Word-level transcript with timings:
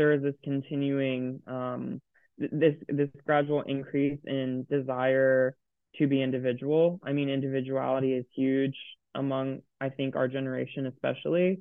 there 0.00 0.12
is 0.12 0.22
this 0.22 0.34
continuing 0.42 1.42
um, 1.46 2.00
this 2.38 2.74
this 2.88 3.10
gradual 3.26 3.60
increase 3.60 4.18
in 4.24 4.66
desire 4.70 5.54
to 5.96 6.06
be 6.06 6.22
individual. 6.22 6.98
I 7.04 7.12
mean, 7.12 7.28
individuality 7.28 8.14
is 8.14 8.24
huge 8.34 8.78
among 9.14 9.60
I 9.78 9.90
think 9.90 10.16
our 10.16 10.26
generation 10.26 10.86
especially. 10.86 11.60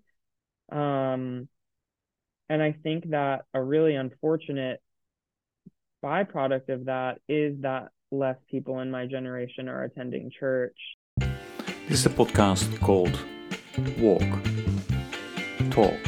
Um, 0.72 1.50
and 2.48 2.64
I 2.64 2.78
think 2.82 3.10
that 3.10 3.42
a 3.54 3.62
really 3.62 3.96
unfortunate 3.96 4.82
byproduct 6.02 6.70
of 6.70 6.86
that 6.86 7.20
is 7.28 7.60
that 7.60 7.90
less 8.10 8.38
people 8.50 8.80
in 8.80 8.90
my 8.90 9.06
generation 9.06 9.68
are 9.68 9.84
attending 9.84 10.32
church. 10.40 10.78
This 11.90 12.00
is 12.00 12.06
a 12.06 12.10
podcast 12.10 12.80
called 12.80 13.20
Walk, 14.00 14.32
Talk, 15.72 16.00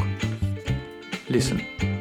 Listen. 1.30 2.01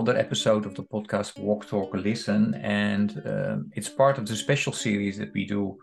another 0.00 0.18
episode 0.18 0.64
of 0.64 0.74
the 0.74 0.82
podcast 0.82 1.38
Walk, 1.38 1.68
Talk, 1.68 1.92
Listen, 1.92 2.54
and 2.54 3.22
um, 3.26 3.70
it's 3.74 3.90
part 3.90 4.16
of 4.16 4.26
the 4.26 4.34
special 4.34 4.72
series 4.72 5.18
that 5.18 5.30
we 5.34 5.44
do 5.44 5.76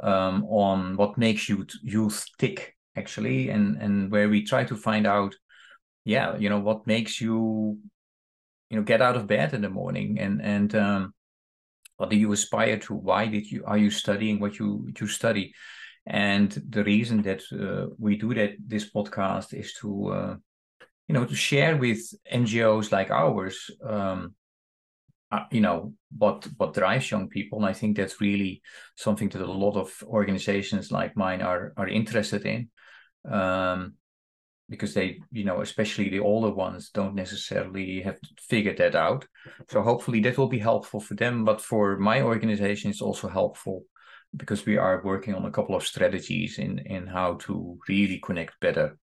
um, 0.00 0.44
on 0.44 0.96
what 0.96 1.18
makes 1.18 1.48
youth, 1.48 1.70
youth 1.82 2.24
tick, 2.38 2.76
actually, 2.94 3.48
and 3.50 3.76
and 3.82 4.12
where 4.12 4.28
we 4.28 4.44
try 4.44 4.62
to 4.62 4.76
find 4.76 5.08
out, 5.08 5.34
yeah, 6.04 6.36
you 6.36 6.48
know, 6.48 6.60
what 6.60 6.86
makes 6.86 7.20
you, 7.20 7.78
you 8.70 8.76
know, 8.76 8.84
get 8.84 9.02
out 9.02 9.16
of 9.16 9.26
bed 9.26 9.54
in 9.54 9.62
the 9.62 9.70
morning, 9.70 10.20
and 10.20 10.40
and 10.40 10.76
um, 10.76 11.12
what 11.96 12.10
do 12.10 12.16
you 12.16 12.30
aspire 12.30 12.78
to? 12.78 12.94
Why 12.94 13.26
did 13.26 13.50
you 13.50 13.64
are 13.66 13.78
you 13.78 13.90
studying 13.90 14.38
what 14.38 14.60
you 14.60 14.88
you 15.00 15.08
study? 15.08 15.52
And 16.06 16.52
the 16.68 16.84
reason 16.84 17.22
that 17.22 17.42
uh, 17.52 17.92
we 17.98 18.16
do 18.16 18.34
that 18.34 18.52
this 18.64 18.88
podcast 18.88 19.52
is 19.52 19.72
to 19.80 20.08
uh, 20.12 20.36
you 21.08 21.14
know 21.14 21.24
to 21.24 21.34
share 21.34 21.76
with 21.76 22.00
ngos 22.32 22.92
like 22.92 23.10
ours 23.10 23.70
um, 23.82 24.34
uh, 25.30 25.44
you 25.50 25.60
know 25.60 25.92
what 26.16 26.46
what 26.56 26.74
drives 26.74 27.10
young 27.10 27.28
people. 27.28 27.58
And 27.58 27.66
i 27.66 27.72
think 27.72 27.96
that's 27.96 28.20
really 28.20 28.62
something 28.96 29.28
that 29.30 29.42
a 29.42 29.52
lot 29.52 29.76
of 29.76 29.92
organizations 30.04 30.90
like 30.90 31.16
mine 31.16 31.42
are 31.42 31.72
are 31.76 31.88
interested 31.88 32.46
in 32.46 32.70
um, 33.30 33.94
because 34.68 34.94
they 34.94 35.20
you 35.32 35.44
know 35.44 35.60
especially 35.60 36.08
the 36.08 36.20
older 36.20 36.50
ones 36.50 36.90
don't 36.90 37.14
necessarily 37.14 38.02
have 38.02 38.18
figured 38.40 38.78
that 38.78 38.94
out. 38.94 39.26
So 39.68 39.82
hopefully 39.82 40.20
that 40.20 40.38
will 40.38 40.48
be 40.48 40.58
helpful 40.58 41.00
for 41.00 41.14
them 41.14 41.44
but 41.44 41.60
for 41.60 41.98
my 41.98 42.22
organization 42.22 42.90
it's 42.90 43.02
also 43.02 43.28
helpful 43.28 43.84
because 44.36 44.66
we 44.66 44.76
are 44.76 45.02
working 45.04 45.34
on 45.34 45.46
a 45.46 45.50
couple 45.50 45.74
of 45.74 45.86
strategies 45.86 46.58
in 46.58 46.78
in 46.80 47.06
how 47.06 47.34
to 47.34 47.78
really 47.88 48.18
connect 48.18 48.60
better 48.60 48.98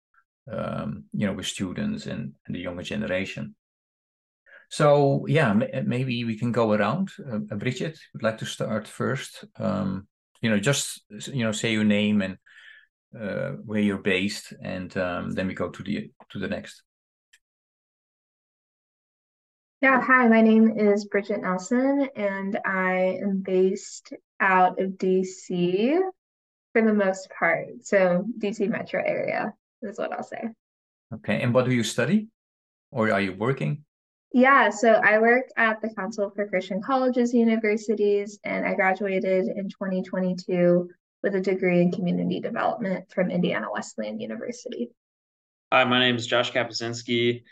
um, 0.51 1.05
you 1.13 1.27
know, 1.27 1.33
with 1.33 1.47
students 1.47 2.07
and, 2.07 2.33
and, 2.47 2.55
the 2.55 2.61
younger 2.61 2.83
generation. 2.83 3.55
So 4.71 5.27
yeah, 5.29 5.51
m- 5.51 5.89
maybe 5.89 6.25
we 6.25 6.39
can 6.39 6.53
go 6.53 6.73
around. 6.73 7.11
Uh, 7.19 7.39
Bridget 7.57 7.99
would 8.13 8.23
like 8.23 8.39
to 8.39 8.47
start 8.47 8.87
first. 8.87 9.45
Um, 9.57 10.07
you 10.43 10.51
know, 10.51 10.59
just 10.59 11.03
you 11.29 11.45
know, 11.45 11.53
say 11.53 11.73
your 11.73 11.85
name 11.85 12.23
and 12.23 12.39
uh, 13.19 13.57
where 13.65 13.81
you're 13.81 13.99
based, 13.99 14.53
and 14.63 14.97
um, 14.97 15.33
then 15.33 15.47
we 15.47 15.55
go 15.55 15.69
to 15.69 15.83
the 15.83 16.11
to 16.31 16.39
the 16.39 16.49
next. 16.49 16.83
Yeah, 19.83 20.01
hi, 20.03 20.29
my 20.29 20.43
name 20.43 20.79
is 20.79 21.07
Bridget 21.07 21.41
Nelson, 21.41 22.07
and 22.15 22.59
I 22.67 23.19
am 23.23 23.41
based 23.41 24.13
out 24.39 24.79
of 24.79 24.91
DC 24.99 25.99
for 26.73 26.83
the 26.83 26.93
most 26.93 27.31
part. 27.31 27.67
So, 27.83 28.27
DC 28.39 28.69
metro 28.69 29.03
area 29.05 29.55
is 29.83 29.99
what 29.99 30.13
I'll 30.13 30.23
say. 30.23 30.49
Okay. 31.15 31.43
And 31.43 31.53
what 31.53 31.65
do 31.65 31.73
you 31.73 31.83
study? 31.83 32.29
Or 32.91 33.11
are 33.13 33.21
you 33.21 33.33
working? 33.33 33.85
Yeah, 34.33 34.71
so 34.71 34.93
I 34.93 35.19
work 35.19 35.47
at 35.57 35.83
the 35.83 35.93
Council 35.95 36.31
for 36.31 36.47
Christian 36.47 36.81
Colleges 36.81 37.33
and 37.33 37.41
Universities, 37.41 38.39
and 38.45 38.65
I 38.65 38.75
graduated 38.75 39.47
in 39.47 39.69
2022 39.69 40.89
with 41.23 41.35
a 41.35 41.41
degree 41.41 41.83
in 41.83 41.91
community 41.91 42.39
development 42.39 43.11
from 43.13 43.31
Indiana 43.31 43.67
Wesleyan 43.73 44.21
University. 44.21 44.91
Hi, 45.73 45.83
my 45.85 45.99
name 45.99 46.15
is 46.15 46.29
Josh 46.29 46.53
Kapuzinski. 46.53 47.43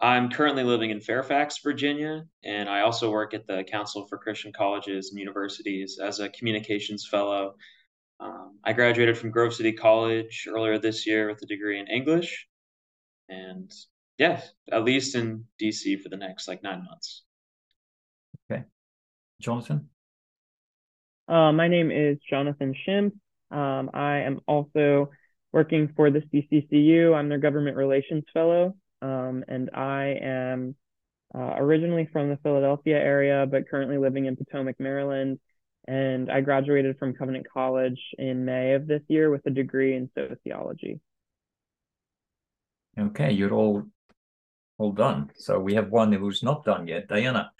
I'm 0.00 0.30
currently 0.30 0.62
living 0.62 0.90
in 0.90 1.00
Fairfax, 1.00 1.58
Virginia, 1.62 2.24
and 2.44 2.68
I 2.68 2.80
also 2.80 3.10
work 3.10 3.34
at 3.34 3.46
the 3.46 3.64
Council 3.64 4.06
for 4.08 4.18
Christian 4.18 4.52
Colleges 4.52 5.10
and 5.10 5.18
Universities 5.18 5.98
as 6.02 6.20
a 6.20 6.28
communications 6.30 7.06
fellow 7.06 7.54
um, 8.22 8.58
I 8.64 8.72
graduated 8.72 9.18
from 9.18 9.30
Grove 9.30 9.54
City 9.54 9.72
College 9.72 10.46
earlier 10.48 10.78
this 10.78 11.06
year 11.06 11.28
with 11.28 11.42
a 11.42 11.46
degree 11.46 11.80
in 11.80 11.88
English, 11.88 12.46
and 13.28 13.70
yeah, 14.18 14.40
at 14.70 14.84
least 14.84 15.14
in 15.16 15.44
DC 15.60 16.00
for 16.00 16.08
the 16.08 16.16
next 16.16 16.46
like 16.46 16.62
nine 16.62 16.84
months. 16.84 17.24
Okay, 18.50 18.62
Jonathan. 19.40 19.88
Uh, 21.26 21.52
my 21.52 21.66
name 21.66 21.90
is 21.90 22.18
Jonathan 22.28 22.74
Schimpf. 22.86 23.12
Um, 23.50 23.90
I 23.92 24.18
am 24.18 24.40
also 24.46 25.10
working 25.52 25.92
for 25.96 26.10
the 26.10 26.20
CCCU. 26.20 27.14
I'm 27.14 27.28
their 27.28 27.38
government 27.38 27.76
relations 27.76 28.24
fellow, 28.32 28.76
um, 29.02 29.44
and 29.48 29.70
I 29.74 30.16
am 30.22 30.76
uh, 31.34 31.54
originally 31.56 32.08
from 32.12 32.28
the 32.28 32.38
Philadelphia 32.42 32.96
area, 32.96 33.46
but 33.50 33.68
currently 33.68 33.98
living 33.98 34.26
in 34.26 34.36
Potomac, 34.36 34.78
Maryland 34.78 35.38
and 35.88 36.30
I 36.30 36.40
graduated 36.40 36.98
from 36.98 37.14
Covenant 37.14 37.46
College 37.52 38.00
in 38.18 38.44
May 38.44 38.74
of 38.74 38.86
this 38.86 39.02
year 39.08 39.30
with 39.30 39.44
a 39.46 39.50
degree 39.50 39.96
in 39.96 40.10
sociology. 40.14 41.00
Okay, 42.98 43.32
you're 43.32 43.52
all 43.52 43.84
all 44.78 44.92
done. 44.92 45.30
So 45.36 45.58
we 45.58 45.74
have 45.74 45.90
one 45.90 46.12
who's 46.12 46.42
not 46.42 46.64
done 46.64 46.86
yet, 46.86 47.08
Diana. 47.08 47.50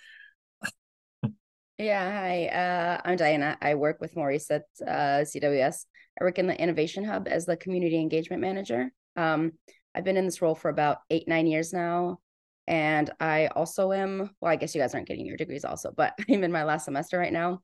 yeah, 1.78 2.10
hi. 2.10 2.46
Uh, 2.46 3.00
I'm 3.04 3.16
Diana. 3.16 3.58
I 3.60 3.74
work 3.74 4.00
with 4.00 4.16
Maurice 4.16 4.50
at 4.50 4.64
uh, 4.86 5.24
CWS. 5.24 5.86
I 6.20 6.24
work 6.24 6.38
in 6.38 6.46
the 6.46 6.60
Innovation 6.60 7.04
Hub 7.04 7.28
as 7.28 7.46
the 7.46 7.56
community 7.56 7.98
engagement 7.98 8.42
manager. 8.42 8.92
Um, 9.16 9.52
I've 9.94 10.04
been 10.04 10.16
in 10.16 10.24
this 10.24 10.42
role 10.42 10.54
for 10.54 10.68
about 10.68 10.98
eight, 11.10 11.28
nine 11.28 11.46
years 11.46 11.72
now. 11.72 12.18
And 12.66 13.10
I 13.20 13.48
also 13.48 13.92
am, 13.92 14.30
well, 14.40 14.52
I 14.52 14.56
guess 14.56 14.74
you 14.74 14.80
guys 14.80 14.94
aren't 14.94 15.08
getting 15.08 15.26
your 15.26 15.36
degrees 15.36 15.64
also, 15.64 15.92
but 15.94 16.14
I'm 16.30 16.44
in 16.44 16.52
my 16.52 16.64
last 16.64 16.84
semester 16.84 17.18
right 17.18 17.32
now 17.32 17.60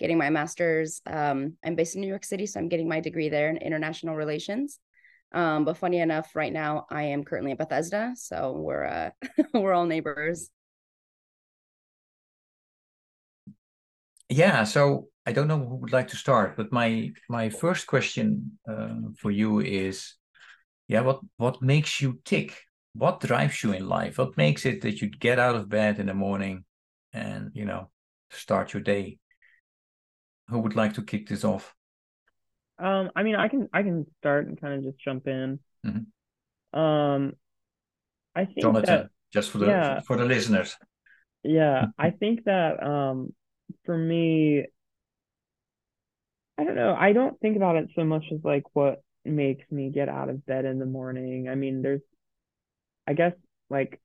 getting 0.00 0.18
my 0.18 0.30
master's. 0.30 1.02
Um, 1.06 1.56
I'm 1.64 1.76
based 1.76 1.94
in 1.94 2.00
New 2.00 2.08
York 2.08 2.24
City, 2.24 2.46
so 2.46 2.58
I'm 2.58 2.68
getting 2.68 2.88
my 2.88 3.00
degree 3.00 3.28
there 3.28 3.50
in 3.50 3.58
international 3.58 4.16
relations. 4.16 4.80
Um, 5.32 5.64
but 5.64 5.76
funny 5.76 6.00
enough, 6.00 6.34
right 6.34 6.52
now 6.52 6.86
I 6.90 7.04
am 7.04 7.22
currently 7.22 7.52
at 7.52 7.58
Bethesda, 7.58 8.14
so 8.16 8.52
we're 8.52 8.84
uh, 8.84 9.10
we're 9.54 9.74
all 9.74 9.86
neighbors. 9.86 10.50
Yeah, 14.28 14.64
so 14.64 15.08
I 15.26 15.32
don't 15.32 15.48
know 15.48 15.58
who 15.58 15.76
would 15.76 15.92
like 15.92 16.08
to 16.08 16.16
start, 16.16 16.56
but 16.56 16.72
my 16.72 17.12
my 17.28 17.50
first 17.50 17.86
question 17.86 18.58
uh, 18.68 19.12
for 19.18 19.30
you 19.30 19.60
is, 19.60 20.14
yeah, 20.88 21.02
what 21.02 21.20
what 21.36 21.62
makes 21.62 22.00
you 22.00 22.20
tick? 22.24 22.58
What 22.94 23.20
drives 23.20 23.62
you 23.62 23.72
in 23.72 23.86
life? 23.86 24.18
What 24.18 24.36
makes 24.36 24.66
it 24.66 24.80
that 24.80 25.00
you 25.00 25.08
get 25.08 25.38
out 25.38 25.54
of 25.54 25.68
bed 25.68 26.00
in 26.00 26.06
the 26.06 26.14
morning 26.14 26.64
and 27.12 27.50
you 27.54 27.66
know 27.66 27.90
start 28.30 28.72
your 28.72 28.82
day? 28.82 29.18
Who 30.50 30.58
would 30.58 30.76
like 30.76 30.94
to 30.94 31.02
kick 31.02 31.28
this 31.28 31.44
off? 31.44 31.74
Um, 32.78 33.10
I 33.14 33.22
mean, 33.22 33.36
I 33.36 33.48
can 33.48 33.68
I 33.72 33.82
can 33.82 34.06
start 34.18 34.46
and 34.46 34.60
kind 34.60 34.74
of 34.74 34.84
just 34.84 34.98
jump 35.02 35.26
in. 35.26 35.60
Mm-hmm. 35.86 36.78
Um, 36.78 37.32
I 38.34 38.44
think 38.44 38.62
Jonathan, 38.62 38.84
that, 38.86 39.10
just 39.32 39.50
for 39.50 39.58
the 39.58 39.66
yeah, 39.66 40.00
for 40.00 40.16
the 40.16 40.24
listeners. 40.24 40.76
Yeah, 41.42 41.86
I 41.98 42.10
think 42.10 42.44
that 42.44 42.82
um, 42.82 43.34
for 43.84 43.96
me, 43.96 44.64
I 46.58 46.64
don't 46.64 46.76
know. 46.76 46.94
I 46.98 47.12
don't 47.12 47.38
think 47.40 47.56
about 47.56 47.76
it 47.76 47.90
so 47.94 48.04
much 48.04 48.24
as 48.32 48.40
like 48.44 48.64
what 48.72 49.02
makes 49.24 49.70
me 49.70 49.90
get 49.90 50.08
out 50.08 50.28
of 50.28 50.44
bed 50.46 50.64
in 50.64 50.78
the 50.78 50.86
morning. 50.86 51.48
I 51.48 51.54
mean, 51.54 51.82
there's, 51.82 52.00
I 53.06 53.12
guess, 53.12 53.32
like 53.68 54.00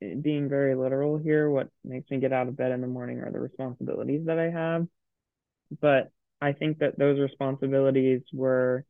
being 0.00 0.48
very 0.48 0.74
literal 0.74 1.18
here, 1.18 1.50
what 1.50 1.68
makes 1.84 2.10
me 2.10 2.18
get 2.18 2.32
out 2.32 2.48
of 2.48 2.56
bed 2.56 2.72
in 2.72 2.80
the 2.80 2.86
morning 2.86 3.18
are 3.18 3.32
the 3.32 3.40
responsibilities 3.40 4.26
that 4.26 4.38
I 4.38 4.50
have. 4.50 4.86
But 5.80 6.10
I 6.40 6.52
think 6.52 6.78
that 6.78 6.98
those 6.98 7.18
responsibilities 7.18 8.22
were 8.32 8.84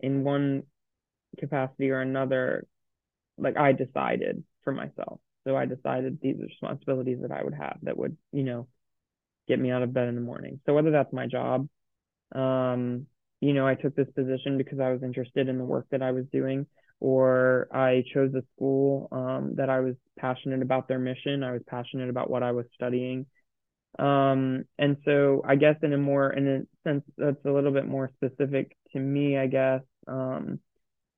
in 0.00 0.24
one 0.24 0.64
capacity 1.38 1.90
or 1.90 2.00
another, 2.00 2.66
like 3.38 3.56
I 3.56 3.72
decided 3.72 4.44
for 4.62 4.72
myself. 4.72 5.20
So 5.46 5.56
I 5.56 5.66
decided 5.66 6.18
these 6.20 6.36
responsibilities 6.40 7.18
that 7.22 7.32
I 7.32 7.42
would 7.42 7.54
have 7.54 7.78
that 7.82 7.96
would, 7.96 8.16
you 8.32 8.44
know, 8.44 8.66
get 9.48 9.58
me 9.58 9.70
out 9.70 9.82
of 9.82 9.92
bed 9.92 10.08
in 10.08 10.14
the 10.14 10.20
morning. 10.20 10.60
So 10.66 10.74
whether 10.74 10.90
that's 10.90 11.12
my 11.12 11.26
job, 11.26 11.68
um, 12.34 13.06
you 13.40 13.52
know, 13.52 13.66
I 13.66 13.74
took 13.74 13.94
this 13.94 14.08
position 14.14 14.56
because 14.58 14.80
I 14.80 14.90
was 14.90 15.02
interested 15.02 15.48
in 15.48 15.58
the 15.58 15.64
work 15.64 15.86
that 15.90 16.02
I 16.02 16.12
was 16.12 16.24
doing, 16.32 16.66
or 17.00 17.68
I 17.72 18.04
chose 18.12 18.34
a 18.34 18.42
school 18.56 19.08
um, 19.12 19.54
that 19.56 19.68
I 19.68 19.80
was 19.80 19.94
passionate 20.18 20.62
about 20.62 20.88
their 20.88 20.98
mission. 20.98 21.42
I 21.42 21.52
was 21.52 21.62
passionate 21.66 22.08
about 22.08 22.30
what 22.30 22.42
I 22.42 22.52
was 22.52 22.66
studying. 22.74 23.26
Um, 23.98 24.64
and 24.78 24.96
so 25.04 25.42
I 25.46 25.56
guess 25.56 25.76
in 25.82 25.92
a 25.92 25.98
more, 25.98 26.32
in 26.32 26.48
a 26.48 26.88
sense 26.88 27.04
that's 27.16 27.44
a 27.44 27.50
little 27.50 27.72
bit 27.72 27.86
more 27.86 28.10
specific 28.16 28.76
to 28.92 28.98
me, 28.98 29.38
I 29.38 29.46
guess, 29.46 29.82
um, 30.08 30.58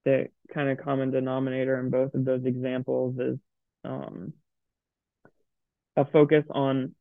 the 0.04 0.28
kind 0.54 0.68
of 0.68 0.84
common 0.84 1.10
denominator 1.10 1.78
in 1.80 1.90
both 1.90 2.14
of 2.14 2.24
those 2.24 2.44
examples 2.44 3.18
is 3.18 3.38
um, 3.84 4.32
a 5.96 6.04
focus 6.04 6.44
on 6.50 6.94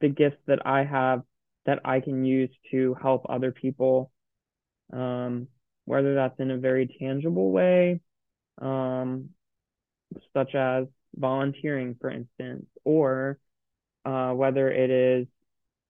the 0.00 0.08
gifts 0.08 0.40
that 0.46 0.66
I 0.66 0.84
have 0.84 1.22
that 1.66 1.80
I 1.84 2.00
can 2.00 2.24
use 2.24 2.50
to 2.70 2.96
help 3.00 3.26
other 3.28 3.50
people, 3.50 4.10
um, 4.92 5.48
whether 5.84 6.14
that's 6.14 6.38
in 6.38 6.50
a 6.50 6.58
very 6.58 6.94
tangible 6.98 7.50
way, 7.50 8.00
um, 8.60 9.30
such 10.34 10.54
as 10.54 10.86
volunteering, 11.16 11.96
for 12.00 12.10
instance, 12.10 12.66
or 12.84 13.38
uh, 14.04 14.32
whether 14.32 14.70
it 14.70 14.90
is 14.90 15.26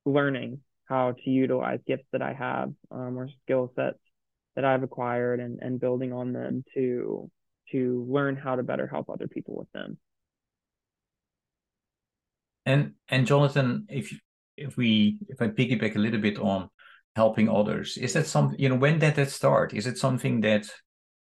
learning 0.04 0.60
how 0.86 1.12
to 1.12 1.30
utilize 1.30 1.80
gifts 1.86 2.06
that 2.12 2.22
I 2.22 2.32
have 2.32 2.72
um, 2.90 3.18
or 3.18 3.28
skill 3.44 3.72
sets 3.76 3.98
that 4.56 4.64
I've 4.64 4.82
acquired 4.82 5.40
and, 5.40 5.58
and 5.62 5.78
building 5.78 6.12
on 6.12 6.32
them 6.32 6.64
to 6.74 7.30
to 7.72 8.06
learn 8.08 8.34
how 8.34 8.56
to 8.56 8.62
better 8.62 8.86
help 8.86 9.10
other 9.10 9.28
people 9.28 9.54
with 9.56 9.70
them. 9.72 9.98
And 12.64 12.92
and 13.08 13.26
Jonathan, 13.26 13.86
if 13.88 14.18
if 14.56 14.76
we 14.76 15.18
if 15.28 15.40
I 15.40 15.48
piggyback 15.48 15.96
a 15.96 15.98
little 15.98 16.20
bit 16.20 16.38
on 16.38 16.70
helping 17.14 17.48
others, 17.48 17.96
is 17.96 18.14
that 18.14 18.26
something 18.26 18.58
you 18.58 18.68
know 18.68 18.74
when 18.74 18.98
did 18.98 19.14
that 19.14 19.30
start? 19.30 19.74
Is 19.74 19.86
it 19.86 19.98
something 19.98 20.40
that 20.40 20.68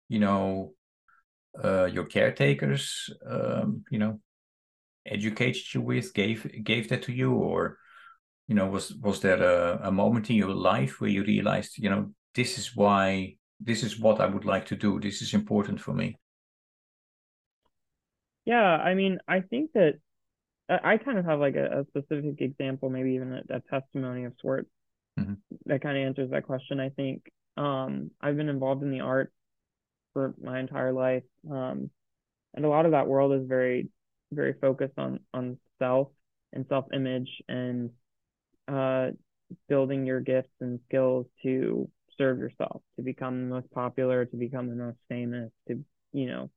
you 0.08 0.19
know 0.19 0.75
uh, 1.62 1.87
your 1.87 2.05
caretakers 2.05 3.11
um, 3.28 3.84
you 3.90 3.99
know 3.99 4.20
educated 5.06 5.74
you 5.74 5.80
with 5.80 6.12
gave 6.14 6.64
gave 6.64 6.88
that 6.88 7.02
to 7.02 7.12
you 7.12 7.32
or 7.32 7.78
you 8.48 8.54
know 8.54 8.66
was 8.66 8.94
was 8.94 9.20
there 9.20 9.42
a, 9.42 9.88
a 9.88 9.92
moment 9.92 10.30
in 10.30 10.36
your 10.36 10.54
life 10.54 11.00
where 11.00 11.10
you 11.10 11.22
realized 11.24 11.78
you 11.78 11.90
know 11.90 12.10
this 12.34 12.58
is 12.58 12.76
why 12.76 13.34
this 13.60 13.82
is 13.82 13.98
what 13.98 14.20
I 14.20 14.26
would 14.26 14.44
like 14.44 14.66
to 14.66 14.76
do 14.76 15.00
this 15.00 15.22
is 15.22 15.34
important 15.34 15.80
for 15.80 15.92
me 15.94 16.18
yeah 18.44 18.76
I 18.76 18.94
mean 18.94 19.18
I 19.26 19.40
think 19.40 19.72
that 19.74 19.94
I 20.68 20.96
kind 20.96 21.18
of 21.18 21.24
have 21.26 21.38
like 21.38 21.54
a, 21.54 21.80
a 21.80 21.84
specific 21.86 22.40
example, 22.40 22.90
maybe 22.90 23.12
even 23.12 23.32
a, 23.32 23.56
a 23.56 23.60
testimony 23.60 24.24
of 24.24 24.32
sorts 24.40 24.68
mm-hmm. 25.18 25.34
that 25.66 25.80
kind 25.80 25.96
of 25.96 26.04
answers 26.04 26.30
that 26.30 26.46
question. 26.46 26.80
I 26.80 26.88
think 26.88 27.30
um, 27.56 28.10
I've 28.20 28.36
been 28.36 28.48
involved 28.48 28.82
in 28.82 28.90
the 28.90 29.00
arts 29.00 29.32
for 30.12 30.34
my 30.42 30.58
entire 30.58 30.92
life, 30.92 31.22
um, 31.50 31.90
and 32.54 32.64
a 32.64 32.68
lot 32.68 32.84
of 32.84 32.92
that 32.92 33.06
world 33.06 33.32
is 33.40 33.46
very, 33.46 33.88
very 34.32 34.55
focused 34.61 34.99
on 34.99 35.20
on 35.34 35.58
self 35.78 36.08
and 36.52 36.67
self 36.69 36.87
image 36.93 37.31
and 37.49 37.90
uh, 38.69 39.08
building 39.69 40.06
your 40.06 40.20
gifts 40.20 40.52
and 40.61 40.81
skills 40.88 41.26
to 41.43 41.88
serve 42.19 42.38
yourself, 42.38 42.82
to 42.96 43.02
become 43.02 43.49
the 43.49 43.55
most 43.55 43.70
popular, 43.73 44.25
to 44.25 44.37
become 44.37 44.69
the 44.69 44.76
most 44.76 44.99
famous, 45.08 45.50
to 45.69 45.84
you 46.12 46.26
know 46.26 46.50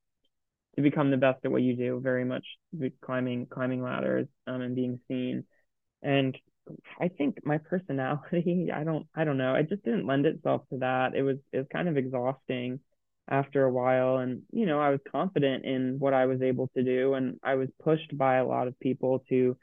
to 0.76 0.82
become 0.82 1.12
the 1.12 1.18
best 1.18 1.40
at 1.44 1.52
what 1.52 1.62
you 1.62 1.76
do 1.76 2.00
very 2.02 2.24
much 2.24 2.46
climbing 3.02 3.46
climbing 3.48 3.82
ladders 3.82 4.28
um, 4.48 4.62
and 4.62 4.76
being 4.76 5.00
seen. 5.08 5.44
And 6.02 6.38
i 7.02 7.08
think 7.08 7.40
my 7.44 7.58
personality 7.58 8.70
i 8.76 8.84
don't 8.84 9.08
i 9.16 9.24
don't 9.24 9.38
know 9.40 9.56
it 9.56 9.68
just 9.70 9.84
didn't 9.84 10.06
lend 10.06 10.26
itself 10.28 10.62
to 10.70 10.78
that. 10.80 11.16
It 11.16 11.24
was 11.24 11.38
it 11.52 11.58
was 11.58 11.68
kind 11.74 11.88
of 11.90 11.98
exhausting 11.98 12.80
after 13.30 13.64
a 13.64 13.72
while 13.72 14.18
and 14.18 14.42
you 14.52 14.66
know 14.66 14.80
i 14.80 14.90
was 14.90 15.00
confident 15.12 15.64
in 15.66 15.98
what 16.00 16.14
i 16.14 16.26
was 16.26 16.42
able 16.42 16.68
to 16.76 16.84
do 16.84 17.14
and 17.14 17.40
i 17.44 17.56
was 17.56 17.70
pushed 17.84 18.18
by 18.18 18.38
a 18.38 18.46
lot 18.46 18.68
of 18.68 18.80
people 18.80 19.24
to 19.30 19.56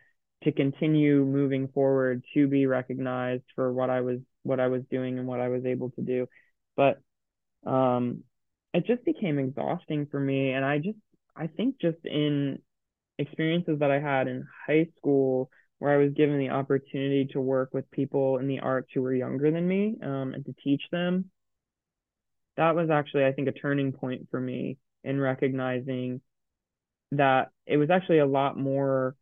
to 0.44 0.52
continue 0.52 1.24
moving 1.24 1.68
forward 1.68 2.22
to 2.34 2.46
be 2.46 2.66
recognized 2.66 3.44
for 3.54 3.72
what 3.72 3.90
i 3.90 4.00
was 4.00 4.20
what 4.42 4.60
i 4.60 4.68
was 4.68 4.82
doing 4.90 5.18
and 5.18 5.26
what 5.26 5.40
i 5.40 5.48
was 5.48 5.64
able 5.64 5.90
to 5.90 6.02
do 6.02 6.26
but 6.76 7.00
um 7.66 8.22
it 8.76 8.86
just 8.86 9.04
became 9.06 9.38
exhausting 9.38 10.06
for 10.10 10.20
me. 10.20 10.50
And 10.52 10.62
I 10.62 10.76
just, 10.76 10.98
I 11.34 11.46
think 11.46 11.80
just 11.80 11.96
in 12.04 12.58
experiences 13.18 13.78
that 13.78 13.90
I 13.90 13.98
had 13.98 14.28
in 14.28 14.46
high 14.66 14.88
school 14.98 15.50
where 15.78 15.92
I 15.92 15.96
was 15.96 16.12
given 16.12 16.38
the 16.38 16.50
opportunity 16.50 17.26
to 17.32 17.40
work 17.40 17.70
with 17.72 17.90
people 17.90 18.36
in 18.36 18.46
the 18.46 18.60
arts 18.60 18.88
who 18.92 19.00
were 19.00 19.14
younger 19.14 19.50
than 19.50 19.66
me 19.66 19.96
um, 20.02 20.34
and 20.34 20.44
to 20.44 20.54
teach 20.62 20.82
them, 20.92 21.30
that 22.56 22.74
was 22.74 22.90
actually, 22.90 23.24
I 23.24 23.32
think, 23.32 23.48
a 23.48 23.52
turning 23.52 23.92
point 23.92 24.28
for 24.30 24.40
me 24.40 24.78
in 25.04 25.20
recognizing 25.20 26.20
that 27.12 27.50
it 27.66 27.76
was 27.76 27.90
actually 27.90 28.18
a 28.18 28.26
lot 28.26 28.58
more 28.58 29.14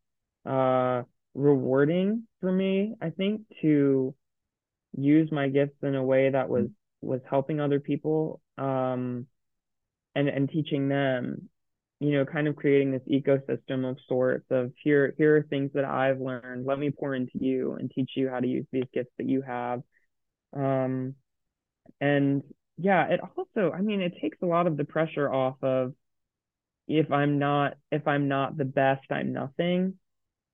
uh, 0.47 1.03
rewarding 1.35 2.25
for 2.41 2.51
me, 2.51 2.95
I 3.01 3.11
think, 3.11 3.43
to 3.63 4.15
use 4.97 5.31
my 5.33 5.49
gifts 5.49 5.77
in 5.83 5.95
a 5.95 6.03
way 6.03 6.31
that 6.31 6.49
was 6.49 6.69
was 7.01 7.21
helping 7.29 7.61
other 7.61 7.81
people 7.81 8.41
um, 8.59 9.27
and 10.15 10.29
and 10.29 10.49
teaching 10.49 10.89
them 10.89 11.49
you 12.01 12.13
know 12.13 12.25
kind 12.25 12.49
of 12.49 12.57
creating 12.57 12.91
this 12.91 13.03
ecosystem 13.11 13.89
of 13.89 13.97
sorts 14.09 14.47
of 14.51 14.73
here 14.83 15.15
here 15.17 15.37
are 15.37 15.43
things 15.43 15.71
that 15.75 15.85
i've 15.85 16.21
learned. 16.21 16.67
Let 16.67 16.79
me 16.79 16.91
pour 16.91 17.15
into 17.15 17.39
you 17.39 17.75
and 17.75 17.91
teach 17.91 18.13
you 18.17 18.29
how 18.29 18.41
to 18.41 18.47
use 18.47 18.67
these 18.73 18.85
gifts 18.93 19.13
that 19.19 19.29
you 19.29 19.43
have. 19.43 19.83
Um 20.55 21.15
and 22.01 22.43
yeah 22.77 23.07
it 23.09 23.21
also 23.21 23.71
i 23.73 23.81
mean 23.81 24.01
it 24.01 24.15
takes 24.21 24.39
a 24.43 24.47
lot 24.47 24.67
of 24.67 24.77
the 24.77 24.85
pressure 24.85 25.33
off 25.33 25.57
of 25.63 25.93
if 26.89 27.11
i'm 27.13 27.39
not 27.39 27.75
if 27.93 28.07
i'm 28.09 28.29
not 28.29 28.57
the 28.57 28.65
best 28.65 29.05
i'm 29.11 29.33
nothing 29.33 29.95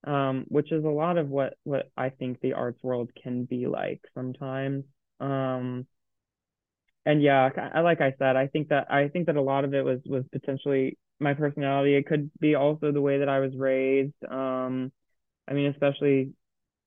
um 0.07 0.45
which 0.49 0.73
is 0.73 0.85
a 0.85 0.89
lot 0.89 1.19
of 1.19 1.29
what 1.29 1.55
what 1.65 1.91
i 1.97 2.11
think 2.11 2.41
the 2.41 2.55
arts 2.55 2.83
world 2.83 3.11
can 3.23 3.45
be 3.45 3.67
like 3.67 4.03
sometimes 4.15 4.85
um 5.21 5.87
and 7.07 7.23
yeah, 7.23 7.49
I, 7.75 7.81
like 7.81 8.01
I 8.01 8.15
said, 8.19 8.37
I 8.37 8.47
think 8.47 8.69
that 8.69 8.91
I 8.91 9.09
think 9.09 9.27
that 9.27 9.37
a 9.37 9.43
lot 9.43 9.65
of 9.65 9.75
it 9.75 9.85
was 9.85 10.01
was 10.07 10.25
potentially 10.33 10.99
my 11.19 11.35
personality. 11.35 11.95
It 11.95 12.07
could 12.07 12.31
be 12.41 12.55
also 12.55 12.93
the 12.93 13.01
way 13.01 13.19
that 13.19 13.29
I 13.29 13.41
was 13.41 13.55
raised. 13.57 14.15
Um, 14.29 14.93
I 15.49 15.55
mean, 15.55 15.69
especially 15.69 16.33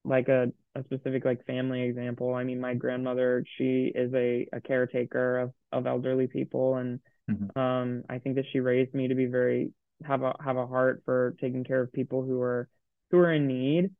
like 0.06 0.30
a, 0.30 0.52
a 0.76 0.84
specific 0.84 1.26
like 1.26 1.46
family 1.46 1.82
example. 1.84 2.34
I 2.34 2.44
mean, 2.44 2.60
my 2.60 2.74
grandmother, 2.74 3.46
she 3.58 3.92
is 3.94 4.14
a, 4.14 4.48
a 4.54 4.62
caretaker 4.62 5.40
of, 5.40 5.52
of 5.72 5.88
elderly 5.88 6.28
people, 6.28 6.76
and 6.76 7.00
mm-hmm. 7.30 7.60
um, 7.60 8.04
I 8.10 8.20
think 8.20 8.36
that 8.36 8.46
she 8.52 8.60
raised 8.60 8.94
me 8.94 9.08
to 9.08 9.16
be 9.16 9.26
very 9.26 9.72
have 10.04 10.24
a 10.24 10.34
have 10.44 10.58
a 10.58 10.68
heart 10.68 11.02
for 11.06 11.36
taking 11.40 11.64
care 11.64 11.82
of 11.82 11.94
people 11.94 12.24
who 12.24 12.42
are 12.42 12.68
who 13.12 13.20
are 13.20 13.34
in 13.34 13.48
need, 13.48 13.92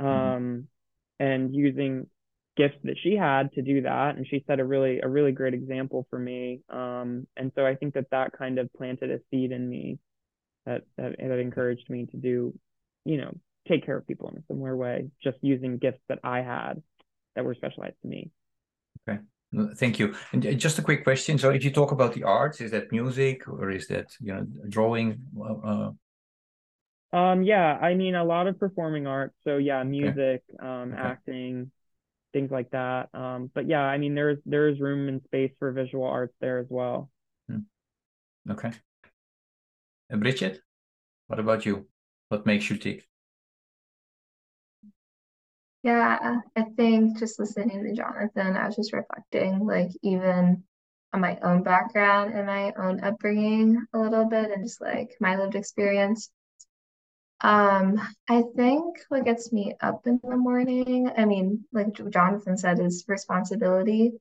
mm-hmm. 0.00 0.06
um, 0.06 0.42
mm-hmm. 0.42 1.24
and 1.24 1.54
using 1.54 2.06
gifts 2.58 2.78
that 2.82 2.96
she 3.02 3.14
had 3.14 3.52
to 3.52 3.62
do 3.62 3.82
that 3.82 4.16
and 4.16 4.26
she 4.26 4.42
set 4.48 4.58
a 4.58 4.64
really 4.64 4.98
a 4.98 5.08
really 5.08 5.30
great 5.30 5.54
example 5.54 6.04
for 6.10 6.18
me 6.18 6.60
um, 6.70 7.24
and 7.36 7.52
so 7.54 7.64
i 7.64 7.76
think 7.76 7.94
that 7.94 8.10
that 8.10 8.32
kind 8.36 8.58
of 8.58 8.68
planted 8.72 9.12
a 9.12 9.20
seed 9.30 9.52
in 9.52 9.70
me 9.70 9.96
that, 10.66 10.82
that 10.96 11.14
that 11.18 11.38
encouraged 11.38 11.88
me 11.88 12.04
to 12.06 12.16
do 12.16 12.52
you 13.04 13.16
know 13.16 13.32
take 13.68 13.84
care 13.84 13.96
of 13.96 14.06
people 14.06 14.28
in 14.28 14.36
a 14.36 14.42
similar 14.48 14.76
way 14.76 15.08
just 15.22 15.38
using 15.42 15.78
gifts 15.78 16.00
that 16.08 16.18
i 16.24 16.40
had 16.40 16.82
that 17.34 17.44
were 17.44 17.54
specialized 17.54 17.96
to 18.02 18.08
me 18.08 18.30
okay 19.08 19.20
thank 19.76 19.98
you 19.98 20.14
and 20.32 20.46
uh, 20.46 20.52
just 20.52 20.78
a 20.78 20.82
quick 20.82 21.04
question 21.04 21.38
so 21.38 21.50
if 21.50 21.64
you 21.64 21.70
talk 21.70 21.92
about 21.92 22.12
the 22.14 22.24
arts 22.24 22.60
is 22.60 22.70
that 22.70 22.90
music 22.92 23.48
or 23.48 23.70
is 23.70 23.86
that 23.86 24.12
you 24.20 24.32
know 24.32 24.46
drawing 24.68 25.18
uh... 25.40 25.90
um 27.16 27.42
yeah 27.42 27.78
i 27.80 27.94
mean 27.94 28.14
a 28.14 28.24
lot 28.24 28.46
of 28.46 28.58
performing 28.58 29.06
arts 29.06 29.34
so 29.44 29.56
yeah 29.56 29.82
music 29.82 30.42
okay. 30.54 30.68
um 30.68 30.92
okay. 30.92 31.00
acting 31.00 31.70
things 32.32 32.50
like 32.50 32.70
that. 32.70 33.08
Um, 33.14 33.50
but 33.54 33.68
yeah, 33.68 33.82
I 33.82 33.98
mean, 33.98 34.14
there's 34.14 34.38
there's 34.46 34.80
room 34.80 35.08
and 35.08 35.22
space 35.24 35.52
for 35.58 35.72
visual 35.72 36.04
arts 36.04 36.34
there 36.40 36.58
as 36.58 36.66
well. 36.68 37.10
Hmm. 37.48 37.60
Okay. 38.50 38.72
And 40.10 40.20
Bridget, 40.20 40.60
what 41.26 41.38
about 41.38 41.66
you? 41.66 41.86
What 42.28 42.46
makes 42.46 42.68
you 42.70 42.76
tick? 42.76 43.06
Yeah, 45.88 46.40
I 46.54 46.64
think 46.76 47.18
just 47.18 47.38
listening 47.38 47.82
to 47.82 47.94
Jonathan, 47.94 48.58
I 48.58 48.66
was 48.66 48.76
just 48.76 48.92
reflecting, 48.92 49.64
like 49.66 49.88
even 50.02 50.62
on 51.14 51.20
my 51.22 51.38
own 51.42 51.62
background 51.62 52.34
and 52.34 52.46
my 52.46 52.74
own 52.74 53.02
upbringing 53.02 53.86
a 53.94 53.98
little 53.98 54.26
bit, 54.26 54.50
and 54.50 54.62
just 54.62 54.82
like 54.82 55.16
my 55.18 55.38
lived 55.38 55.54
experience. 55.54 56.30
Um, 57.40 57.98
I 58.28 58.42
think 58.54 58.98
what 59.08 59.24
gets 59.24 59.50
me 59.50 59.76
up 59.80 60.06
in 60.06 60.20
the 60.22 60.36
morning, 60.36 61.10
I 61.16 61.24
mean, 61.24 61.64
like 61.72 61.94
Jonathan 62.10 62.58
said, 62.58 62.80
is 62.80 63.06
responsibility. 63.08 64.12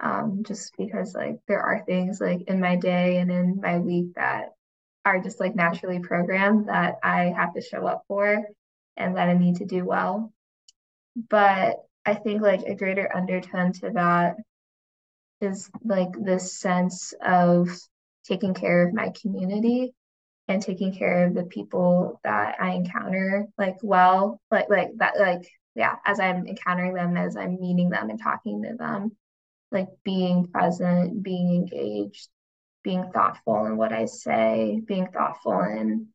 Um, 0.00 0.44
just 0.44 0.74
because 0.78 1.14
like 1.14 1.40
there 1.46 1.60
are 1.60 1.84
things 1.84 2.22
like 2.22 2.40
in 2.48 2.58
my 2.58 2.76
day 2.76 3.18
and 3.18 3.30
in 3.30 3.60
my 3.60 3.78
week 3.78 4.14
that 4.14 4.54
are 5.04 5.20
just 5.20 5.40
like 5.40 5.54
naturally 5.54 5.98
programmed 5.98 6.70
that 6.70 6.94
I 7.02 7.34
have 7.36 7.52
to 7.52 7.60
show 7.60 7.86
up 7.86 8.04
for 8.08 8.46
and 8.96 9.16
that 9.18 9.28
I 9.28 9.34
need 9.34 9.56
to 9.56 9.66
do 9.66 9.84
well. 9.84 10.32
But 11.16 11.76
I 12.04 12.14
think 12.14 12.42
like 12.42 12.62
a 12.62 12.74
greater 12.74 13.14
undertone 13.14 13.72
to 13.74 13.90
that 13.90 14.36
is 15.40 15.70
like 15.84 16.10
this 16.18 16.58
sense 16.58 17.12
of 17.24 17.68
taking 18.24 18.54
care 18.54 18.86
of 18.86 18.94
my 18.94 19.12
community 19.20 19.92
and 20.48 20.62
taking 20.62 20.94
care 20.94 21.26
of 21.26 21.34
the 21.34 21.44
people 21.44 22.20
that 22.24 22.56
I 22.60 22.70
encounter 22.70 23.46
like 23.58 23.76
well 23.82 24.40
like 24.50 24.68
like 24.68 24.90
that 24.96 25.18
like 25.18 25.48
yeah 25.74 25.96
as 26.04 26.20
I'm 26.20 26.46
encountering 26.46 26.94
them 26.94 27.16
as 27.16 27.36
I'm 27.36 27.60
meeting 27.60 27.90
them 27.90 28.10
and 28.10 28.20
talking 28.20 28.62
to 28.62 28.74
them 28.76 29.16
like 29.70 29.88
being 30.04 30.46
present 30.46 31.22
being 31.22 31.54
engaged 31.54 32.28
being 32.84 33.10
thoughtful 33.12 33.66
in 33.66 33.76
what 33.76 33.92
I 33.92 34.06
say 34.06 34.80
being 34.84 35.08
thoughtful 35.08 35.60
in 35.60 36.08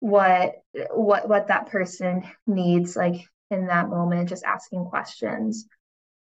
what 0.00 0.54
what 0.92 1.28
what 1.28 1.48
that 1.48 1.66
person 1.66 2.24
needs 2.46 2.96
like 2.96 3.26
in 3.50 3.66
that 3.66 3.88
moment 3.88 4.28
just 4.28 4.44
asking 4.44 4.84
questions. 4.86 5.66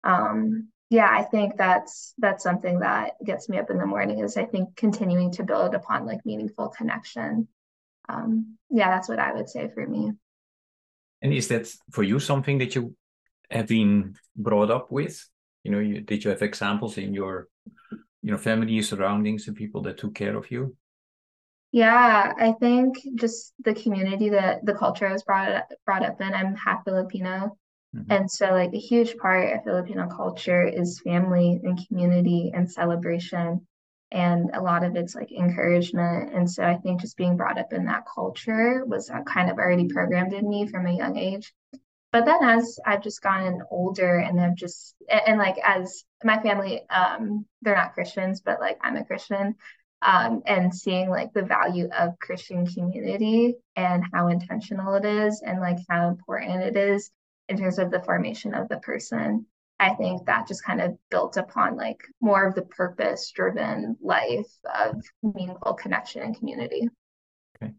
Um 0.03 0.69
yeah 0.91 1.09
i 1.11 1.23
think 1.23 1.57
that's 1.57 2.13
that's 2.19 2.43
something 2.43 2.79
that 2.79 3.13
gets 3.25 3.49
me 3.49 3.57
up 3.57 3.71
in 3.71 3.77
the 3.79 3.85
morning 3.87 4.19
is 4.19 4.37
i 4.37 4.45
think 4.45 4.75
continuing 4.75 5.31
to 5.31 5.43
build 5.43 5.73
upon 5.73 6.05
like 6.05 6.25
meaningful 6.25 6.69
connection. 6.69 7.47
Um 8.07 8.57
yeah 8.69 8.89
that's 8.89 9.09
what 9.09 9.19
i 9.19 9.33
would 9.33 9.49
say 9.49 9.69
for 9.73 9.85
me. 9.85 10.11
And 11.21 11.33
is 11.33 11.47
that 11.47 11.67
for 11.91 12.03
you 12.03 12.19
something 12.19 12.59
that 12.59 12.75
you 12.75 12.95
have 13.49 13.67
been 13.67 14.15
brought 14.35 14.69
up 14.69 14.91
with? 14.91 15.27
You 15.63 15.71
know 15.71 15.79
you, 15.79 16.01
did 16.01 16.23
you 16.23 16.29
have 16.29 16.43
examples 16.43 16.97
in 16.97 17.13
your 17.13 17.47
you 18.21 18.31
know 18.31 18.37
family 18.37 18.81
surroundings 18.81 19.47
and 19.47 19.57
people 19.57 19.81
that 19.83 19.97
took 19.97 20.13
care 20.13 20.35
of 20.37 20.51
you 20.51 20.75
yeah 21.75 22.33
i 22.39 22.51
think 22.53 22.97
just 23.15 23.53
the 23.63 23.73
community 23.73 24.29
that 24.29 24.65
the 24.65 24.73
culture 24.73 25.07
i 25.07 25.13
was 25.13 25.23
brought 25.23 25.51
up, 25.51 25.67
brought 25.85 26.05
up 26.05 26.19
in 26.21 26.33
i'm 26.33 26.55
half 26.55 26.83
filipino 26.83 27.55
Mm-hmm. 27.95 28.11
And 28.11 28.31
so, 28.31 28.47
like, 28.51 28.73
a 28.73 28.79
huge 28.79 29.17
part 29.17 29.53
of 29.53 29.63
Filipino 29.63 30.07
culture 30.07 30.63
is 30.63 30.99
family 30.99 31.59
and 31.63 31.79
community 31.87 32.51
and 32.53 32.69
celebration. 32.69 33.65
And 34.11 34.51
a 34.53 34.61
lot 34.61 34.83
of 34.83 34.95
it's 34.95 35.15
like 35.15 35.31
encouragement. 35.31 36.33
And 36.33 36.49
so, 36.49 36.63
I 36.63 36.75
think 36.77 37.01
just 37.01 37.17
being 37.17 37.37
brought 37.37 37.57
up 37.57 37.73
in 37.73 37.85
that 37.85 38.03
culture 38.13 38.83
was 38.85 39.09
uh, 39.09 39.21
kind 39.23 39.49
of 39.49 39.57
already 39.57 39.87
programmed 39.87 40.33
in 40.33 40.49
me 40.49 40.67
from 40.67 40.85
a 40.85 40.95
young 40.95 41.17
age. 41.17 41.53
But 42.11 42.25
then, 42.25 42.43
as 42.43 42.79
I've 42.85 43.03
just 43.03 43.21
gotten 43.21 43.61
older 43.71 44.19
and 44.19 44.39
I've 44.39 44.55
just, 44.55 44.95
and, 45.09 45.21
and 45.27 45.37
like, 45.37 45.57
as 45.63 46.03
my 46.23 46.41
family, 46.41 46.87
um, 46.89 47.45
they're 47.61 47.75
not 47.75 47.93
Christians, 47.93 48.41
but 48.41 48.59
like, 48.59 48.77
I'm 48.81 48.97
a 48.97 49.05
Christian. 49.05 49.55
Um, 50.05 50.43
and 50.45 50.73
seeing 50.73 51.09
like 51.09 51.33
the 51.33 51.41
value 51.41 51.89
of 51.97 52.19
Christian 52.19 52.67
community 52.67 53.55
and 53.75 54.03
how 54.13 54.27
intentional 54.27 54.93
it 54.93 55.05
is 55.05 55.41
and 55.43 55.59
like 55.59 55.77
how 55.89 56.09
important 56.09 56.61
it 56.61 56.77
is 56.77 57.09
in 57.49 57.57
terms 57.57 57.79
of 57.79 57.91
the 57.91 58.01
formation 58.01 58.53
of 58.53 58.67
the 58.69 58.77
person 58.77 59.45
i 59.79 59.93
think 59.95 60.25
that 60.25 60.47
just 60.47 60.63
kind 60.63 60.81
of 60.81 60.97
built 61.11 61.37
upon 61.37 61.75
like 61.75 62.01
more 62.21 62.45
of 62.45 62.55
the 62.55 62.61
purpose 62.63 63.31
driven 63.31 63.95
life 64.01 64.51
of 64.83 65.01
meaningful 65.21 65.73
connection 65.73 66.21
and 66.21 66.37
community. 66.37 66.87
Okay. 67.61 67.73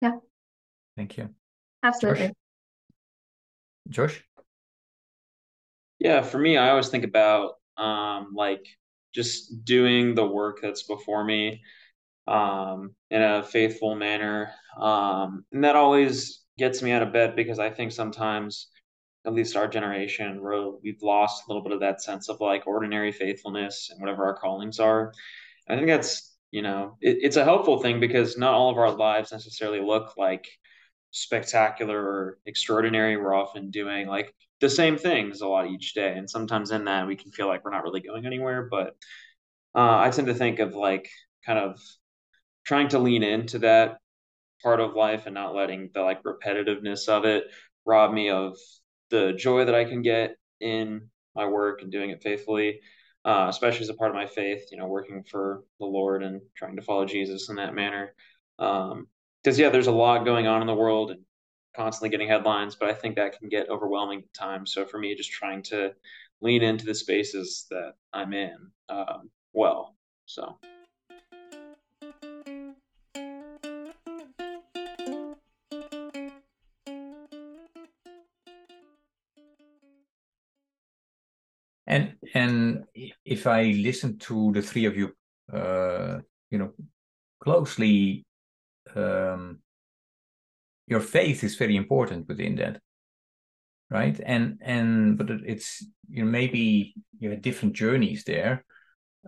Yeah. 0.00 0.16
Thank 0.96 1.16
you. 1.16 1.30
Absolutely. 1.82 2.32
Josh, 3.88 4.14
josh? 4.14 4.24
yeah 5.98 6.22
for 6.22 6.38
me 6.38 6.56
i 6.56 6.70
always 6.70 6.88
think 6.88 7.04
about 7.04 7.52
um 7.76 8.32
like 8.34 8.66
just 9.14 9.64
doing 9.64 10.14
the 10.14 10.26
work 10.26 10.58
that's 10.60 10.82
before 10.84 11.24
me 11.24 11.62
um 12.26 12.94
in 13.10 13.20
a 13.20 13.42
faithful 13.42 13.94
manner 13.94 14.50
um 14.80 15.44
and 15.52 15.62
that 15.64 15.76
always 15.76 16.44
gets 16.58 16.82
me 16.82 16.92
out 16.92 17.02
of 17.02 17.12
bed 17.12 17.36
because 17.36 17.58
I 17.58 17.70
think 17.70 17.92
sometimes, 17.92 18.68
at 19.26 19.34
least 19.34 19.56
our 19.56 19.66
generation, 19.68 20.40
we've 20.82 21.02
lost 21.02 21.44
a 21.44 21.50
little 21.50 21.62
bit 21.62 21.72
of 21.72 21.80
that 21.80 22.02
sense 22.02 22.28
of 22.28 22.40
like 22.40 22.66
ordinary 22.66 23.12
faithfulness 23.12 23.88
and 23.90 24.00
whatever 24.00 24.24
our 24.24 24.36
callings 24.36 24.78
are. 24.78 25.12
I 25.68 25.76
think 25.76 25.86
that's, 25.86 26.34
you 26.50 26.62
know, 26.62 26.96
it, 27.00 27.18
it's 27.22 27.36
a 27.36 27.44
helpful 27.44 27.80
thing 27.80 28.00
because 28.00 28.36
not 28.36 28.54
all 28.54 28.70
of 28.70 28.76
our 28.76 28.90
lives 28.90 29.32
necessarily 29.32 29.80
look 29.80 30.16
like 30.16 30.46
spectacular 31.10 31.98
or 31.98 32.38
extraordinary. 32.46 33.16
We're 33.16 33.34
often 33.34 33.70
doing 33.70 34.06
like 34.08 34.34
the 34.60 34.70
same 34.70 34.96
things 34.96 35.40
a 35.40 35.46
lot 35.48 35.68
each 35.68 35.94
day. 35.94 36.14
And 36.16 36.28
sometimes 36.28 36.70
in 36.70 36.84
that 36.84 37.06
we 37.06 37.16
can 37.16 37.30
feel 37.30 37.48
like 37.48 37.64
we're 37.64 37.72
not 37.72 37.82
really 37.82 38.00
going 38.00 38.26
anywhere. 38.26 38.68
But 38.70 38.96
uh, 39.74 39.98
I 39.98 40.10
tend 40.10 40.28
to 40.28 40.34
think 40.34 40.58
of 40.60 40.74
like 40.74 41.08
kind 41.44 41.58
of 41.58 41.80
trying 42.64 42.88
to 42.88 42.98
lean 42.98 43.22
into 43.22 43.58
that 43.60 43.98
part 44.62 44.80
of 44.80 44.94
life 44.94 45.26
and 45.26 45.34
not 45.34 45.54
letting 45.54 45.90
the 45.92 46.00
like 46.00 46.22
repetitiveness 46.22 47.08
of 47.08 47.24
it 47.24 47.44
rob 47.84 48.12
me 48.12 48.30
of 48.30 48.56
the 49.10 49.32
joy 49.34 49.64
that 49.64 49.74
I 49.74 49.84
can 49.84 50.02
get 50.02 50.36
in 50.60 51.08
my 51.36 51.46
work 51.46 51.82
and 51.82 51.92
doing 51.92 52.10
it 52.10 52.22
faithfully, 52.22 52.80
uh, 53.24 53.46
especially 53.50 53.82
as 53.82 53.90
a 53.90 53.94
part 53.94 54.10
of 54.10 54.16
my 54.16 54.26
faith, 54.26 54.62
you 54.70 54.78
know, 54.78 54.86
working 54.86 55.22
for 55.30 55.64
the 55.78 55.86
Lord 55.86 56.22
and 56.22 56.40
trying 56.56 56.76
to 56.76 56.82
follow 56.82 57.04
Jesus 57.04 57.50
in 57.50 57.56
that 57.56 57.74
manner. 57.74 58.14
Because, 58.56 58.92
um, 58.94 59.06
yeah, 59.56 59.68
there's 59.68 59.88
a 59.88 59.92
lot 59.92 60.24
going 60.24 60.46
on 60.46 60.62
in 60.62 60.66
the 60.66 60.74
world 60.74 61.10
and 61.10 61.20
constantly 61.74 62.08
getting 62.08 62.28
headlines, 62.28 62.76
but 62.76 62.88
I 62.88 62.94
think 62.94 63.16
that 63.16 63.38
can 63.38 63.48
get 63.48 63.68
overwhelming 63.68 64.20
at 64.20 64.32
times. 64.34 64.72
So 64.72 64.84
for 64.84 64.98
me, 64.98 65.14
just 65.14 65.30
trying 65.30 65.62
to 65.64 65.94
lean 66.40 66.62
into 66.62 66.84
the 66.84 66.94
spaces 66.94 67.66
that 67.70 67.94
I'm 68.12 68.32
in 68.32 68.56
um, 68.88 69.30
well. 69.52 69.96
So. 70.26 70.58
And 81.86 82.14
and 82.32 82.84
if 83.24 83.46
I 83.46 83.64
listen 83.64 84.18
to 84.20 84.52
the 84.52 84.62
three 84.62 84.86
of 84.86 84.96
you, 84.96 85.14
uh, 85.52 86.20
you 86.50 86.58
know, 86.58 86.72
closely, 87.40 88.24
um, 88.96 89.58
your 90.86 91.00
faith 91.00 91.44
is 91.44 91.56
very 91.56 91.76
important 91.76 92.28
within 92.28 92.56
that, 92.56 92.80
right? 93.90 94.18
And 94.24 94.58
and 94.60 95.18
but 95.18 95.30
it's 95.30 95.86
you 96.08 96.24
know 96.24 96.30
maybe 96.30 96.94
you 97.18 97.30
had 97.30 97.42
different 97.42 97.74
journeys 97.74 98.24
there. 98.24 98.64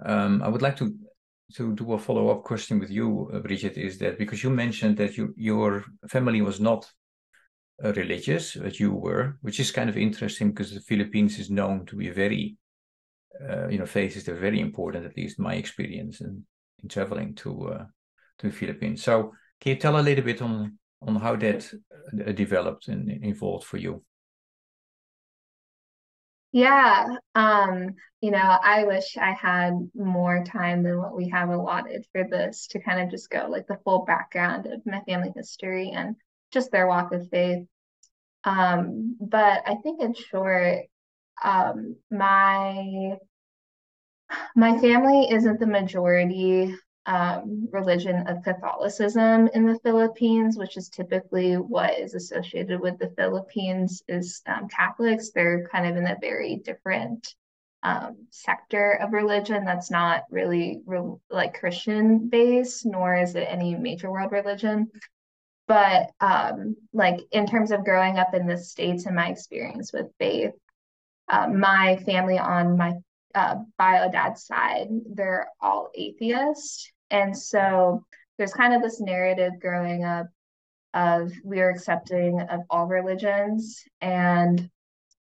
Um, 0.04 0.42
I 0.42 0.48
would 0.48 0.62
like 0.62 0.76
to 0.76 0.94
to 1.54 1.74
do 1.74 1.92
a 1.92 1.98
follow 1.98 2.28
up 2.28 2.42
question 2.42 2.78
with 2.78 2.90
you, 2.90 3.30
uh, 3.32 3.38
Bridget. 3.38 3.78
Is 3.78 3.98
that 3.98 4.18
because 4.18 4.42
you 4.42 4.50
mentioned 4.50 4.96
that 4.98 5.16
you 5.16 5.32
your 5.36 5.84
family 6.08 6.42
was 6.42 6.60
not 6.60 6.90
uh, 7.84 7.92
religious, 7.92 8.54
but 8.54 8.80
you 8.80 8.92
were, 8.92 9.38
which 9.42 9.60
is 9.60 9.70
kind 9.70 9.88
of 9.88 9.96
interesting 9.96 10.50
because 10.50 10.74
the 10.74 10.80
Philippines 10.80 11.38
is 11.38 11.50
known 11.50 11.86
to 11.86 11.96
be 11.96 12.10
very, 12.10 12.56
uh, 13.48 13.68
you 13.68 13.78
know, 13.78 13.86
faith 13.86 14.16
is 14.16 14.24
very 14.24 14.60
important, 14.60 15.04
at 15.04 15.16
least 15.16 15.38
my 15.38 15.54
experience 15.54 16.20
in, 16.20 16.44
in 16.82 16.88
traveling 16.88 17.34
to 17.34 17.68
uh, 17.68 17.84
to 18.38 18.48
the 18.48 18.54
Philippines. 18.54 19.02
So, 19.02 19.32
can 19.60 19.70
you 19.70 19.76
tell 19.76 19.98
a 19.98 20.02
little 20.02 20.24
bit 20.24 20.42
on 20.42 20.78
on 21.02 21.16
how 21.16 21.36
that 21.36 21.72
uh, 22.26 22.32
developed 22.32 22.88
and 22.88 23.24
evolved 23.24 23.64
for 23.64 23.76
you? 23.76 24.02
Yeah, 26.52 27.16
um, 27.34 27.96
you 28.20 28.30
know, 28.30 28.38
I 28.38 28.84
wish 28.84 29.16
I 29.18 29.32
had 29.32 29.74
more 29.94 30.42
time 30.44 30.82
than 30.82 30.96
what 30.96 31.14
we 31.14 31.28
have 31.28 31.50
allotted 31.50 32.06
for 32.12 32.24
this 32.24 32.68
to 32.68 32.80
kind 32.80 33.00
of 33.00 33.10
just 33.10 33.28
go 33.28 33.46
like 33.50 33.66
the 33.66 33.78
full 33.84 34.04
background 34.04 34.66
of 34.66 34.80
my 34.86 35.00
family 35.02 35.32
history 35.36 35.90
and 35.90 36.16
just 36.52 36.70
their 36.70 36.86
walk 36.86 37.12
of 37.12 37.28
faith. 37.28 37.66
Um, 38.44 39.16
but 39.20 39.62
I 39.66 39.74
think 39.82 40.00
in 40.00 40.14
short, 40.14 40.84
um, 41.44 41.96
my 42.10 43.18
my 44.54 44.78
family 44.78 45.28
isn't 45.30 45.60
the 45.60 45.66
majority 45.66 46.74
um, 47.06 47.68
religion 47.72 48.26
of 48.26 48.42
Catholicism 48.42 49.48
in 49.54 49.66
the 49.66 49.78
Philippines, 49.80 50.56
which 50.56 50.76
is 50.76 50.88
typically 50.88 51.54
what 51.54 51.98
is 51.98 52.14
associated 52.14 52.80
with 52.80 52.98
the 52.98 53.12
Philippines 53.16 54.02
is 54.08 54.42
um, 54.46 54.68
Catholics. 54.68 55.30
They're 55.30 55.68
kind 55.68 55.86
of 55.86 55.96
in 55.96 56.06
a 56.06 56.18
very 56.20 56.56
different 56.56 57.34
um, 57.82 58.16
sector 58.30 58.98
of 59.00 59.12
religion 59.12 59.64
that's 59.64 59.90
not 59.90 60.24
really 60.30 60.82
re- 60.86 61.16
like 61.30 61.58
Christian 61.58 62.28
based, 62.28 62.84
nor 62.84 63.16
is 63.16 63.34
it 63.36 63.46
any 63.48 63.74
major 63.74 64.10
world 64.10 64.32
religion 64.32 64.90
but 65.68 66.10
um, 66.20 66.76
like 66.92 67.20
in 67.32 67.46
terms 67.46 67.70
of 67.70 67.84
growing 67.84 68.18
up 68.18 68.34
in 68.34 68.46
the 68.46 68.56
states 68.56 69.06
and 69.06 69.16
my 69.16 69.28
experience 69.28 69.92
with 69.92 70.06
faith 70.18 70.52
uh, 71.28 71.48
my 71.48 71.96
family 72.06 72.38
on 72.38 72.76
my 72.76 72.94
uh, 73.34 73.56
bio 73.78 74.10
dad's 74.10 74.44
side 74.44 74.88
they're 75.14 75.48
all 75.60 75.90
atheists 75.94 76.90
and 77.10 77.36
so 77.36 78.04
there's 78.38 78.52
kind 78.52 78.74
of 78.74 78.82
this 78.82 79.00
narrative 79.00 79.52
growing 79.60 80.04
up 80.04 80.26
of 80.94 81.32
we 81.44 81.60
are 81.60 81.70
accepting 81.70 82.40
of 82.40 82.60
all 82.70 82.86
religions 82.86 83.82
and 84.00 84.70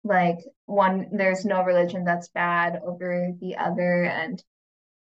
like 0.03 0.39
one 0.67 1.09
there's 1.13 1.45
no 1.45 1.63
religion 1.63 2.05
that's 2.05 2.29
bad 2.29 2.81
over 2.85 3.33
the 3.41 3.57
other 3.57 4.05
and 4.05 4.43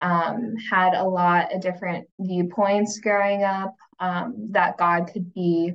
um, 0.02 0.54
had 0.70 0.94
a 0.94 1.04
lot 1.04 1.54
of 1.54 1.60
different 1.60 2.08
viewpoints 2.18 3.00
growing 3.00 3.42
up 3.44 3.74
um, 3.98 4.48
that 4.50 4.78
God 4.78 5.10
could 5.12 5.34
be 5.34 5.74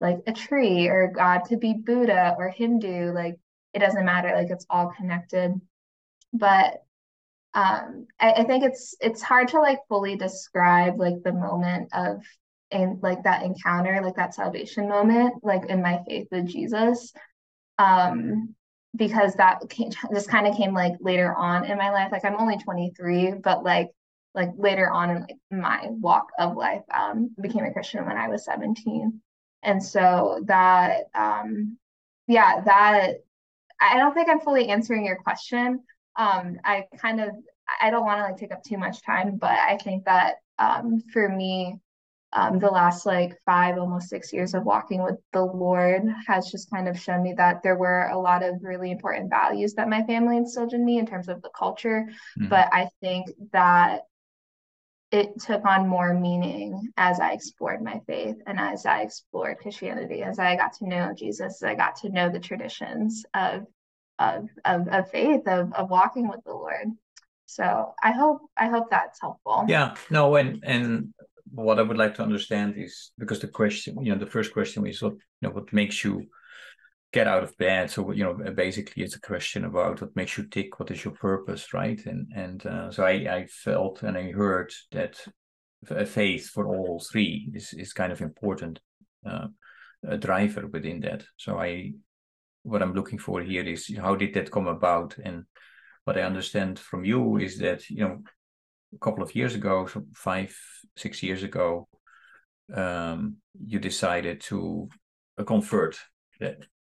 like 0.00 0.18
a 0.26 0.32
tree 0.32 0.88
or 0.88 1.10
God 1.14 1.40
could 1.40 1.60
be 1.60 1.74
Buddha 1.74 2.34
or 2.38 2.48
Hindu 2.50 3.12
like 3.12 3.36
it 3.72 3.80
doesn't 3.80 4.04
matter 4.04 4.32
like 4.34 4.50
it's 4.50 4.66
all 4.70 4.92
connected. 4.96 5.60
But 6.32 6.83
um, 7.54 8.06
I, 8.18 8.32
I 8.32 8.44
think 8.44 8.64
it's 8.64 8.96
it's 9.00 9.22
hard 9.22 9.48
to 9.48 9.60
like 9.60 9.78
fully 9.88 10.16
describe 10.16 10.98
like 10.98 11.22
the 11.22 11.32
moment 11.32 11.88
of 11.92 12.22
in 12.70 12.98
like 13.02 13.22
that 13.24 13.42
encounter 13.42 14.00
like 14.02 14.16
that 14.16 14.34
salvation 14.34 14.88
moment 14.88 15.34
like 15.44 15.66
in 15.66 15.82
my 15.82 16.00
faith 16.08 16.26
with 16.32 16.46
Jesus 16.46 17.12
um 17.78 18.54
because 18.96 19.34
that 19.34 19.68
came, 19.68 19.90
just 20.12 20.28
kind 20.28 20.46
of 20.46 20.56
came 20.56 20.72
like 20.72 20.94
later 21.00 21.34
on 21.34 21.64
in 21.64 21.78
my 21.78 21.90
life. 21.90 22.12
Like 22.12 22.24
I'm 22.24 22.40
only 22.40 22.58
23, 22.58 23.34
but 23.42 23.64
like 23.64 23.90
like 24.34 24.50
later 24.56 24.90
on 24.90 25.10
in 25.10 25.20
like 25.20 25.36
my 25.50 25.86
walk 25.88 26.28
of 26.38 26.56
life, 26.56 26.82
um, 26.92 27.30
became 27.40 27.64
a 27.64 27.72
Christian 27.72 28.04
when 28.04 28.16
I 28.16 28.28
was 28.28 28.44
17, 28.44 29.20
and 29.62 29.82
so 29.82 30.42
that 30.46 31.04
um, 31.14 31.78
yeah, 32.26 32.60
that 32.64 33.14
I 33.80 33.98
don't 33.98 34.14
think 34.14 34.28
I'm 34.28 34.40
fully 34.40 34.68
answering 34.68 35.04
your 35.04 35.16
question. 35.16 35.80
Um, 36.16 36.58
I 36.64 36.84
kind 36.96 37.20
of 37.20 37.30
I 37.80 37.90
don't 37.90 38.04
want 38.04 38.18
to 38.18 38.24
like 38.24 38.36
take 38.36 38.52
up 38.52 38.62
too 38.62 38.78
much 38.78 39.02
time, 39.02 39.36
but 39.36 39.50
I 39.50 39.78
think 39.78 40.04
that 40.04 40.36
um, 40.58 41.02
for 41.12 41.28
me, 41.28 41.80
um, 42.34 42.58
the 42.58 42.68
last 42.68 43.06
like 43.06 43.38
five, 43.46 43.78
almost 43.78 44.08
six 44.08 44.32
years 44.32 44.54
of 44.54 44.64
walking 44.64 45.02
with 45.02 45.16
the 45.32 45.44
Lord 45.44 46.02
has 46.26 46.50
just 46.50 46.68
kind 46.68 46.88
of 46.88 46.98
shown 46.98 47.22
me 47.22 47.32
that 47.34 47.62
there 47.62 47.76
were 47.76 48.08
a 48.08 48.18
lot 48.18 48.42
of 48.42 48.56
really 48.62 48.90
important 48.90 49.30
values 49.30 49.74
that 49.74 49.88
my 49.88 50.02
family 50.02 50.36
instilled 50.36 50.74
in 50.74 50.84
me 50.84 50.98
in 50.98 51.06
terms 51.06 51.28
of 51.28 51.42
the 51.42 51.50
culture. 51.56 52.06
Mm-hmm. 52.38 52.48
But 52.48 52.68
I 52.72 52.88
think 53.00 53.28
that 53.52 54.02
it 55.12 55.38
took 55.40 55.64
on 55.64 55.86
more 55.86 56.12
meaning 56.12 56.92
as 56.96 57.20
I 57.20 57.32
explored 57.32 57.80
my 57.82 58.00
faith 58.04 58.34
and 58.48 58.58
as 58.58 58.84
I 58.84 59.02
explored 59.02 59.58
Christianity, 59.58 60.24
as 60.24 60.40
I 60.40 60.56
got 60.56 60.72
to 60.78 60.88
know 60.88 61.14
Jesus, 61.16 61.62
as 61.62 61.62
I 61.62 61.76
got 61.76 61.94
to 61.96 62.08
know 62.08 62.28
the 62.28 62.40
traditions 62.40 63.24
of 63.32 63.64
of 64.18 64.48
of, 64.64 64.88
of 64.88 65.10
faith, 65.10 65.46
of 65.46 65.72
of 65.72 65.90
walking 65.90 66.28
with 66.28 66.40
the 66.44 66.52
Lord. 66.52 66.88
So 67.46 67.94
I 68.02 68.12
hope 68.12 68.42
I 68.56 68.66
hope 68.66 68.90
that's 68.90 69.20
helpful. 69.20 69.64
Yeah, 69.68 69.94
no, 70.10 70.36
and 70.36 70.62
and 70.64 71.14
what 71.50 71.78
I 71.78 71.82
would 71.82 71.98
like 71.98 72.14
to 72.16 72.22
understand 72.22 72.74
is 72.76 73.12
because 73.18 73.40
the 73.40 73.48
question, 73.48 74.02
you 74.02 74.12
know, 74.12 74.18
the 74.18 74.30
first 74.30 74.52
question 74.52 74.86
is 74.86 75.02
what 75.02 75.12
you 75.12 75.48
know 75.48 75.50
what 75.50 75.72
makes 75.72 76.04
you 76.04 76.26
get 77.12 77.28
out 77.28 77.44
of 77.44 77.56
bed. 77.58 77.90
So 77.90 78.10
you 78.10 78.24
know, 78.24 78.52
basically, 78.52 79.02
it's 79.02 79.16
a 79.16 79.20
question 79.20 79.64
about 79.64 80.00
what 80.00 80.16
makes 80.16 80.36
you 80.36 80.48
tick. 80.48 80.78
What 80.78 80.90
is 80.90 81.04
your 81.04 81.14
purpose, 81.14 81.72
right? 81.72 82.00
And 82.06 82.26
and 82.34 82.66
uh, 82.66 82.90
so 82.90 83.04
I 83.04 83.12
I 83.12 83.46
felt 83.46 84.02
and 84.02 84.16
I 84.16 84.32
heard 84.32 84.72
that 84.92 85.20
a 85.90 86.06
faith 86.06 86.48
for 86.48 86.66
all 86.66 87.00
three 87.00 87.50
is 87.54 87.72
is 87.72 87.92
kind 87.92 88.12
of 88.12 88.20
important, 88.20 88.80
uh, 89.24 89.48
driver 90.18 90.66
within 90.66 91.00
that. 91.00 91.24
So 91.36 91.58
I 91.58 91.92
what 92.64 92.82
I'm 92.82 92.94
looking 92.94 93.18
for 93.18 93.40
here 93.40 93.62
is 93.62 93.90
how 93.96 94.16
did 94.16 94.34
that 94.34 94.50
come 94.50 94.66
about 94.66 95.16
and 95.24 95.44
what 96.04 96.18
I 96.18 96.22
understand 96.22 96.78
from 96.78 97.04
you 97.04 97.38
is 97.38 97.58
that 97.58 97.88
you 97.88 98.04
know 98.04 98.22
a 98.94 98.98
couple 98.98 99.22
of 99.22 99.34
years 99.34 99.54
ago, 99.54 99.86
so 99.86 100.04
five, 100.14 100.56
six 100.96 101.22
years 101.22 101.42
ago, 101.42 101.88
um, 102.74 103.36
you 103.66 103.78
decided 103.78 104.40
to 104.42 104.88
uh, 105.38 105.44
convert. 105.44 105.98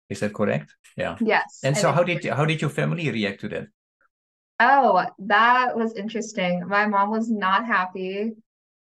Is 0.09 0.21
that 0.21 0.35
correct? 0.35 0.75
Yeah. 0.97 1.17
Yes. 1.21 1.61
And 1.62 1.76
so, 1.76 1.92
how 1.92 2.03
did 2.03 2.25
how 2.25 2.44
did 2.44 2.61
your 2.61 2.70
family 2.70 3.11
react 3.11 3.40
to 3.40 3.49
that? 3.49 3.66
Oh, 4.61 5.05
that 5.18 5.77
was 5.77 5.94
interesting. 5.94 6.66
My 6.68 6.87
mom 6.87 7.11
was 7.11 7.31
not 7.31 7.66
happy. 7.66 8.33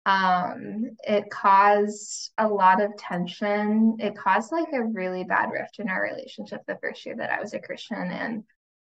Um, 0.05 0.97
it 1.05 1.31
caused 1.31 2.33
a 2.39 2.49
lot 2.49 2.83
of 2.83 2.97
tension. 2.97 3.97
It 4.01 4.17
caused 4.17 4.51
like 4.51 4.73
a 4.73 4.85
really 4.85 5.25
bad 5.25 5.51
rift 5.51 5.79
in 5.79 5.89
our 5.89 6.03
relationship 6.03 6.63
the 6.67 6.79
first 6.83 7.07
year 7.07 7.17
that 7.17 7.31
I 7.31 7.41
was 7.41 7.55
a 7.55 7.61
Christian, 7.61 8.11
and 8.11 8.45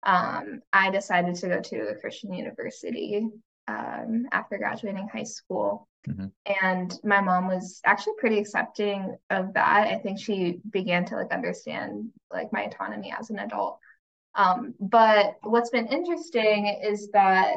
um, 0.04 0.62
I 0.72 0.90
decided 0.92 1.36
to 1.36 1.48
go 1.48 1.62
to 1.62 1.88
a 1.90 1.96
Christian 1.96 2.34
university 2.34 3.28
um, 3.68 4.28
after 4.32 4.58
graduating 4.58 5.08
high 5.08 5.24
school. 5.24 5.88
Mm-hmm. 6.08 6.28
And 6.62 7.00
my 7.04 7.22
mom 7.22 7.48
was 7.48 7.80
actually 7.86 8.14
pretty 8.18 8.40
accepting 8.40 9.16
of 9.30 9.54
that. 9.54 9.88
I 9.88 9.98
think 10.00 10.20
she 10.20 10.60
began 10.70 11.06
to 11.06 11.16
like 11.16 11.32
understand 11.32 12.10
like 12.32 12.52
my 12.52 12.64
autonomy 12.64 13.14
as 13.18 13.30
an 13.30 13.40
adult. 13.40 13.80
Um, 14.36 14.74
but 14.80 15.36
what's 15.44 15.70
been 15.70 15.88
interesting 15.88 16.68
is 16.84 17.10
that 17.12 17.56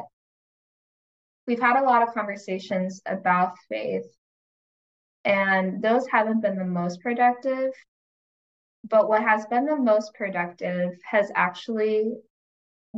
we've 1.47 1.61
had 1.61 1.81
a 1.81 1.85
lot 1.85 2.03
of 2.03 2.15
conversations 2.15 3.01
about 3.07 3.57
faith, 3.69 4.07
and 5.25 5.83
those 5.83 6.07
haven't 6.09 6.41
been 6.41 6.57
the 6.57 6.65
most 6.65 7.01
productive. 7.01 7.73
But 8.89 9.09
what 9.09 9.23
has 9.23 9.47
been 9.47 9.67
the 9.67 9.77
most 9.77 10.15
productive 10.15 10.93
has 11.11 11.31
actually 11.35 12.15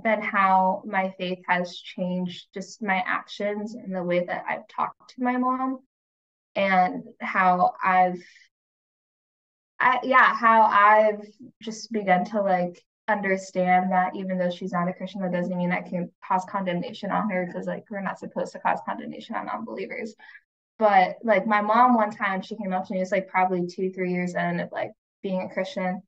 been 0.03 0.21
how 0.21 0.83
my 0.87 1.15
faith 1.19 1.41
has 1.49 1.77
changed 1.79 2.49
just 2.55 2.83
my 2.83 3.03
actions 3.07 3.75
and 3.75 3.95
the 3.95 4.03
way 4.03 4.25
that 4.25 4.45
I've 4.49 4.69
talked 4.69 5.15
to 5.15 5.23
my 5.23 5.37
mom 5.37 5.81
and 6.55 7.05
how 7.21 7.73
I've 7.83 8.23
I 9.81 10.01
yeah, 10.03 10.35
how 10.35 10.63
I've 10.63 11.27
just 11.63 11.93
begun 11.93 12.25
to 12.27 12.43
like 12.43 12.83
understand 13.09 13.91
that 13.91 14.15
even 14.15 14.39
though 14.39 14.51
she's 14.51 14.73
not 14.73 14.89
a 14.89 14.93
Christian, 14.93 15.23
that 15.23 15.33
doesn't 15.33 15.57
mean 15.57 15.73
I 15.73 15.81
can 15.81 16.11
cause 16.27 16.45
condemnation 16.49 17.11
on 17.11 17.31
her 17.31 17.47
because 17.47 17.67
like 17.67 17.85
we're 17.91 18.01
not 18.01 18.19
supposed 18.19 18.53
to 18.53 18.59
cause 18.59 18.79
condemnation 18.87 19.35
on 19.35 19.47
non-believers. 19.47 20.15
But 20.79 21.17
like 21.25 21.47
my 21.47 21.61
mom 21.61 21.95
one 21.95 22.11
time 22.11 22.43
she 22.43 22.57
came 22.57 22.73
up 22.73 22.87
to 22.87 22.95
me, 22.95 23.01
it's 23.01 23.11
like 23.11 23.29
probably 23.29 23.67
two, 23.67 23.91
three 23.91 24.13
years 24.13 24.35
in 24.35 24.61
of 24.61 24.71
like 24.71 24.93
being 25.23 25.43
a 25.43 25.53
Christian. 25.53 26.03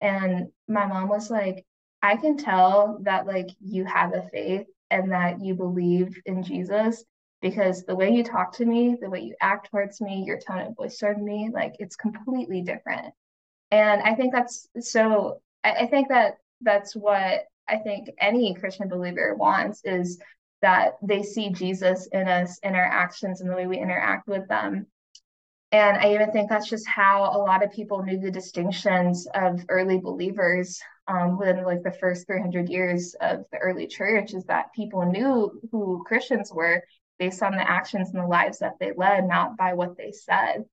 And 0.00 0.48
my 0.68 0.86
mom 0.86 1.08
was 1.08 1.30
like, 1.30 1.64
I 2.02 2.16
can 2.16 2.36
tell 2.36 2.98
that 3.02 3.26
like 3.26 3.48
you 3.60 3.84
have 3.84 4.14
a 4.14 4.28
faith 4.30 4.66
and 4.90 5.10
that 5.12 5.40
you 5.40 5.54
believe 5.54 6.20
in 6.26 6.42
Jesus 6.42 7.04
because 7.40 7.84
the 7.84 7.96
way 7.96 8.10
you 8.12 8.22
talk 8.22 8.52
to 8.56 8.64
me, 8.64 8.96
the 9.00 9.10
way 9.10 9.20
you 9.20 9.34
act 9.40 9.70
towards 9.70 10.00
me, 10.00 10.22
your 10.26 10.38
tone 10.38 10.60
of 10.60 10.76
voice 10.76 10.98
towards 10.98 11.20
me, 11.20 11.50
like 11.52 11.74
it's 11.78 11.96
completely 11.96 12.62
different. 12.62 13.12
And 13.70 14.02
I 14.02 14.14
think 14.14 14.32
that's 14.32 14.68
so 14.80 15.40
I, 15.64 15.72
I 15.72 15.86
think 15.86 16.08
that 16.08 16.34
that's 16.62 16.94
what 16.94 17.44
I 17.68 17.78
think 17.78 18.10
any 18.18 18.54
Christian 18.54 18.88
believer 18.88 19.34
wants 19.34 19.82
is 19.84 20.20
that 20.60 20.94
they 21.02 21.22
see 21.22 21.50
Jesus 21.50 22.08
in 22.12 22.28
us 22.28 22.58
in 22.62 22.74
our 22.74 22.84
actions 22.84 23.40
and 23.40 23.50
the 23.50 23.54
way 23.54 23.66
we 23.66 23.78
interact 23.78 24.28
with 24.28 24.46
them. 24.48 24.86
And 25.72 25.96
I 25.96 26.14
even 26.14 26.30
think 26.32 26.50
that's 26.50 26.68
just 26.68 26.86
how 26.86 27.24
a 27.24 27.38
lot 27.38 27.64
of 27.64 27.72
people 27.72 28.02
knew 28.02 28.18
the 28.18 28.30
distinctions 28.30 29.26
of 29.34 29.64
early 29.68 29.98
believers 29.98 30.80
um, 31.08 31.38
within 31.38 31.64
like 31.64 31.82
the 31.82 31.92
first 31.92 32.26
300 32.26 32.68
years 32.68 33.16
of 33.20 33.44
the 33.50 33.58
early 33.58 33.86
church 33.86 34.34
is 34.34 34.44
that 34.44 34.72
people 34.74 35.04
knew 35.10 35.60
who 35.72 36.04
Christians 36.06 36.52
were 36.52 36.82
based 37.18 37.42
on 37.42 37.52
the 37.52 37.68
actions 37.68 38.10
and 38.10 38.22
the 38.22 38.26
lives 38.26 38.58
that 38.58 38.74
they 38.78 38.92
led, 38.96 39.26
not 39.26 39.56
by 39.56 39.72
what 39.72 39.96
they 39.96 40.12
said. 40.12 40.64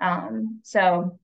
Um, 0.00 0.60
so 0.62 1.18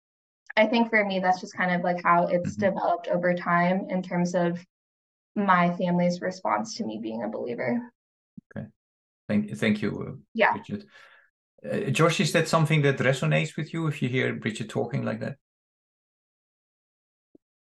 I 0.56 0.66
think 0.66 0.90
for 0.90 1.04
me, 1.04 1.20
that's 1.20 1.40
just 1.40 1.56
kind 1.56 1.74
of 1.74 1.82
like 1.82 2.02
how 2.02 2.26
it's 2.26 2.52
mm-hmm. 2.52 2.74
developed 2.74 3.08
over 3.08 3.34
time 3.34 3.86
in 3.88 4.02
terms 4.02 4.34
of 4.34 4.64
my 5.34 5.74
family's 5.76 6.20
response 6.20 6.76
to 6.76 6.84
me 6.84 6.98
being 7.02 7.22
a 7.22 7.28
believer. 7.28 7.80
Okay. 8.56 8.66
Thank, 9.28 9.56
thank 9.56 9.82
you, 9.82 10.06
uh, 10.06 10.16
yeah. 10.34 10.52
Bridget. 10.52 10.84
Uh, 11.64 11.90
Josh, 11.90 12.20
is 12.20 12.32
that 12.32 12.48
something 12.48 12.82
that 12.82 12.98
resonates 12.98 13.56
with 13.56 13.72
you 13.72 13.86
if 13.86 14.02
you 14.02 14.08
hear 14.08 14.34
Bridget 14.34 14.68
talking 14.68 15.04
like 15.04 15.20
that? 15.20 15.36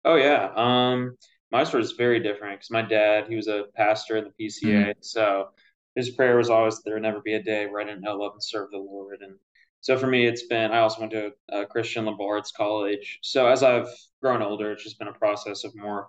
Oh 0.05 0.14
yeah. 0.14 0.51
Um, 0.55 1.16
my 1.51 1.64
story 1.64 1.83
is 1.83 1.92
very 1.92 2.20
different 2.20 2.61
because 2.61 2.70
my 2.70 2.83
dad, 2.83 3.27
he 3.29 3.37
was 3.37 3.48
a 3.48 3.64
pastor 3.74 4.16
in 4.16 4.24
the 4.24 4.46
PCA, 4.46 4.64
mm-hmm. 4.64 4.90
so 5.01 5.48
his 5.94 6.11
prayer 6.11 6.37
was 6.37 6.48
always 6.48 6.81
there 6.83 6.94
would 6.94 7.03
never 7.03 7.20
be 7.20 7.35
a 7.35 7.42
day 7.42 7.66
where 7.66 7.81
I 7.81 7.85
didn't 7.85 8.03
know, 8.03 8.16
love, 8.16 8.33
and 8.33 8.42
serve 8.42 8.70
the 8.70 8.79
Lord. 8.79 9.18
And 9.20 9.35
so 9.81 9.97
for 9.97 10.07
me, 10.07 10.27
it's 10.27 10.47
been. 10.47 10.73
I 10.73 10.79
also 10.79 11.01
went 11.01 11.12
to 11.12 11.33
a, 11.51 11.67
Christian 11.67 12.05
liberal 12.05 12.29
arts 12.29 12.53
college. 12.53 13.19
So 13.23 13.47
as 13.47 13.62
I've 13.62 13.88
grown 14.21 14.43
older, 14.43 14.73
it's 14.73 14.83
just 14.83 14.99
been 14.99 15.09
a 15.09 15.12
process 15.12 15.64
of 15.64 15.75
more 15.77 16.09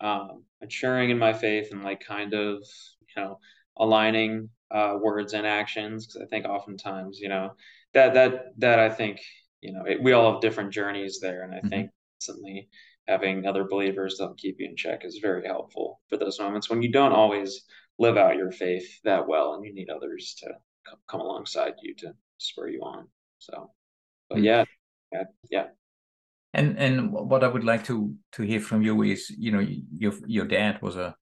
um, 0.00 0.44
maturing 0.60 1.10
in 1.10 1.18
my 1.18 1.32
faith 1.32 1.68
and 1.72 1.84
like 1.84 2.00
kind 2.00 2.34
of 2.34 2.64
you 3.16 3.22
know 3.22 3.38
aligning 3.76 4.48
uh, 4.70 4.96
words 5.00 5.34
and 5.34 5.46
actions 5.46 6.06
because 6.06 6.22
I 6.22 6.26
think 6.26 6.46
oftentimes 6.46 7.18
you 7.20 7.28
know 7.28 7.52
that 7.94 8.14
that 8.14 8.58
that 8.58 8.78
I 8.78 8.88
think 8.88 9.20
you 9.60 9.72
know 9.72 9.84
it, 9.86 10.02
we 10.02 10.12
all 10.12 10.32
have 10.32 10.40
different 10.40 10.72
journeys 10.72 11.18
there, 11.20 11.42
and 11.42 11.54
I 11.54 11.58
mm-hmm. 11.58 11.68
think 11.68 11.90
certainly 12.18 12.68
having 13.08 13.46
other 13.46 13.64
believers 13.64 14.16
that'll 14.18 14.34
keep 14.34 14.56
you 14.58 14.68
in 14.68 14.76
check 14.76 15.04
is 15.04 15.18
very 15.20 15.46
helpful 15.46 16.00
for 16.08 16.16
those 16.16 16.38
moments 16.38 16.70
when 16.70 16.82
you 16.82 16.90
don't 16.90 17.12
always 17.12 17.64
live 17.98 18.16
out 18.16 18.36
your 18.36 18.52
faith 18.52 19.00
that 19.04 19.26
well 19.26 19.54
and 19.54 19.64
you 19.64 19.74
need 19.74 19.90
others 19.90 20.36
to 20.38 20.48
come 21.08 21.20
alongside 21.20 21.74
you 21.82 21.94
to 21.96 22.14
spur 22.42 22.68
you 22.68 22.80
on. 22.82 23.08
So, 23.38 23.70
but 24.28 24.38
mm. 24.38 24.44
yeah, 24.44 24.64
yeah, 25.12 25.24
yeah. 25.50 25.66
And 26.54 26.78
and 26.78 27.12
what 27.12 27.42
I 27.42 27.48
would 27.48 27.64
like 27.64 27.84
to 27.84 28.14
to 28.32 28.42
hear 28.42 28.60
from 28.60 28.82
you 28.82 29.02
is, 29.02 29.30
you 29.30 29.50
know, 29.52 29.66
your 29.90 30.12
your 30.26 30.44
dad 30.46 30.82
was 30.82 30.96
a 30.96 31.16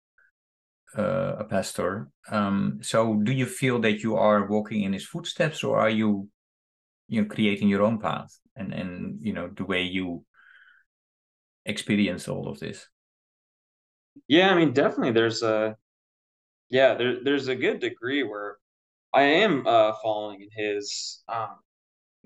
uh, 0.97 1.37
a 1.39 1.45
pastor. 1.45 2.09
Um, 2.31 2.81
so 2.83 3.15
do 3.15 3.33
you 3.33 3.47
feel 3.47 3.79
that 3.81 4.03
you 4.03 4.17
are 4.17 4.47
walking 4.47 4.83
in 4.83 4.93
his 4.93 5.07
footsteps, 5.07 5.63
or 5.63 5.79
are 5.79 5.91
you, 5.91 6.29
you 7.09 7.23
know, 7.23 7.29
creating 7.29 7.69
your 7.69 7.83
own 7.83 7.99
path 7.99 8.37
and 8.57 8.73
and 8.73 9.19
you 9.23 9.33
know 9.33 9.49
the 9.49 9.65
way 9.65 9.83
you 9.83 10.25
experience 11.65 12.29
all 12.29 12.49
of 12.49 12.59
this? 12.59 12.89
Yeah, 14.27 14.51
I 14.51 14.57
mean, 14.57 14.73
definitely. 14.73 15.13
There's 15.13 15.43
a 15.43 15.77
yeah, 16.69 16.95
there 16.95 17.23
there's 17.23 17.49
a 17.49 17.57
good 17.57 17.81
degree 17.81 18.23
where 18.23 18.59
I 19.13 19.23
am 19.23 19.67
uh, 19.67 19.93
following 20.03 20.43
in 20.43 20.49
his 20.53 21.23
um, 21.29 21.57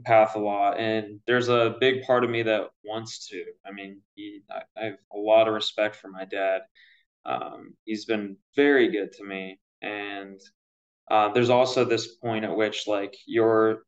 path 0.05 0.37
a 0.37 0.39
lot, 0.39 0.79
and 0.79 1.21
there's 1.27 1.49
a 1.49 1.77
big 1.81 2.03
part 2.03 2.25
of 2.25 2.31
me 2.31 2.43
that 2.43 2.69
wants 2.85 3.29
to. 3.29 3.45
I 3.67 3.73
mean, 3.73 4.01
he, 4.15 4.43
I, 4.51 4.63
I 4.77 4.85
have 4.87 4.99
a 5.13 5.19
lot 5.19 5.49
of 5.49 5.55
respect 5.55 5.97
for 5.97 6.09
my 6.09 6.25
dad. 6.25 6.63
Um, 7.25 7.75
he's 7.85 8.05
been 8.05 8.37
very 8.55 8.91
good 8.91 9.13
to 9.15 9.25
me, 9.25 9.59
and 9.83 10.41
uh, 11.11 11.33
there's 11.33 11.51
also 11.51 11.85
this 11.85 12.17
point 12.17 12.45
at 12.45 12.57
which 12.57 12.87
like 12.87 13.17
your 13.27 13.85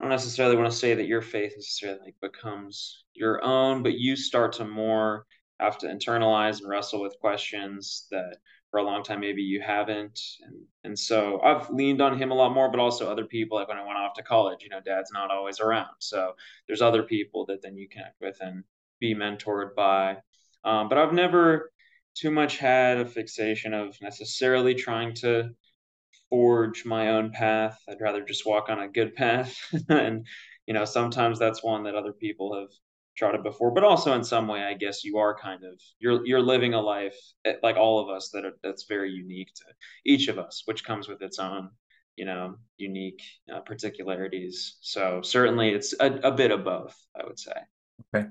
I 0.00 0.04
don't 0.04 0.10
necessarily 0.10 0.56
want 0.56 0.70
to 0.70 0.76
say 0.76 0.94
that 0.94 1.06
your 1.06 1.20
faith 1.20 1.52
necessarily 1.56 2.00
like 2.06 2.16
becomes 2.22 3.04
your 3.12 3.44
own, 3.44 3.82
but 3.82 3.98
you 3.98 4.16
start 4.16 4.54
to 4.54 4.64
more 4.64 5.26
have 5.60 5.76
to 5.78 5.86
internalize 5.86 6.60
and 6.60 6.68
wrestle 6.68 7.02
with 7.02 7.18
questions 7.20 8.06
that 8.10 8.38
for 8.70 8.78
a 8.78 8.82
long 8.82 9.02
time 9.02 9.20
maybe 9.20 9.42
you 9.42 9.60
haven't. 9.60 10.20
And 10.42 10.62
and 10.84 10.98
so 10.98 11.40
i've 11.42 11.68
leaned 11.70 12.00
on 12.00 12.16
him 12.16 12.30
a 12.30 12.34
lot 12.34 12.52
more 12.54 12.70
but 12.70 12.80
also 12.80 13.10
other 13.10 13.24
people 13.26 13.58
like 13.58 13.68
when 13.68 13.76
i 13.76 13.86
went 13.86 13.98
off 13.98 14.14
to 14.14 14.22
college 14.22 14.62
you 14.62 14.70
know 14.70 14.80
dad's 14.84 15.12
not 15.12 15.30
always 15.30 15.60
around. 15.60 15.94
So 15.98 16.34
there's 16.66 16.82
other 16.82 17.02
people 17.02 17.46
that 17.46 17.62
then 17.62 17.76
you 17.76 17.88
connect 17.88 18.20
with 18.20 18.38
and 18.40 18.64
be 19.00 19.14
mentored 19.14 19.74
by. 19.74 20.18
Um, 20.64 20.88
but 20.88 20.98
i've 20.98 21.12
never 21.12 21.72
too 22.14 22.30
much 22.30 22.58
had 22.58 22.98
a 22.98 23.04
fixation 23.06 23.72
of 23.72 23.96
necessarily 24.02 24.74
trying 24.74 25.14
to 25.14 25.50
forge 26.28 26.84
my 26.84 27.10
own 27.10 27.30
path. 27.30 27.78
I'd 27.88 28.00
rather 28.00 28.24
just 28.24 28.46
walk 28.46 28.68
on 28.68 28.80
a 28.80 28.88
good 28.88 29.14
path. 29.14 29.56
And 29.88 30.26
you 30.66 30.74
know 30.74 30.84
sometimes 30.84 31.38
that's 31.38 31.64
one 31.64 31.84
that 31.84 31.94
other 31.96 32.12
people 32.12 32.54
have 32.58 32.68
charted 33.20 33.42
before 33.42 33.70
but 33.70 33.84
also 33.84 34.14
in 34.14 34.24
some 34.24 34.48
way 34.48 34.62
i 34.62 34.72
guess 34.72 35.04
you 35.04 35.18
are 35.18 35.36
kind 35.38 35.62
of 35.62 35.78
you're 35.98 36.24
you're 36.26 36.40
living 36.54 36.72
a 36.72 36.80
life 36.80 37.18
eh, 37.44 37.56
like 37.62 37.76
all 37.76 38.00
of 38.00 38.08
us 38.08 38.30
that 38.32 38.46
are, 38.46 38.56
that's 38.62 38.86
very 38.88 39.10
unique 39.10 39.52
to 39.54 39.64
each 40.06 40.28
of 40.28 40.38
us 40.38 40.62
which 40.64 40.82
comes 40.84 41.06
with 41.06 41.20
its 41.20 41.38
own 41.38 41.68
you 42.20 42.26
know 42.26 42.54
unique 42.76 43.22
uh, 43.52 43.60
particularities. 43.60 44.76
So 44.82 45.22
certainly 45.22 45.70
it's 45.70 45.94
a, 45.98 46.08
a 46.30 46.32
bit 46.32 46.50
of 46.50 46.64
both 46.64 46.94
i 47.18 47.24
would 47.24 47.38
say. 47.38 47.52
Okay. 48.14 48.28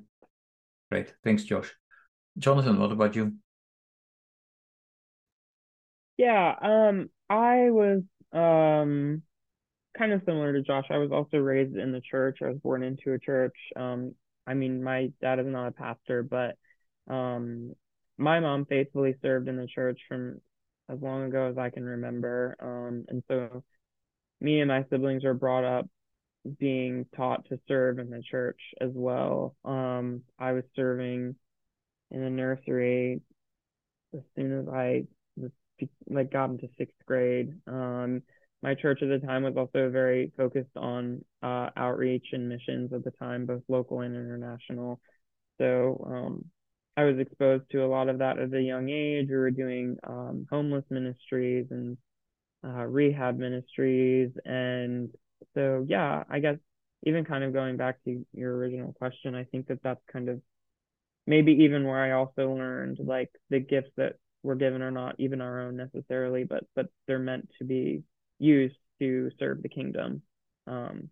Great. 0.91 1.13
Thanks 1.23 1.43
josh. 1.43 1.73
Jonathan 2.37 2.79
what 2.79 2.91
about 2.91 3.15
you? 3.15 3.33
Yeah 6.17 6.55
um 6.61 7.09
i 7.29 7.69
was 7.71 8.03
um 8.31 9.23
kind 9.97 10.13
of 10.13 10.21
similar 10.23 10.53
to 10.53 10.61
josh. 10.61 10.85
I 10.91 10.97
was 10.97 11.11
also 11.11 11.37
raised 11.37 11.75
in 11.75 11.91
the 11.91 12.01
church. 12.01 12.39
I 12.43 12.49
was 12.49 12.59
born 12.59 12.83
into 12.83 13.13
a 13.13 13.19
church. 13.19 13.57
Um 13.75 14.13
I 14.49 14.55
mean, 14.55 14.83
my 14.83 15.11
dad 15.21 15.39
is 15.39 15.45
not 15.45 15.67
a 15.67 15.71
pastor, 15.71 16.23
but 16.23 16.57
um, 17.13 17.73
my 18.17 18.39
mom 18.39 18.65
faithfully 18.65 19.15
served 19.21 19.47
in 19.47 19.57
the 19.57 19.67
church 19.67 19.99
from 20.07 20.41
as 20.89 20.99
long 20.99 21.25
ago 21.25 21.47
as 21.47 21.57
I 21.57 21.69
can 21.69 21.83
remember. 21.83 22.55
Um, 22.59 23.05
and 23.09 23.23
so 23.27 23.63
me 24.41 24.59
and 24.59 24.67
my 24.69 24.85
siblings 24.89 25.23
were 25.23 25.35
brought 25.35 25.63
up 25.63 25.87
being 26.59 27.05
taught 27.15 27.47
to 27.49 27.59
serve 27.67 27.99
in 27.99 28.09
the 28.09 28.23
church 28.23 28.59
as 28.81 28.89
well. 28.91 29.55
Um, 29.63 30.23
I 30.39 30.53
was 30.53 30.63
serving 30.75 31.35
in 32.09 32.23
the 32.23 32.29
nursery 32.31 33.21
as 34.15 34.21
soon 34.35 34.59
as 34.59 34.67
I 34.67 35.03
like 36.09 36.31
got 36.31 36.49
into 36.49 36.67
sixth 36.77 37.05
grade. 37.05 37.53
Um, 37.67 38.23
my 38.61 38.75
church 38.75 39.01
at 39.01 39.09
the 39.09 39.25
time 39.25 39.43
was 39.43 39.55
also 39.55 39.89
very 39.89 40.31
focused 40.35 40.75
on 40.75 41.23
uh, 41.41 41.69
outreach 41.77 42.27
and 42.33 42.49
missions 42.49 42.91
at 42.93 43.03
the 43.03 43.11
time, 43.11 43.45
both 43.45 43.61
local 43.69 44.01
and 44.01 44.15
international. 44.15 44.99
So 45.59 46.05
um, 46.09 46.45
I 46.97 47.03
was 47.05 47.17
exposed 47.19 47.63
to 47.71 47.85
a 47.85 47.87
lot 47.87 48.09
of 48.09 48.19
that 48.19 48.39
at 48.39 48.53
a 48.53 48.61
young 48.61 48.89
age. 48.89 49.27
We 49.29 49.37
were 49.37 49.51
doing 49.51 49.97
um, 50.05 50.45
homeless 50.49 50.83
ministries 50.89 51.67
and 51.71 51.97
uh, 52.63 52.85
rehab 52.85 53.37
ministries. 53.37 54.31
And 54.43 55.09
so, 55.53 55.85
yeah, 55.87 56.23
I 56.29 56.39
guess 56.39 56.57
even 57.03 57.23
kind 57.23 57.45
of 57.45 57.53
going 57.53 57.77
back 57.77 58.03
to 58.03 58.25
your 58.33 58.57
original 58.57 58.91
question, 58.93 59.35
I 59.35 59.45
think 59.45 59.67
that 59.67 59.81
that's 59.81 60.01
kind 60.11 60.27
of 60.27 60.41
maybe 61.25 61.53
even 61.63 61.85
where 61.85 62.03
I 62.03 62.11
also 62.11 62.53
learned 62.53 62.97
like 62.99 63.29
the 63.49 63.59
gifts 63.59 63.91
that 63.95 64.15
we're 64.43 64.55
given 64.55 64.81
are 64.81 64.91
not 64.91 65.15
even 65.19 65.41
our 65.41 65.61
own 65.61 65.77
necessarily, 65.77 66.43
but 66.43 66.63
but 66.75 66.87
they're 67.07 67.19
meant 67.19 67.49
to 67.59 67.65
be 67.65 68.03
used 68.39 68.77
to 68.99 69.29
serve 69.37 69.61
the 69.61 69.69
kingdom. 69.69 70.21
Um, 70.67 71.09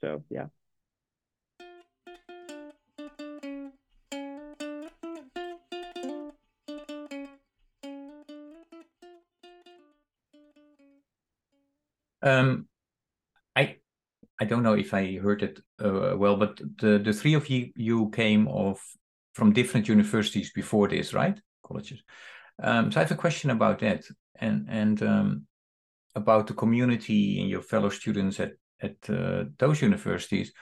so 0.00 0.22
yeah. 0.30 0.46
Um, 12.22 12.68
I 13.56 13.76
I 14.38 14.44
don't 14.44 14.62
know 14.62 14.74
if 14.74 14.92
I 14.94 15.16
heard 15.16 15.42
it 15.42 15.60
uh, 15.82 16.14
well, 16.16 16.36
but 16.36 16.60
the 16.78 16.98
the 16.98 17.12
three 17.12 17.34
of 17.34 17.48
you 17.48 17.72
you 17.74 18.10
came 18.10 18.48
of 18.48 18.80
from 19.34 19.52
different 19.52 19.88
universities 19.88 20.52
before 20.52 20.88
this, 20.88 21.14
right? 21.14 21.40
Colleges. 21.64 22.02
Um, 22.62 22.92
so 22.92 23.00
I 23.00 23.04
have 23.04 23.12
a 23.12 23.16
question 23.16 23.50
about 23.50 23.78
that, 23.80 24.04
and 24.36 24.66
and 24.68 25.02
um, 25.02 25.46
about 26.14 26.46
the 26.46 26.54
community 26.54 27.40
and 27.40 27.48
your 27.48 27.62
fellow 27.62 27.88
students 27.88 28.40
at 28.40 28.52
at 28.82 28.96
uh, 29.10 29.44
those 29.58 29.82
universities. 29.82 30.52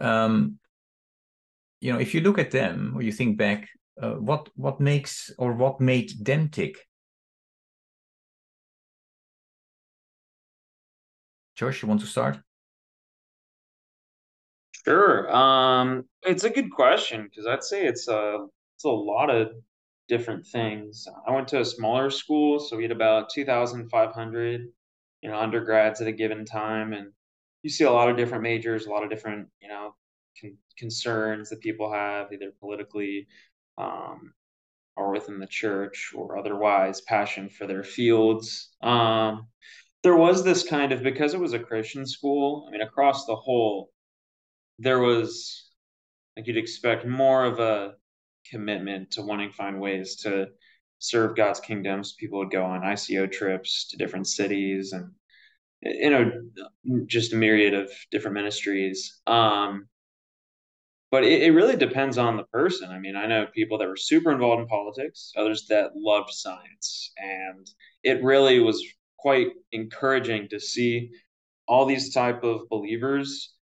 Um, 0.00 0.58
you 1.80 1.92
know, 1.92 1.98
if 1.98 2.14
you 2.14 2.20
look 2.20 2.38
at 2.38 2.50
them 2.50 2.92
or 2.94 3.02
you 3.02 3.12
think 3.12 3.36
back, 3.36 3.68
uh, 4.00 4.14
what 4.14 4.48
what 4.54 4.80
makes 4.80 5.30
or 5.38 5.52
what 5.52 5.80
made 5.80 6.12
them 6.24 6.48
tick? 6.48 6.76
Josh, 11.56 11.82
you 11.82 11.88
want 11.88 12.00
to 12.00 12.06
start? 12.06 12.38
Sure. 14.84 15.28
Um, 15.34 16.04
it's 16.22 16.44
a 16.44 16.50
good 16.50 16.70
question 16.70 17.24
because 17.24 17.46
I'd 17.46 17.64
say 17.64 17.84
it's 17.84 18.08
a 18.08 18.46
it's 18.76 18.84
a 18.84 18.88
lot 18.88 19.28
of 19.28 19.48
different 20.08 20.46
things. 20.46 21.06
I 21.26 21.32
went 21.32 21.48
to 21.48 21.60
a 21.60 21.64
smaller 21.64 22.10
school, 22.10 22.60
so 22.60 22.76
we 22.76 22.84
had 22.84 22.92
about 22.92 23.30
two 23.30 23.44
thousand 23.44 23.90
five 23.90 24.12
hundred 24.12 24.68
you 25.22 25.30
know 25.30 25.38
undergrads 25.38 26.00
at 26.00 26.08
a 26.08 26.12
given 26.12 26.44
time 26.44 26.92
and 26.92 27.12
you 27.62 27.70
see 27.70 27.84
a 27.84 27.90
lot 27.90 28.08
of 28.08 28.16
different 28.16 28.42
majors 28.42 28.86
a 28.86 28.90
lot 28.90 29.02
of 29.02 29.10
different 29.10 29.48
you 29.60 29.68
know 29.68 29.94
con- 30.40 30.56
concerns 30.76 31.50
that 31.50 31.60
people 31.60 31.92
have 31.92 32.32
either 32.32 32.52
politically 32.60 33.26
um, 33.78 34.32
or 34.96 35.12
within 35.12 35.38
the 35.38 35.46
church 35.46 36.12
or 36.14 36.38
otherwise 36.38 37.00
passion 37.02 37.48
for 37.48 37.68
their 37.68 37.84
fields. 37.84 38.70
Um, 38.82 39.46
there 40.02 40.16
was 40.16 40.42
this 40.42 40.68
kind 40.68 40.92
of 40.92 41.02
because 41.02 41.34
it 41.34 41.40
was 41.40 41.52
a 41.52 41.58
christian 41.58 42.06
school 42.06 42.64
i 42.68 42.70
mean 42.70 42.80
across 42.80 43.26
the 43.26 43.34
whole 43.34 43.90
there 44.78 45.00
was 45.00 45.70
like 46.36 46.46
you'd 46.46 46.56
expect 46.56 47.04
more 47.04 47.44
of 47.44 47.58
a 47.58 47.94
commitment 48.48 49.10
to 49.10 49.22
wanting 49.22 49.50
to 49.50 49.56
find 49.56 49.80
ways 49.80 50.16
to 50.16 50.46
serve 50.98 51.36
God's 51.36 51.60
kingdoms. 51.60 52.12
People 52.12 52.38
would 52.40 52.50
go 52.50 52.64
on 52.64 52.80
ICO 52.80 53.30
trips 53.30 53.88
to 53.88 53.96
different 53.96 54.26
cities 54.26 54.92
and 54.92 55.10
you 55.80 56.10
know 56.10 56.32
just 57.06 57.32
a 57.32 57.36
myriad 57.36 57.74
of 57.74 57.90
different 58.10 58.34
ministries. 58.34 59.20
Um, 59.26 59.88
but 61.10 61.24
it, 61.24 61.42
it 61.42 61.50
really 61.52 61.76
depends 61.76 62.18
on 62.18 62.36
the 62.36 62.44
person. 62.44 62.90
I 62.90 62.98
mean, 62.98 63.16
I 63.16 63.26
know 63.26 63.46
people 63.54 63.78
that 63.78 63.88
were 63.88 63.96
super 63.96 64.30
involved 64.30 64.60
in 64.60 64.68
politics, 64.68 65.32
others 65.36 65.66
that 65.68 65.92
loved 65.96 66.30
science, 66.30 67.12
and 67.16 67.66
it 68.02 68.22
really 68.22 68.60
was 68.60 68.84
quite 69.18 69.48
encouraging 69.72 70.48
to 70.48 70.60
see 70.60 71.10
all 71.66 71.86
these 71.86 72.12
type 72.12 72.44
of 72.44 72.68
believers 72.68 73.54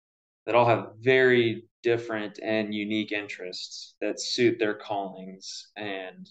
that 0.45 0.55
all 0.55 0.67
have 0.67 0.93
very 1.01 1.65
different 1.83 2.39
and 2.43 2.75
unique 2.75 3.13
interests 3.13 3.95
that 4.01 4.21
suit 4.21 4.59
their 4.59 4.75
callings 4.75 5.69
and 5.77 6.29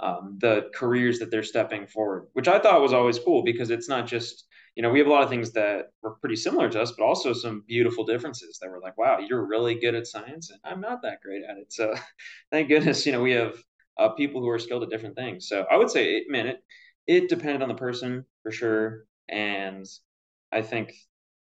um, 0.00 0.36
the 0.40 0.70
careers 0.74 1.18
that 1.18 1.30
they're 1.30 1.42
stepping 1.42 1.86
forward, 1.86 2.26
which 2.34 2.48
I 2.48 2.58
thought 2.58 2.82
was 2.82 2.92
always 2.92 3.18
cool 3.18 3.42
because 3.42 3.70
it's 3.70 3.88
not 3.88 4.06
just 4.06 4.46
you 4.74 4.82
know 4.82 4.90
we 4.90 4.98
have 4.98 5.08
a 5.08 5.10
lot 5.10 5.22
of 5.22 5.30
things 5.30 5.52
that 5.52 5.86
were 6.02 6.16
pretty 6.16 6.36
similar 6.36 6.68
to 6.68 6.80
us, 6.80 6.92
but 6.92 7.04
also 7.04 7.32
some 7.32 7.64
beautiful 7.66 8.04
differences 8.04 8.58
that 8.60 8.70
were 8.70 8.80
like, 8.80 8.98
wow, 8.98 9.18
you're 9.18 9.46
really 9.46 9.74
good 9.74 9.94
at 9.94 10.06
science, 10.06 10.50
and 10.50 10.60
I'm 10.64 10.80
not 10.80 11.02
that 11.02 11.22
great 11.22 11.42
at 11.48 11.56
it. 11.56 11.72
So 11.72 11.94
thank 12.50 12.68
goodness, 12.68 13.06
you 13.06 13.12
know, 13.12 13.22
we 13.22 13.32
have 13.32 13.56
uh, 13.98 14.10
people 14.10 14.40
who 14.40 14.48
are 14.50 14.58
skilled 14.58 14.82
at 14.82 14.90
different 14.90 15.16
things. 15.16 15.48
So 15.48 15.64
I 15.70 15.76
would 15.76 15.90
say, 15.90 16.16
it, 16.16 16.24
man, 16.28 16.46
it 16.46 16.58
it 17.06 17.28
depended 17.28 17.62
on 17.62 17.68
the 17.68 17.74
person 17.74 18.24
for 18.42 18.50
sure, 18.50 19.04
and 19.28 19.86
I 20.52 20.62
think 20.62 20.92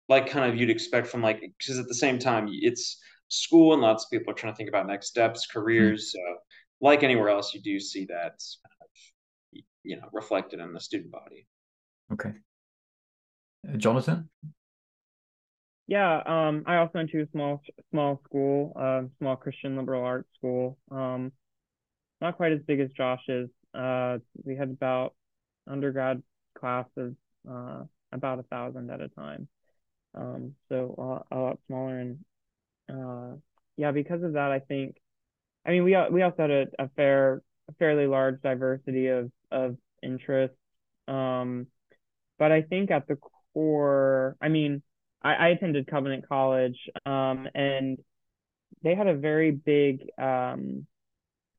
like 0.09 0.31
kind 0.31 0.51
of 0.51 0.59
you'd 0.59 0.71
expect 0.71 1.07
from 1.09 1.23
like 1.23 1.41
because 1.41 1.79
at 1.79 1.89
the 1.89 1.95
same 1.95 2.19
time 2.19 2.49
it's 2.51 2.99
school, 3.29 3.73
and 3.73 3.83
lots 3.83 4.05
of 4.05 4.11
people 4.11 4.33
are 4.33 4.35
trying 4.35 4.53
to 4.53 4.57
think 4.57 4.69
about 4.69 4.87
next 4.87 5.09
steps, 5.09 5.47
careers. 5.47 6.15
Mm-hmm. 6.17 6.33
So, 6.33 6.39
like 6.81 7.03
anywhere 7.03 7.29
else, 7.29 7.55
you 7.55 7.61
do 7.61 7.81
see 7.81 8.05
that 8.07 8.41
kind 8.63 8.83
of, 8.83 9.61
you 9.83 9.97
know, 9.97 10.09
reflected 10.13 10.61
in 10.61 10.73
the 10.73 10.81
student 10.81 11.11
body. 11.11 11.47
Okay, 12.13 12.33
uh, 13.69 13.77
Jonathan. 13.77 14.29
Yeah, 15.87 16.23
um, 16.27 16.65
I 16.67 16.77
also 16.77 16.93
went 16.95 17.11
to 17.11 17.23
a 17.23 17.29
small 17.33 17.63
small 17.91 18.21
school, 18.25 18.73
uh, 18.77 19.03
small 19.19 19.37
Christian 19.37 19.77
liberal 19.77 20.05
arts 20.05 20.29
school. 20.37 20.79
Um, 20.91 21.33
not 22.21 22.37
quite 22.37 22.53
as 22.53 22.61
big 22.67 22.81
as 22.81 22.91
Josh's. 22.93 23.49
Uh, 23.75 24.19
we 24.45 24.57
had 24.57 24.71
about 24.71 25.15
undergrad 25.67 26.23
classes 26.59 27.15
uh, 27.51 27.85
about 28.13 28.39
a 28.39 28.43
thousand 28.45 28.91
at 28.91 29.01
a 29.01 29.09
time. 29.09 29.49
Um, 30.15 30.55
so 30.69 30.95
a 30.99 31.03
lot, 31.03 31.27
a 31.31 31.39
lot 31.39 31.59
smaller 31.67 31.99
and 31.99 32.19
uh, 32.91 33.37
yeah, 33.77 33.93
because 33.93 34.23
of 34.23 34.33
that, 34.33 34.51
I 34.51 34.61
think. 34.61 34.97
I 35.67 35.71
mean, 35.71 35.85
we 35.85 35.97
we 36.11 36.23
also 36.23 36.43
had 36.43 36.51
a, 36.51 36.67
a 36.79 36.89
fair, 36.97 37.43
a 37.69 37.73
fairly 37.75 38.07
large 38.07 38.41
diversity 38.43 39.09
of 39.09 39.31
of 39.51 39.77
interests. 40.03 40.57
Um, 41.07 41.67
but 42.39 42.53
I 42.53 42.63
think 42.63 42.91
at 42.91 43.07
the 43.09 43.19
core, 43.53 44.37
I 44.41 44.49
mean, 44.49 44.83
I, 45.23 45.35
I 45.35 45.49
attended 45.49 45.87
Covenant 45.87 46.29
College, 46.29 46.79
um, 47.05 47.49
and 47.55 47.99
they 48.83 48.95
had 48.95 49.09
a 49.09 49.17
very 49.17 49.51
big, 49.51 50.03
um, 50.19 50.87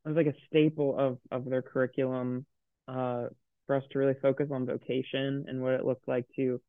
it 0.05 0.09
was 0.09 0.15
like 0.15 0.27
a 0.27 0.45
staple 0.47 0.97
of 0.97 1.17
of 1.31 1.45
their 1.49 1.61
curriculum 1.61 2.45
uh, 2.87 3.27
for 3.67 3.75
us 3.75 3.83
to 3.91 3.99
really 3.99 4.15
focus 4.21 4.49
on 4.51 4.65
vocation 4.65 5.45
and 5.47 5.61
what 5.61 5.73
it 5.73 5.85
looked 5.85 6.07
like 6.07 6.25
to 6.35 6.61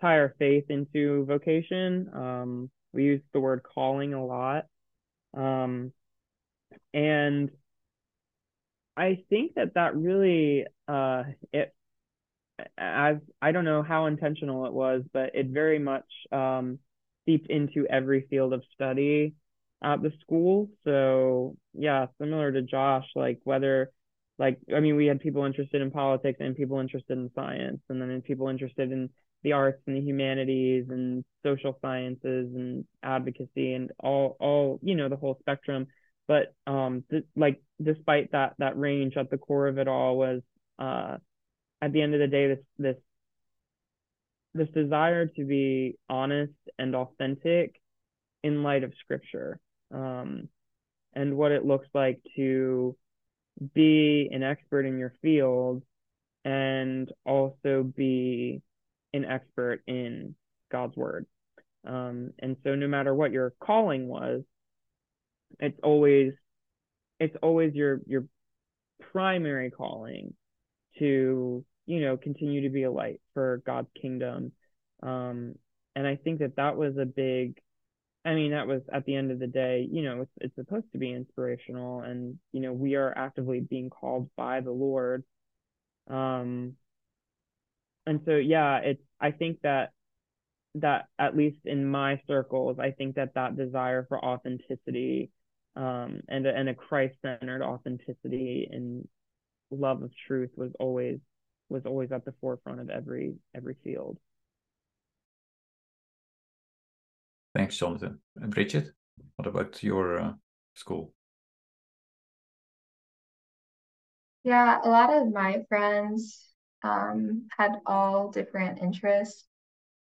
tie 0.00 0.18
our 0.18 0.34
faith 0.38 0.64
into 0.70 1.24
vocation. 1.26 2.10
Um, 2.12 2.70
we 2.92 3.04
used 3.04 3.24
the 3.32 3.40
word 3.40 3.62
calling 3.62 4.14
a 4.14 4.24
lot, 4.24 4.64
um, 5.34 5.92
and 6.94 7.50
I 8.96 9.22
think 9.30 9.54
that 9.54 9.74
that 9.74 9.96
really 9.96 10.66
uh, 10.88 11.24
it 11.52 11.74
as 12.76 13.16
I 13.40 13.52
don't 13.52 13.64
know 13.64 13.82
how 13.82 14.06
intentional 14.06 14.66
it 14.66 14.72
was, 14.72 15.02
but 15.12 15.34
it 15.34 15.48
very 15.48 15.78
much 15.78 16.06
um, 16.30 16.78
seeped 17.26 17.50
into 17.50 17.86
every 17.88 18.26
field 18.28 18.52
of 18.52 18.62
study 18.74 19.34
at 19.82 20.02
the 20.02 20.12
school. 20.20 20.68
So 20.84 21.56
yeah, 21.74 22.06
similar 22.20 22.52
to 22.52 22.62
Josh, 22.62 23.06
like 23.14 23.40
whether 23.44 23.90
like 24.38 24.58
I 24.74 24.80
mean 24.80 24.96
we 24.96 25.06
had 25.06 25.20
people 25.20 25.44
interested 25.44 25.82
in 25.82 25.90
politics 25.90 26.38
and 26.40 26.56
people 26.56 26.78
interested 26.78 27.18
in 27.18 27.30
science 27.34 27.80
and 27.88 28.00
then 28.00 28.22
people 28.22 28.48
interested 28.48 28.92
in 28.92 29.10
the 29.42 29.52
arts 29.52 29.82
and 29.86 29.96
the 29.96 30.00
humanities 30.00 30.86
and 30.88 31.24
social 31.44 31.78
sciences 31.82 32.54
and 32.54 32.84
advocacy 33.02 33.74
and 33.74 33.90
all 34.00 34.36
all 34.40 34.78
you 34.82 34.94
know 34.94 35.08
the 35.08 35.16
whole 35.16 35.36
spectrum 35.40 35.86
but 36.28 36.54
um 36.66 37.04
th- 37.10 37.24
like 37.36 37.60
despite 37.82 38.32
that 38.32 38.54
that 38.58 38.78
range 38.78 39.16
at 39.16 39.30
the 39.30 39.38
core 39.38 39.68
of 39.68 39.78
it 39.78 39.88
all 39.88 40.16
was 40.16 40.40
uh 40.78 41.16
at 41.82 41.92
the 41.92 42.00
end 42.00 42.14
of 42.14 42.20
the 42.20 42.28
day, 42.28 42.46
this 42.46 42.64
this 42.78 42.96
this 44.54 44.68
desire 44.68 45.26
to 45.26 45.44
be 45.44 45.98
honest 46.08 46.52
and 46.78 46.94
authentic 46.94 47.80
in 48.44 48.62
light 48.62 48.84
of 48.84 48.92
Scripture, 49.00 49.58
um, 49.92 50.48
and 51.14 51.36
what 51.36 51.52
it 51.52 51.66
looks 51.66 51.88
like 51.92 52.20
to 52.36 52.96
be 53.74 54.28
an 54.32 54.42
expert 54.42 54.86
in 54.86 54.98
your 54.98 55.12
field 55.22 55.82
and 56.44 57.10
also 57.26 57.82
be 57.82 58.62
an 59.12 59.24
expert 59.24 59.82
in 59.86 60.34
God's 60.70 60.96
word. 60.96 61.26
Um, 61.86 62.32
and 62.38 62.56
so 62.64 62.74
no 62.74 62.86
matter 62.88 63.14
what 63.14 63.32
your 63.32 63.52
calling 63.60 64.08
was, 64.08 64.42
it's 65.60 65.78
always 65.82 66.32
it's 67.20 67.36
always 67.42 67.74
your 67.74 68.00
your 68.06 68.26
primary 69.12 69.70
calling 69.70 70.34
to 70.98 71.64
you 71.86 72.00
know, 72.00 72.16
continue 72.16 72.62
to 72.62 72.68
be 72.68 72.84
a 72.84 72.90
light 72.90 73.20
for 73.34 73.62
God's 73.66 73.90
kingdom. 74.00 74.52
Um, 75.02 75.54
and 75.96 76.06
I 76.06 76.16
think 76.16 76.38
that 76.40 76.56
that 76.56 76.76
was 76.76 76.96
a 76.96 77.04
big, 77.04 77.58
I 78.24 78.34
mean, 78.34 78.52
that 78.52 78.66
was 78.66 78.82
at 78.92 79.04
the 79.04 79.16
end 79.16 79.30
of 79.30 79.38
the 79.38 79.48
day, 79.48 79.86
you 79.90 80.02
know, 80.02 80.22
it's, 80.22 80.30
it's 80.40 80.54
supposed 80.54 80.90
to 80.92 80.98
be 80.98 81.12
inspirational 81.12 82.00
and, 82.02 82.38
you 82.52 82.60
know, 82.60 82.72
we 82.72 82.94
are 82.94 83.12
actively 83.16 83.60
being 83.60 83.90
called 83.90 84.30
by 84.36 84.60
the 84.60 84.70
Lord. 84.70 85.24
Um, 86.08 86.74
and 88.06 88.20
so, 88.24 88.36
yeah, 88.36 88.78
it's, 88.78 89.02
I 89.20 89.32
think 89.32 89.60
that, 89.62 89.90
that 90.76 91.06
at 91.18 91.36
least 91.36 91.58
in 91.64 91.86
my 91.86 92.20
circles, 92.26 92.78
I 92.78 92.92
think 92.92 93.16
that 93.16 93.34
that 93.34 93.56
desire 93.56 94.06
for 94.08 94.24
authenticity, 94.24 95.30
um, 95.76 96.20
and, 96.28 96.46
and 96.46 96.68
a 96.68 96.74
Christ 96.74 97.16
centered 97.22 97.62
authenticity 97.62 98.68
and 98.70 99.06
love 99.70 100.02
of 100.02 100.10
truth 100.26 100.50
was 100.56 100.72
always 100.78 101.18
was 101.68 101.86
always 101.86 102.12
at 102.12 102.24
the 102.24 102.34
forefront 102.40 102.80
of 102.80 102.90
every 102.90 103.34
every 103.54 103.76
field. 103.82 104.18
Thanks, 107.54 107.76
Jonathan. 107.76 108.20
And 108.36 108.52
Bridget, 108.52 108.92
what 109.36 109.48
about 109.48 109.82
your 109.82 110.20
uh, 110.20 110.32
school? 110.74 111.12
Yeah, 114.44 114.80
a 114.82 114.88
lot 114.88 115.12
of 115.12 115.32
my 115.32 115.62
friends 115.68 116.48
um, 116.82 117.46
had 117.56 117.72
all 117.86 118.30
different 118.30 118.80
interests, 118.80 119.46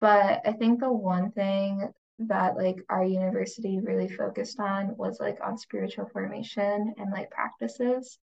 but 0.01 0.41
I 0.47 0.53
think 0.53 0.81
the 0.81 0.91
one 0.91 1.31
thing 1.33 1.89
that 2.29 2.57
like 2.57 2.77
our 2.89 3.05
university 3.05 3.81
really 3.81 4.09
focused 4.09 4.61
on 4.61 4.97
was 4.97 5.21
like 5.21 5.39
on 5.43 5.59
spiritual 5.59 6.07
formation 6.07 6.95
and 6.99 7.13
like 7.13 7.31
practices. 7.31 8.19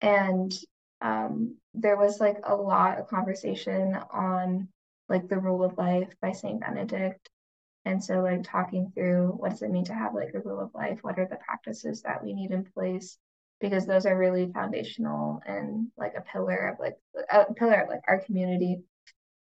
And 0.00 0.52
um, 1.00 1.56
there 1.74 1.96
was 1.96 2.20
like 2.20 2.38
a 2.44 2.54
lot 2.54 2.98
of 2.98 3.08
conversation 3.08 3.98
on 4.12 4.68
like 5.08 5.28
the 5.28 5.38
rule 5.38 5.62
of 5.64 5.76
life 5.78 6.14
by 6.20 6.32
Saint 6.32 6.60
Benedict. 6.60 7.28
And 7.84 8.02
so 8.02 8.20
like 8.20 8.44
talking 8.44 8.92
through 8.94 9.28
what 9.36 9.50
does 9.50 9.62
it 9.62 9.70
mean 9.70 9.84
to 9.86 9.94
have 9.94 10.14
like 10.14 10.32
a 10.34 10.40
rule 10.40 10.60
of 10.60 10.70
life? 10.74 11.00
What 11.02 11.18
are 11.18 11.26
the 11.28 11.38
practices 11.44 12.02
that 12.02 12.22
we 12.22 12.32
need 12.32 12.52
in 12.52 12.64
place? 12.64 13.18
Because 13.60 13.86
those 13.86 14.06
are 14.06 14.16
really 14.16 14.50
foundational 14.52 15.40
and 15.46 15.88
like 15.96 16.14
a 16.16 16.22
pillar 16.22 16.68
of 16.68 16.78
like 16.78 16.96
a 17.30 17.52
pillar 17.54 17.82
of 17.82 17.88
like 17.88 18.02
our 18.08 18.20
community. 18.20 18.82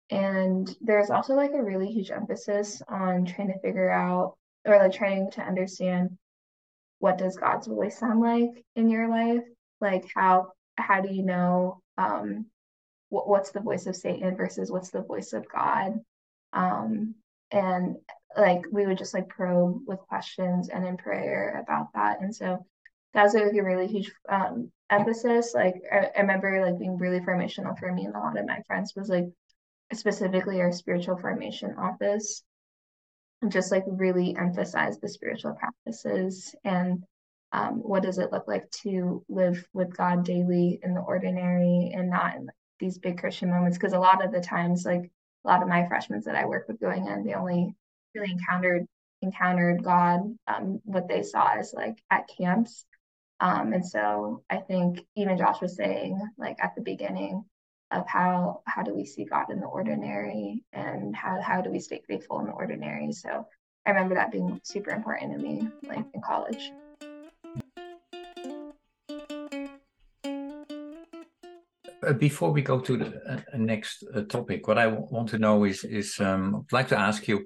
And 0.09 0.75
there's 0.81 1.09
also 1.09 1.33
like 1.33 1.51
a 1.53 1.63
really 1.63 1.87
huge 1.87 2.11
emphasis 2.11 2.81
on 2.87 3.25
trying 3.25 3.47
to 3.47 3.59
figure 3.59 3.89
out 3.89 4.37
or 4.65 4.77
like 4.77 4.93
trying 4.93 5.31
to 5.31 5.41
understand 5.41 6.17
what 6.99 7.17
does 7.17 7.37
God's 7.37 7.67
voice 7.67 7.99
sound 7.99 8.21
like 8.21 8.63
in 8.75 8.89
your 8.89 9.09
life? 9.09 9.43
Like 9.81 10.05
how 10.15 10.51
how 10.77 11.01
do 11.01 11.13
you 11.13 11.23
know 11.23 11.81
um, 11.97 12.45
what, 13.09 13.27
what's 13.27 13.51
the 13.51 13.61
voice 13.61 13.85
of 13.85 13.95
Satan 13.95 14.35
versus 14.35 14.71
what's 14.71 14.91
the 14.91 15.01
voice 15.01 15.33
of 15.33 15.45
God? 15.49 15.99
Um, 16.53 17.15
and 17.51 17.95
like 18.37 18.63
we 18.71 18.85
would 18.85 18.97
just 18.97 19.13
like 19.13 19.29
probe 19.29 19.81
with 19.87 19.99
questions 19.99 20.69
and 20.69 20.85
in 20.85 20.97
prayer 20.97 21.63
about 21.63 21.87
that. 21.93 22.21
And 22.21 22.35
so 22.35 22.65
that 23.13 23.23
was 23.23 23.33
like 23.33 23.53
a 23.53 23.63
really 23.63 23.87
huge 23.87 24.11
um, 24.27 24.71
emphasis. 24.89 25.53
Like 25.53 25.75
I, 25.91 26.09
I 26.15 26.21
remember 26.21 26.65
like 26.65 26.79
being 26.79 26.97
really 26.97 27.21
formational 27.21 27.77
for 27.77 27.91
me 27.91 28.05
and 28.05 28.15
a 28.15 28.19
lot 28.19 28.37
of 28.37 28.45
my 28.45 28.59
friends 28.67 28.93
was 28.95 29.09
like 29.09 29.25
specifically 29.93 30.61
our 30.61 30.71
spiritual 30.71 31.17
formation 31.17 31.75
office 31.77 32.43
just 33.49 33.71
like 33.71 33.83
really 33.87 34.35
emphasize 34.37 34.99
the 34.99 35.09
spiritual 35.09 35.53
practices 35.53 36.55
and 36.63 37.03
um, 37.55 37.75
what 37.75 38.03
does 38.03 38.17
it 38.17 38.31
look 38.31 38.47
like 38.47 38.69
to 38.83 39.23
live 39.29 39.65
with 39.71 39.95
God 39.95 40.25
daily 40.25 40.79
in 40.83 40.93
the 40.93 40.99
ordinary 40.99 41.91
and 41.95 42.09
not 42.09 42.35
in 42.35 42.49
these 42.79 42.97
big 42.97 43.17
Christian 43.17 43.49
moments? 43.49 43.77
Because 43.77 43.93
a 43.93 43.99
lot 43.99 44.23
of 44.23 44.33
the 44.33 44.41
times, 44.41 44.83
like 44.85 45.09
a 45.45 45.47
lot 45.47 45.61
of 45.61 45.69
my 45.69 45.87
freshmen 45.87 46.21
that 46.25 46.35
I 46.35 46.45
work 46.45 46.67
with 46.67 46.81
going 46.81 47.07
in, 47.07 47.23
they 47.23 47.33
only 47.33 47.73
really 48.13 48.31
encountered 48.31 48.85
encountered 49.21 49.83
God, 49.83 50.21
um, 50.47 50.81
what 50.83 51.07
they 51.07 51.23
saw 51.23 51.57
is 51.57 51.73
like 51.73 51.97
at 52.11 52.27
camps. 52.37 52.85
Um, 53.39 53.71
and 53.71 53.85
so 53.85 54.43
I 54.49 54.57
think 54.57 54.99
even 55.15 55.37
Josh 55.37 55.61
was 55.61 55.77
saying, 55.77 56.19
like 56.37 56.57
at 56.61 56.75
the 56.75 56.81
beginning, 56.81 57.45
of 57.91 58.07
how 58.07 58.61
how 58.65 58.83
do 58.83 58.93
we 58.93 59.05
see 59.05 59.25
God 59.25 59.49
in 59.49 59.59
the 59.59 59.67
ordinary 59.67 60.63
and 60.73 61.15
how 61.15 61.39
how 61.41 61.61
do 61.61 61.69
we 61.69 61.79
stay 61.79 62.01
faithful 62.07 62.39
in 62.39 62.47
the 62.47 62.51
ordinary. 62.51 63.11
So 63.11 63.47
I 63.85 63.91
remember 63.91 64.15
that 64.15 64.31
being 64.31 64.59
super 64.63 64.91
important 64.91 65.33
to 65.33 65.37
me, 65.37 65.69
like 65.87 66.05
in 66.13 66.21
college. 66.21 66.71
Uh, 72.05 72.13
before 72.13 72.51
we 72.51 72.61
go 72.61 72.79
to 72.79 72.97
the 72.97 73.21
uh, 73.27 73.57
next 73.57 74.03
uh, 74.13 74.21
topic, 74.23 74.67
what 74.67 74.77
I 74.77 74.87
want 74.87 75.29
to 75.29 75.39
know 75.39 75.63
is, 75.63 75.83
is 75.83 76.19
um, 76.19 76.65
I'd 76.67 76.73
like 76.73 76.87
to 76.89 76.99
ask 76.99 77.27
you. 77.27 77.45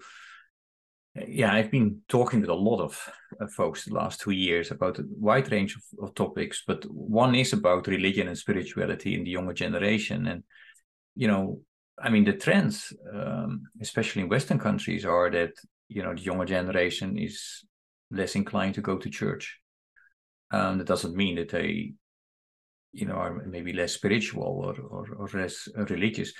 Yeah, 1.27 1.53
I've 1.53 1.71
been 1.71 2.01
talking 2.07 2.41
with 2.41 2.49
a 2.49 2.53
lot 2.53 2.81
of 2.81 3.09
uh, 3.28 3.28
folks 3.47 3.85
the 3.85 3.93
last 3.93 4.19
two 4.19 4.31
years 4.31 4.71
about 4.71 4.99
a 4.99 5.03
wide 5.09 5.51
range 5.51 5.75
of, 5.75 5.83
of, 6.03 6.15
topics, 6.15 6.63
but 6.67 6.83
one 6.91 7.35
is 7.35 7.53
about 7.53 7.87
religion 7.87 8.27
and 8.27 8.37
spirituality 8.37 9.15
in 9.15 9.23
the 9.23 9.31
younger 9.31 9.53
generation. 9.53 10.27
And, 10.27 10.43
you 11.15 11.27
know, 11.27 11.61
I 12.01 12.09
mean, 12.09 12.25
the 12.25 12.33
trends, 12.33 12.93
um, 13.13 13.63
especially 13.81 14.23
in 14.23 14.29
Western 14.29 14.59
countries, 14.59 15.05
are 15.05 15.29
that, 15.31 15.53
you 15.87 16.03
know, 16.03 16.13
the 16.13 16.21
younger 16.21 16.45
generation 16.45 17.17
is 17.17 17.63
less 18.11 18.35
inclined 18.35 18.75
to 18.75 18.81
go 18.81 18.97
to 18.97 19.09
church. 19.09 19.59
Um, 20.51 20.77
that 20.79 20.87
doesn't 20.87 21.15
mean 21.15 21.35
that 21.35 21.49
they, 21.49 21.93
you 22.91 23.05
know, 23.05 23.13
are 23.15 23.45
maybe 23.45 23.71
less 23.71 23.93
spiritual 23.93 24.43
or 24.43 24.75
or, 24.81 25.07
or 25.15 25.29
less 25.33 25.67
religious. 25.75 26.33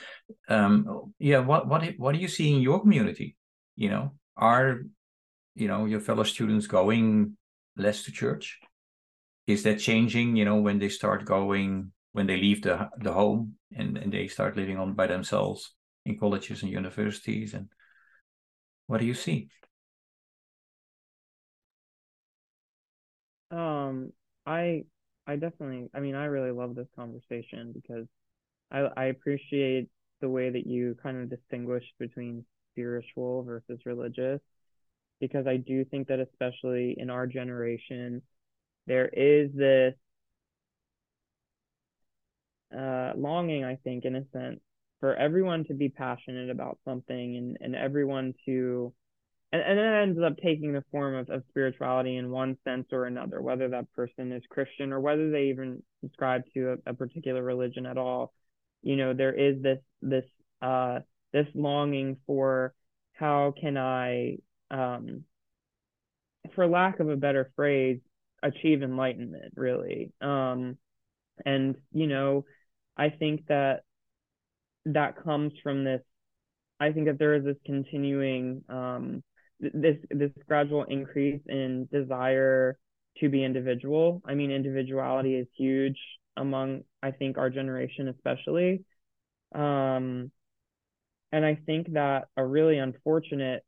Um, 0.47 1.13
yeah, 1.19 1.39
what 1.39 1.67
what 1.67 1.83
what 1.97 2.15
do 2.15 2.19
you 2.19 2.27
see 2.27 2.53
in 2.53 2.62
your 2.62 2.81
community? 2.81 3.35
You 3.75 3.89
know, 3.89 4.13
are 4.35 4.79
you 5.60 5.67
know 5.67 5.86
your 5.86 6.00
fellow 6.00 6.24
students 6.24 6.67
going 6.67 7.38
less 7.76 8.04
to 8.04 8.12
church? 8.12 8.60
Is 9.48 9.63
that 9.63 9.80
changing? 9.80 10.36
You 10.36 10.45
know, 10.45 10.58
when 10.58 10.80
they 10.80 10.89
start 10.89 11.26
going, 11.26 11.91
when 12.13 12.28
they 12.28 12.38
leave 12.38 12.62
the 12.62 12.89
the 12.98 13.13
home 13.13 13.56
and 13.76 13.98
and 13.98 14.12
they 14.12 14.28
start 14.28 14.56
living 14.58 14.78
on 14.78 14.93
by 14.93 15.08
themselves 15.08 15.74
in 16.06 16.17
colleges 16.17 16.63
and 16.63 16.72
universities, 16.72 17.54
and 17.54 17.69
what 18.88 19.00
do 19.00 19.06
you 19.06 19.13
see? 19.13 19.50
Um, 23.52 24.13
I 24.45 24.86
I 25.28 25.36
definitely 25.36 25.89
I 25.93 26.00
mean 26.00 26.15
I 26.15 26.26
really 26.26 26.52
love 26.52 26.76
this 26.76 26.88
conversation 26.95 27.74
because 27.74 28.08
I 28.72 28.80
I 28.95 29.06
appreciate 29.06 29.89
the 30.22 30.30
way 30.30 30.50
that 30.50 30.67
you 30.67 30.95
kind 31.02 31.17
of 31.17 31.30
distinguish 31.30 31.86
between 32.00 32.45
spiritual 32.74 33.43
versus 33.43 33.80
religious 33.86 34.41
because 35.19 35.47
I 35.47 35.58
do 35.58 35.86
think 35.86 36.08
that 36.08 36.19
especially 36.19 36.95
in 36.97 37.10
our 37.10 37.27
generation 37.27 38.21
there 38.88 39.08
is 39.08 39.51
this 39.53 39.93
uh, 42.75 43.12
longing 43.15 43.63
I 43.63 43.77
think 43.84 44.05
in 44.05 44.15
a 44.15 44.23
sense 44.32 44.60
for 44.99 45.15
everyone 45.15 45.65
to 45.65 45.73
be 45.73 45.89
passionate 45.89 46.49
about 46.49 46.79
something 46.86 47.38
and 47.38 47.58
and 47.62 47.75
everyone 47.75 48.34
to 48.45 48.93
and, 49.51 49.62
and 49.62 49.79
it 49.79 50.01
ends 50.03 50.19
up 50.23 50.38
taking 50.38 50.73
the 50.73 50.84
form 50.91 51.15
of, 51.15 51.29
of 51.29 51.43
spirituality 51.49 52.17
in 52.17 52.29
one 52.29 52.58
sense 52.63 52.88
or 52.91 53.05
another, 53.05 53.41
whether 53.41 53.69
that 53.69 53.91
person 53.93 54.32
is 54.32 54.43
Christian 54.49 54.93
or 54.93 54.99
whether 54.99 55.32
they 55.32 55.45
even 55.45 55.82
subscribe 56.01 56.43
to 56.53 56.77
a, 56.86 56.91
a 56.91 56.93
particular 56.93 57.41
religion 57.41 57.86
at 57.86 57.97
all. 57.97 58.34
You 58.84 58.95
know, 58.95 59.13
there 59.13 59.34
is 59.34 59.62
this 59.62 59.79
this 60.01 60.25
uh 60.62 60.99
this 61.34 61.47
longing 61.53 62.17
for 62.25 62.73
how 63.13 63.53
can 63.60 63.77
I 63.77 64.38
um 64.71 65.23
for 66.55 66.67
lack 66.67 66.99
of 66.99 67.10
a 67.10 67.15
better 67.15 67.51
phrase, 67.55 67.99
achieve 68.43 68.82
enlightenment, 68.84 69.53
really. 69.55 70.12
Um 70.21 70.77
and 71.45 71.75
you 71.91 72.08
know, 72.08 72.45
I 72.97 73.10
think 73.10 73.47
that 73.47 73.84
that 74.86 75.23
comes 75.23 75.53
from 75.63 75.84
this 75.84 76.01
I 76.79 76.91
think 76.91 77.08
that 77.08 77.19
there 77.19 77.36
is 77.36 77.43
this 77.43 77.58
continuing 77.65 78.63
um 78.69 79.23
this 79.60 79.97
this 80.10 80.32
gradual 80.47 80.86
increase 80.86 81.41
in 81.47 81.88
desire 81.91 82.77
to 83.17 83.29
be 83.29 83.43
individual. 83.43 84.21
I 84.25 84.34
mean, 84.36 84.51
individuality 84.51 85.36
is 85.36 85.47
huge 85.58 85.97
among 86.38 86.84
I 87.03 87.12
think 87.12 87.38
our 87.38 87.49
generation 87.49 88.08
especially. 88.08 88.86
Um, 89.53 90.32
and 91.32 91.45
I 91.45 91.55
think 91.65 91.93
that 91.93 92.27
a 92.38 92.45
really 92.45 92.77
unfortunate 92.77 93.63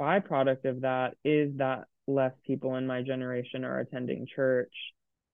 byproduct 0.00 0.64
of 0.64 0.82
that 0.82 1.14
is 1.24 1.56
that 1.56 1.84
less 2.06 2.32
people 2.46 2.76
in 2.76 2.86
my 2.86 3.02
generation 3.02 3.64
are 3.64 3.80
attending 3.80 4.26
church 4.34 4.72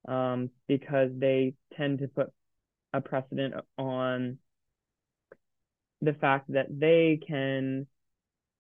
um, 0.07 0.51
because 0.66 1.11
they 1.16 1.55
tend 1.77 2.01
to 2.01 2.09
put 2.09 2.33
a 2.92 3.01
precedent 3.01 3.55
on 3.77 4.38
the 6.01 6.12
fact 6.14 6.53
that 6.53 6.66
they 6.71 7.21
can 7.27 7.87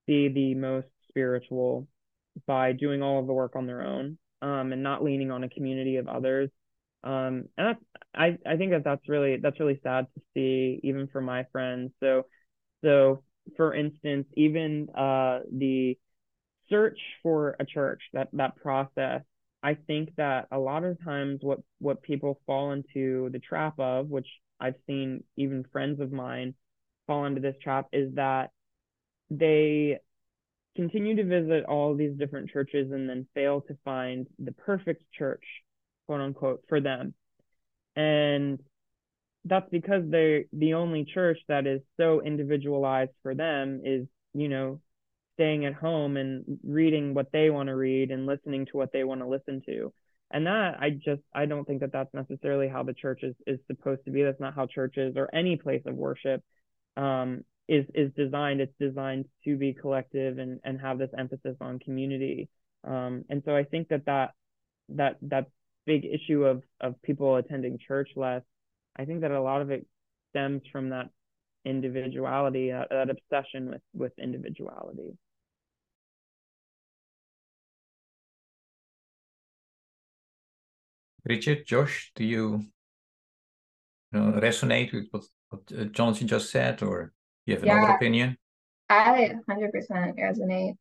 be 0.06 0.28
the 0.28 0.54
most 0.54 0.88
spiritual 1.08 1.86
by 2.46 2.72
doing 2.72 3.02
all 3.02 3.20
of 3.20 3.26
the 3.26 3.32
work 3.32 3.56
on 3.56 3.66
their 3.66 3.82
own 3.82 4.18
um, 4.42 4.72
and 4.72 4.82
not 4.82 5.04
leaning 5.04 5.30
on 5.30 5.44
a 5.44 5.48
community 5.48 5.96
of 5.96 6.08
others. 6.08 6.50
Um, 7.04 7.48
and 7.56 7.68
that's, 7.68 7.80
I, 8.14 8.38
I 8.46 8.56
think 8.56 8.72
that 8.72 8.84
that's 8.84 9.08
really 9.08 9.36
that's 9.36 9.60
really 9.60 9.80
sad 9.82 10.06
to 10.14 10.22
see 10.34 10.80
even 10.82 11.08
for 11.08 11.20
my 11.20 11.44
friends. 11.52 11.92
So 12.00 12.26
so 12.84 13.22
for 13.56 13.74
instance, 13.74 14.26
even 14.34 14.88
uh, 14.90 15.40
the 15.52 15.98
search 16.68 16.98
for 17.22 17.56
a 17.58 17.64
church 17.64 18.02
that 18.12 18.28
that 18.32 18.56
process 18.56 19.22
I 19.62 19.74
think 19.74 20.14
that 20.16 20.46
a 20.50 20.58
lot 20.58 20.84
of 20.84 21.02
times 21.02 21.40
what 21.42 21.60
what 21.78 22.02
people 22.02 22.40
fall 22.46 22.72
into 22.72 23.28
the 23.32 23.40
trap 23.40 23.78
of, 23.78 24.08
which 24.08 24.28
I've 24.60 24.76
seen 24.86 25.24
even 25.36 25.64
friends 25.72 26.00
of 26.00 26.12
mine 26.12 26.54
fall 27.06 27.24
into 27.24 27.40
this 27.40 27.56
trap, 27.62 27.86
is 27.92 28.14
that 28.14 28.50
they 29.30 29.98
continue 30.76 31.16
to 31.16 31.24
visit 31.24 31.64
all 31.64 31.94
these 31.94 32.16
different 32.16 32.50
churches 32.50 32.92
and 32.92 33.08
then 33.08 33.26
fail 33.34 33.60
to 33.62 33.76
find 33.84 34.28
the 34.38 34.52
perfect 34.52 35.02
church, 35.12 35.44
quote 36.06 36.20
unquote, 36.20 36.62
for 36.68 36.80
them. 36.80 37.14
And 37.96 38.60
that's 39.44 39.68
because 39.70 40.02
they 40.10 40.46
the 40.52 40.74
only 40.74 41.04
church 41.04 41.38
that 41.48 41.66
is 41.66 41.80
so 41.96 42.20
individualized 42.22 43.12
for 43.22 43.34
them 43.34 43.80
is, 43.84 44.06
you 44.34 44.48
know, 44.48 44.80
staying 45.34 45.64
at 45.64 45.74
home 45.74 46.16
and 46.16 46.58
reading 46.64 47.14
what 47.14 47.30
they 47.32 47.48
want 47.50 47.68
to 47.68 47.76
read 47.76 48.10
and 48.10 48.26
listening 48.26 48.66
to 48.66 48.76
what 48.76 48.92
they 48.92 49.04
want 49.04 49.20
to 49.20 49.26
listen 49.26 49.62
to. 49.66 49.92
And 50.30 50.46
that 50.46 50.76
I 50.80 50.90
just 50.90 51.22
I 51.34 51.46
don't 51.46 51.64
think 51.64 51.80
that 51.80 51.92
that's 51.92 52.12
necessarily 52.12 52.68
how 52.68 52.82
the 52.82 52.92
church 52.92 53.22
is, 53.22 53.34
is 53.46 53.58
supposed 53.66 54.04
to 54.04 54.10
be. 54.10 54.22
That's 54.22 54.40
not 54.40 54.54
how 54.54 54.66
churches 54.66 55.14
or 55.16 55.34
any 55.34 55.56
place 55.56 55.82
of 55.86 55.94
worship 55.94 56.42
um, 56.96 57.44
is 57.68 57.86
is 57.94 58.12
designed. 58.14 58.60
It's 58.60 58.74
designed 58.78 59.26
to 59.44 59.56
be 59.56 59.72
collective 59.72 60.38
and 60.38 60.60
and 60.64 60.80
have 60.80 60.98
this 60.98 61.10
emphasis 61.16 61.56
on 61.60 61.78
community. 61.78 62.48
Um, 62.84 63.24
and 63.30 63.42
so 63.44 63.56
I 63.56 63.64
think 63.64 63.88
that 63.88 64.04
that 64.06 64.32
that 64.90 65.16
that 65.22 65.46
big 65.86 66.04
issue 66.04 66.44
of 66.44 66.62
of 66.80 67.00
people 67.02 67.36
attending 67.36 67.78
church 67.78 68.10
less, 68.16 68.42
I 68.98 69.04
think 69.04 69.20
that 69.20 69.30
a 69.30 69.40
lot 69.40 69.62
of 69.62 69.70
it 69.70 69.86
stems 70.30 70.62
from 70.72 70.90
that 70.90 71.10
individuality, 71.64 72.70
that, 72.70 72.88
that 72.90 73.10
obsession 73.10 73.70
with 73.70 73.82
with 73.94 74.12
individuality. 74.18 75.16
Bridget, 81.24 81.66
Josh, 81.66 82.10
do 82.14 82.24
you, 82.24 82.64
you 84.12 84.18
know, 84.18 84.40
resonate 84.40 84.94
with 84.94 85.08
what, 85.10 85.24
what 85.50 85.60
uh, 85.78 85.84
Jonathan 85.84 86.26
just 86.26 86.50
said, 86.50 86.82
or 86.82 87.12
you 87.44 87.54
have 87.54 87.62
another 87.64 87.88
yeah, 87.88 87.94
opinion? 87.96 88.38
I 88.88 89.34
100% 89.48 90.18
resonate. 90.18 90.76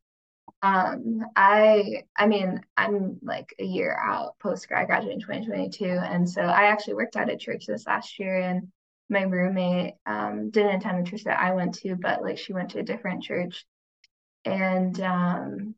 Um, 0.62 1.24
I 1.36 2.02
I 2.16 2.26
mean, 2.26 2.60
I'm 2.76 3.18
like 3.22 3.54
a 3.58 3.64
year 3.64 3.96
out 3.96 4.38
post 4.40 4.66
grad, 4.68 4.88
graduate 4.88 5.14
in 5.14 5.20
2022, 5.20 5.84
and 5.84 6.28
so 6.28 6.42
I 6.42 6.64
actually 6.64 6.94
worked 6.94 7.16
at 7.16 7.30
a 7.30 7.36
church 7.36 7.66
this 7.66 7.86
last 7.86 8.18
year, 8.18 8.40
and 8.40 8.68
my 9.08 9.22
roommate 9.22 9.94
um, 10.04 10.50
didn't 10.50 10.76
attend 10.76 11.06
the 11.06 11.10
church 11.10 11.24
that 11.24 11.38
I 11.38 11.54
went 11.54 11.74
to, 11.76 11.94
but 11.94 12.22
like 12.22 12.38
she 12.38 12.52
went 12.52 12.70
to 12.70 12.80
a 12.80 12.84
different 12.84 13.22
church, 13.22 13.64
and 14.44 15.00
um, 15.00 15.74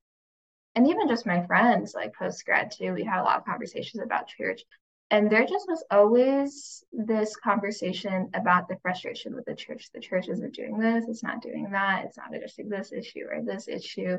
and 0.75 0.89
even 0.89 1.09
just 1.09 1.27
my 1.27 1.47
friends 1.47 1.95
like 1.95 2.15
post 2.15 2.45
grad 2.47 2.71
too, 2.71 2.95
we 2.95 3.05
had 3.05 3.21
a 3.21 3.25
lot 3.25 3.39
of 3.39 3.45
conversations 3.45 4.03
about 4.03 4.29
church, 4.29 4.63
and 5.11 5.31
there 5.31 5.45
just 5.45 5.69
was 5.69 5.85
always 5.91 6.83
this 6.91 7.37
conversation 7.37 8.31
about 8.33 8.67
the 8.69 8.79
frustration 8.81 9.35
with 9.35 9.45
the 9.45 9.55
church. 9.55 9.91
The 9.93 10.01
church 10.01 10.29
isn't 10.29 10.55
doing 10.55 10.79
this, 10.79 11.05
it's 11.07 11.23
not 11.23 11.43
doing 11.43 11.69
that, 11.73 12.07
it's 12.07 12.17
not 12.17 12.35
addressing 12.35 12.71
this 12.71 12.93
issue 12.93 13.27
or 13.31 13.43
this 13.43 13.69
issue. 13.69 14.19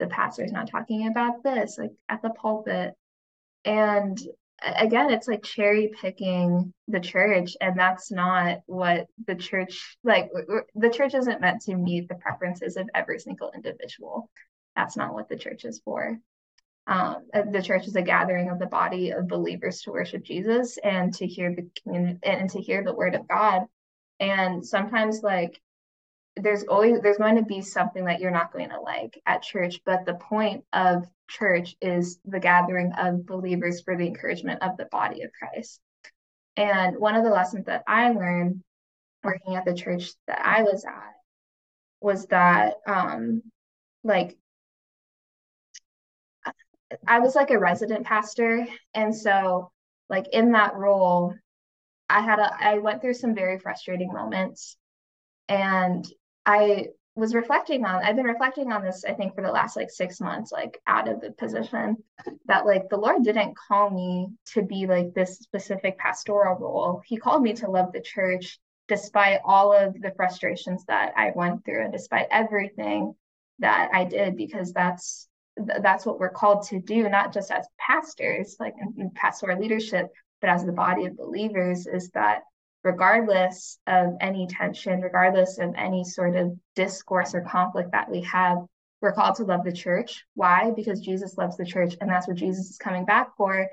The 0.00 0.08
pastor's 0.08 0.50
not 0.50 0.68
talking 0.68 1.06
about 1.06 1.44
this, 1.44 1.78
like 1.78 1.92
at 2.08 2.22
the 2.22 2.30
pulpit. 2.30 2.94
And 3.64 4.18
again, 4.62 5.10
it's 5.10 5.28
like 5.28 5.42
cherry 5.42 5.92
picking 6.00 6.72
the 6.88 7.00
church, 7.00 7.56
and 7.60 7.78
that's 7.78 8.10
not 8.10 8.60
what 8.66 9.06
the 9.26 9.34
church 9.34 9.96
like. 10.02 10.30
The 10.74 10.90
church 10.90 11.14
isn't 11.14 11.40
meant 11.40 11.62
to 11.62 11.76
meet 11.76 12.08
the 12.08 12.16
preferences 12.16 12.76
of 12.76 12.88
every 12.94 13.20
single 13.20 13.52
individual. 13.54 14.28
That's 14.74 14.96
not 14.96 15.14
what 15.14 15.28
the 15.28 15.36
church 15.36 15.64
is 15.64 15.80
for. 15.84 16.18
Um, 16.86 17.28
uh, 17.32 17.42
the 17.50 17.62
church 17.62 17.86
is 17.86 17.94
a 17.94 18.02
gathering 18.02 18.50
of 18.50 18.58
the 18.58 18.66
body 18.66 19.10
of 19.10 19.28
believers 19.28 19.82
to 19.82 19.92
worship 19.92 20.24
Jesus 20.24 20.78
and 20.82 21.14
to 21.14 21.26
hear 21.26 21.54
the 21.54 21.68
community 21.82 22.18
and 22.24 22.50
to 22.50 22.60
hear 22.60 22.82
the 22.82 22.94
word 22.94 23.14
of 23.14 23.28
God. 23.28 23.66
And 24.18 24.66
sometimes, 24.66 25.22
like, 25.22 25.60
there's 26.36 26.64
always 26.64 27.00
there's 27.00 27.18
going 27.18 27.36
to 27.36 27.42
be 27.42 27.60
something 27.60 28.04
that 28.04 28.20
you're 28.20 28.30
not 28.30 28.52
going 28.52 28.70
to 28.70 28.80
like 28.80 29.20
at 29.26 29.42
church, 29.42 29.80
but 29.84 30.06
the 30.06 30.14
point 30.14 30.64
of 30.72 31.06
church 31.28 31.76
is 31.80 32.18
the 32.24 32.40
gathering 32.40 32.92
of 32.98 33.26
believers 33.26 33.80
for 33.80 33.96
the 33.96 34.06
encouragement 34.06 34.62
of 34.62 34.76
the 34.76 34.86
body 34.86 35.22
of 35.22 35.30
Christ. 35.32 35.80
And 36.56 36.96
one 36.98 37.14
of 37.14 37.24
the 37.24 37.30
lessons 37.30 37.66
that 37.66 37.84
I 37.86 38.10
learned 38.10 38.62
working 39.22 39.56
at 39.56 39.64
the 39.64 39.74
church 39.74 40.10
that 40.26 40.40
I 40.44 40.62
was 40.62 40.84
at 40.84 41.14
was 42.00 42.26
that 42.26 42.74
um 42.86 43.42
like 44.02 44.36
I 47.06 47.20
was 47.20 47.34
like 47.34 47.50
a 47.50 47.58
resident 47.58 48.04
pastor. 48.04 48.66
And 48.94 49.14
so, 49.14 49.70
like, 50.08 50.26
in 50.32 50.52
that 50.52 50.74
role, 50.74 51.34
I 52.08 52.20
had 52.20 52.38
a, 52.38 52.50
I 52.58 52.78
went 52.78 53.00
through 53.00 53.14
some 53.14 53.34
very 53.34 53.58
frustrating 53.58 54.12
moments. 54.12 54.76
And 55.48 56.04
I 56.50 56.88
was 57.14 57.34
reflecting 57.34 57.84
on 57.84 58.02
I've 58.02 58.16
been 58.16 58.24
reflecting 58.24 58.72
on 58.72 58.82
this 58.82 59.04
I 59.04 59.12
think 59.14 59.34
for 59.34 59.42
the 59.42 59.52
last 59.52 59.76
like 59.76 59.90
6 59.90 60.20
months 60.20 60.50
like 60.50 60.80
out 60.86 61.08
of 61.08 61.20
the 61.20 61.32
position 61.32 61.96
that 62.46 62.66
like 62.66 62.88
the 62.88 62.96
Lord 62.96 63.22
didn't 63.22 63.56
call 63.56 63.90
me 63.90 64.28
to 64.54 64.62
be 64.62 64.86
like 64.86 65.14
this 65.14 65.38
specific 65.38 65.98
pastoral 65.98 66.58
role. 66.58 67.02
He 67.06 67.16
called 67.16 67.42
me 67.42 67.52
to 67.54 67.70
love 67.70 67.92
the 67.92 68.00
church 68.00 68.58
despite 68.88 69.40
all 69.44 69.72
of 69.72 69.94
the 70.00 70.12
frustrations 70.16 70.84
that 70.86 71.12
I 71.16 71.32
went 71.36 71.64
through 71.64 71.84
and 71.84 71.92
despite 71.92 72.26
everything 72.32 73.14
that 73.60 73.90
I 73.92 74.04
did 74.04 74.36
because 74.36 74.72
that's 74.72 75.28
that's 75.82 76.06
what 76.06 76.18
we're 76.18 76.30
called 76.30 76.62
to 76.68 76.80
do 76.80 77.08
not 77.08 77.32
just 77.32 77.50
as 77.52 77.66
pastors 77.78 78.56
like 78.58 78.74
in, 78.96 79.10
pastoral 79.14 79.60
leadership 79.60 80.08
but 80.40 80.50
as 80.50 80.64
the 80.64 80.72
body 80.72 81.04
of 81.06 81.16
believers 81.16 81.86
is 81.86 82.10
that 82.10 82.42
regardless 82.82 83.78
of 83.86 84.14
any 84.20 84.46
tension, 84.46 85.00
regardless 85.00 85.58
of 85.58 85.74
any 85.76 86.04
sort 86.04 86.36
of 86.36 86.56
discourse 86.74 87.34
or 87.34 87.42
conflict 87.42 87.92
that 87.92 88.10
we 88.10 88.22
have, 88.22 88.58
we're 89.00 89.12
called 89.12 89.36
to 89.36 89.44
love 89.44 89.64
the 89.64 89.72
church. 89.72 90.24
Why? 90.34 90.72
Because 90.74 91.00
Jesus 91.00 91.36
loves 91.38 91.56
the 91.56 91.64
church, 91.64 91.94
and 92.00 92.10
that's 92.10 92.28
what 92.28 92.36
Jesus 92.36 92.70
is 92.70 92.78
coming 92.78 93.04
back 93.04 93.36
for. 93.36 93.66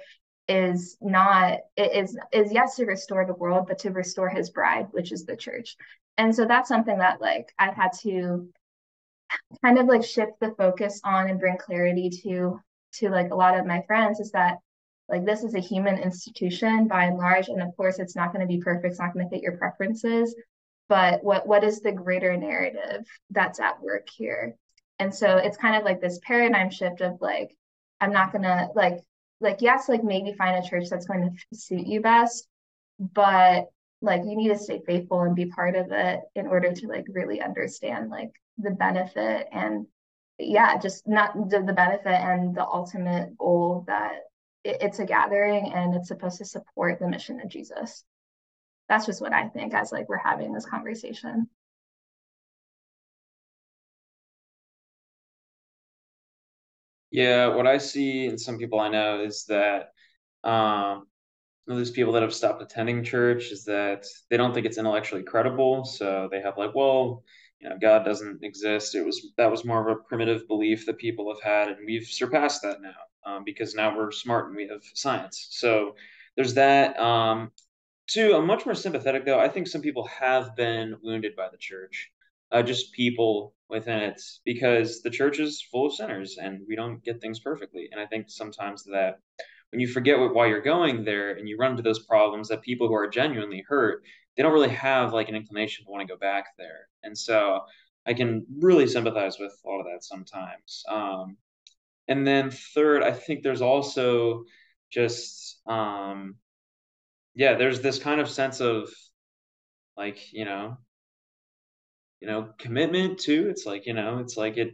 Is 0.50 0.98
not 1.02 1.60
is 1.76 2.18
is 2.32 2.54
yes 2.54 2.78
to 2.78 2.86
restore 2.86 3.26
the 3.26 3.34
world, 3.34 3.66
but 3.68 3.80
to 3.80 3.92
restore 3.92 4.30
His 4.30 4.50
bride, 4.50 4.88
which 4.92 5.12
is 5.12 5.26
the 5.26 5.36
church. 5.36 5.76
And 6.18 6.34
so 6.34 6.46
that's 6.46 6.70
something 6.70 6.98
that 7.00 7.20
like 7.20 7.54
I've 7.60 7.76
had 7.76 7.92
to 8.04 8.48
kind 9.64 9.78
of 9.78 9.88
like 9.88 10.06
shift 10.06 10.34
the 10.40 10.56
focus 10.58 11.02
on 11.04 11.30
and 11.30 11.40
bring 11.40 11.58
clarity 11.58 12.10
to 12.24 12.60
to 12.94 13.10
like 13.10 13.32
a 13.32 13.36
lot 13.36 13.60
of 13.60 13.66
my 13.66 13.82
friends 13.88 14.20
is 14.20 14.32
that 14.32 14.58
like 15.10 15.26
this 15.26 15.44
is 15.44 15.56
a 15.56 15.60
human 15.60 15.98
institution 15.98 16.88
by 16.88 17.06
and 17.06 17.18
large 17.18 17.48
and 17.48 17.62
of 17.62 17.76
course 17.78 18.00
it's 18.00 18.16
not 18.16 18.34
going 18.34 18.46
to 18.46 18.54
be 18.54 18.62
perfect 18.62 18.92
it's 18.92 19.00
not 19.00 19.14
going 19.14 19.26
to 19.26 19.30
fit 19.30 19.42
your 19.42 19.58
preferences 19.58 20.36
but 20.90 21.24
what 21.24 21.46
what 21.48 21.64
is 21.64 21.82
the 21.82 21.92
greater 21.92 22.36
narrative 22.38 23.06
that's 23.30 23.60
at 23.60 23.82
work 23.82 24.08
here? 24.10 24.56
And 25.00 25.14
so 25.14 25.38
it's 25.38 25.58
kind 25.58 25.76
of 25.76 25.84
like 25.84 26.02
this 26.02 26.20
paradigm 26.24 26.70
shift 26.70 27.02
of 27.02 27.22
like 27.22 27.56
i'm 28.00 28.12
not 28.12 28.32
going 28.32 28.44
to 28.44 28.68
like 28.76 29.00
like 29.40 29.62
yes 29.62 29.90
like 29.90 30.04
maybe 30.04 30.34
find 30.34 30.64
a 30.64 30.68
church 30.68 30.90
that's 30.90 31.06
going 31.06 31.38
to 31.52 31.58
suit 31.58 31.86
you 31.86 32.02
best 32.02 32.48
but 33.00 33.66
like 34.02 34.22
you 34.24 34.36
need 34.36 34.50
to 34.50 34.58
stay 34.58 34.82
faithful 34.86 35.22
and 35.22 35.36
be 35.36 35.46
part 35.46 35.76
of 35.76 35.92
it 35.92 36.22
in 36.36 36.48
order 36.48 36.72
to 36.72 36.88
like 36.88 37.06
really 37.10 37.42
understand 37.42 38.10
like 38.10 38.32
the 38.60 38.72
benefit 38.72 39.48
and 39.52 39.86
yeah 40.40 40.78
just 40.78 41.08
not 41.08 41.34
the, 41.50 41.62
the 41.62 41.74
benefit 41.74 42.08
and 42.08 42.56
the 42.56 42.66
ultimate 42.66 43.36
goal 43.38 43.84
that 43.88 44.22
it, 44.68 44.78
it's 44.82 45.00
a 45.00 45.06
gathering 45.06 45.72
and 45.74 45.96
it's 45.96 46.10
supposed 46.10 46.38
to 46.40 46.46
support 46.46 47.00
the 47.00 47.08
mission 47.08 47.40
of 47.40 47.50
Jesus. 47.50 48.04
That's 48.90 49.06
just 49.06 49.22
what 49.22 49.34
I 49.34 49.48
think 49.48 49.74
as 49.74 49.92
like 49.92 50.10
we're 50.10 50.18
having 50.18 50.54
this 50.54 50.66
conversation. 50.66 51.50
Yeah, 57.10 57.48
what 57.48 57.66
I 57.66 57.78
see 57.78 58.26
in 58.26 58.38
some 58.38 58.58
people 58.58 58.80
I 58.80 58.90
know 58.90 59.22
is 59.22 59.46
that 59.46 59.92
um, 60.44 61.08
these 61.66 61.92
people 61.92 62.14
that 62.14 62.22
have 62.22 62.34
stopped 62.34 62.62
attending 62.62 63.04
church 63.04 63.52
is 63.52 63.64
that 63.66 64.06
they 64.30 64.36
don't 64.36 64.54
think 64.54 64.66
it's 64.66 64.78
intellectually 64.78 65.24
credible. 65.24 65.86
So 65.86 66.28
they 66.30 66.42
have 66.42 66.58
like, 66.58 66.76
well, 66.76 67.24
you 67.60 67.70
know, 67.70 67.78
God 67.82 68.04
doesn't 68.04 68.44
exist. 68.44 68.94
It 68.94 69.06
was 69.06 69.32
that 69.38 69.50
was 69.50 69.66
more 69.66 69.90
of 69.90 69.98
a 69.98 70.02
primitive 70.02 70.48
belief 70.48 70.86
that 70.86 70.98
people 70.98 71.34
have 71.34 71.42
had, 71.42 71.70
and 71.70 71.86
we've 71.86 72.06
surpassed 72.06 72.62
that 72.62 72.82
now 72.82 72.92
um, 73.28 73.44
because 73.44 73.76
now 73.76 73.96
we're 73.96 74.12
smart 74.12 74.48
and 74.48 74.56
we 74.56 74.68
have 74.68 74.82
science. 74.94 75.48
So 75.52 75.96
there's 76.36 76.54
that. 76.54 76.98
Um, 77.00 77.52
two, 78.08 78.34
I'm 78.36 78.48
much 78.48 78.66
more 78.66 78.76
sympathetic 78.76 79.26
though. 79.26 79.40
I 79.40 79.50
think 79.50 79.68
some 79.68 79.82
people 79.82 80.08
have 80.08 80.56
been 80.56 80.96
wounded 81.04 81.36
by 81.36 81.50
the 81.52 81.58
church, 81.58 82.10
uh, 82.52 82.64
just 82.64 82.94
people 82.94 83.54
within 83.70 84.00
it, 84.00 84.22
because 84.46 85.02
the 85.02 85.10
church 85.10 85.40
is 85.40 85.62
full 85.72 85.88
of 85.88 85.94
sinners 85.94 86.38
and 86.42 86.62
we 86.68 86.76
don't 86.76 87.04
get 87.04 87.20
things 87.20 87.40
perfectly. 87.40 87.90
And 87.92 88.00
I 88.00 88.06
think 88.06 88.30
sometimes 88.30 88.84
that 88.86 89.20
when 89.72 89.82
you 89.82 89.88
forget 89.88 90.18
what, 90.18 90.34
why 90.34 90.48
you're 90.48 90.62
going 90.62 91.04
there 91.04 91.32
and 91.32 91.50
you 91.50 91.58
run 91.58 91.72
into 91.72 91.84
those 91.84 92.06
problems, 92.06 92.48
that 92.48 92.62
people 92.62 92.88
who 92.88 92.94
are 92.94 93.10
genuinely 93.10 93.66
hurt, 93.68 94.04
they 94.36 94.44
don't 94.44 94.54
really 94.54 94.70
have 94.70 95.14
like 95.14 95.28
an 95.28 95.36
inclination 95.36 95.84
to 95.84 95.92
want 95.92 96.08
to 96.08 96.14
go 96.14 96.18
back 96.18 96.46
there. 96.58 96.88
And 97.04 97.18
so 97.18 97.62
I 98.06 98.14
can 98.14 98.46
really 98.60 98.88
sympathize 98.88 99.38
with 99.38 99.60
all 99.66 99.82
of 99.82 99.86
that 99.88 100.06
sometimes. 100.06 100.84
Um, 100.90 101.36
and 102.08 102.26
then 102.26 102.52
third, 102.52 103.04
I 103.04 103.12
think 103.12 103.44
there's 103.44 103.62
also 103.62 104.46
just 104.92 105.60
um 105.68 106.36
yeah, 107.36 107.56
there's 107.56 107.82
this 107.82 108.00
kind 108.00 108.20
of 108.22 108.30
sense 108.30 108.62
of 108.62 108.90
like, 109.98 110.32
you 110.34 110.46
know, 110.46 110.78
you 112.20 112.28
know, 112.28 112.50
commitment 112.60 113.20
too. 113.20 113.48
It's 113.50 113.66
like, 113.66 113.86
you 113.86 113.94
know, 113.94 114.20
it's 114.20 114.38
like 114.38 114.58
it 114.58 114.74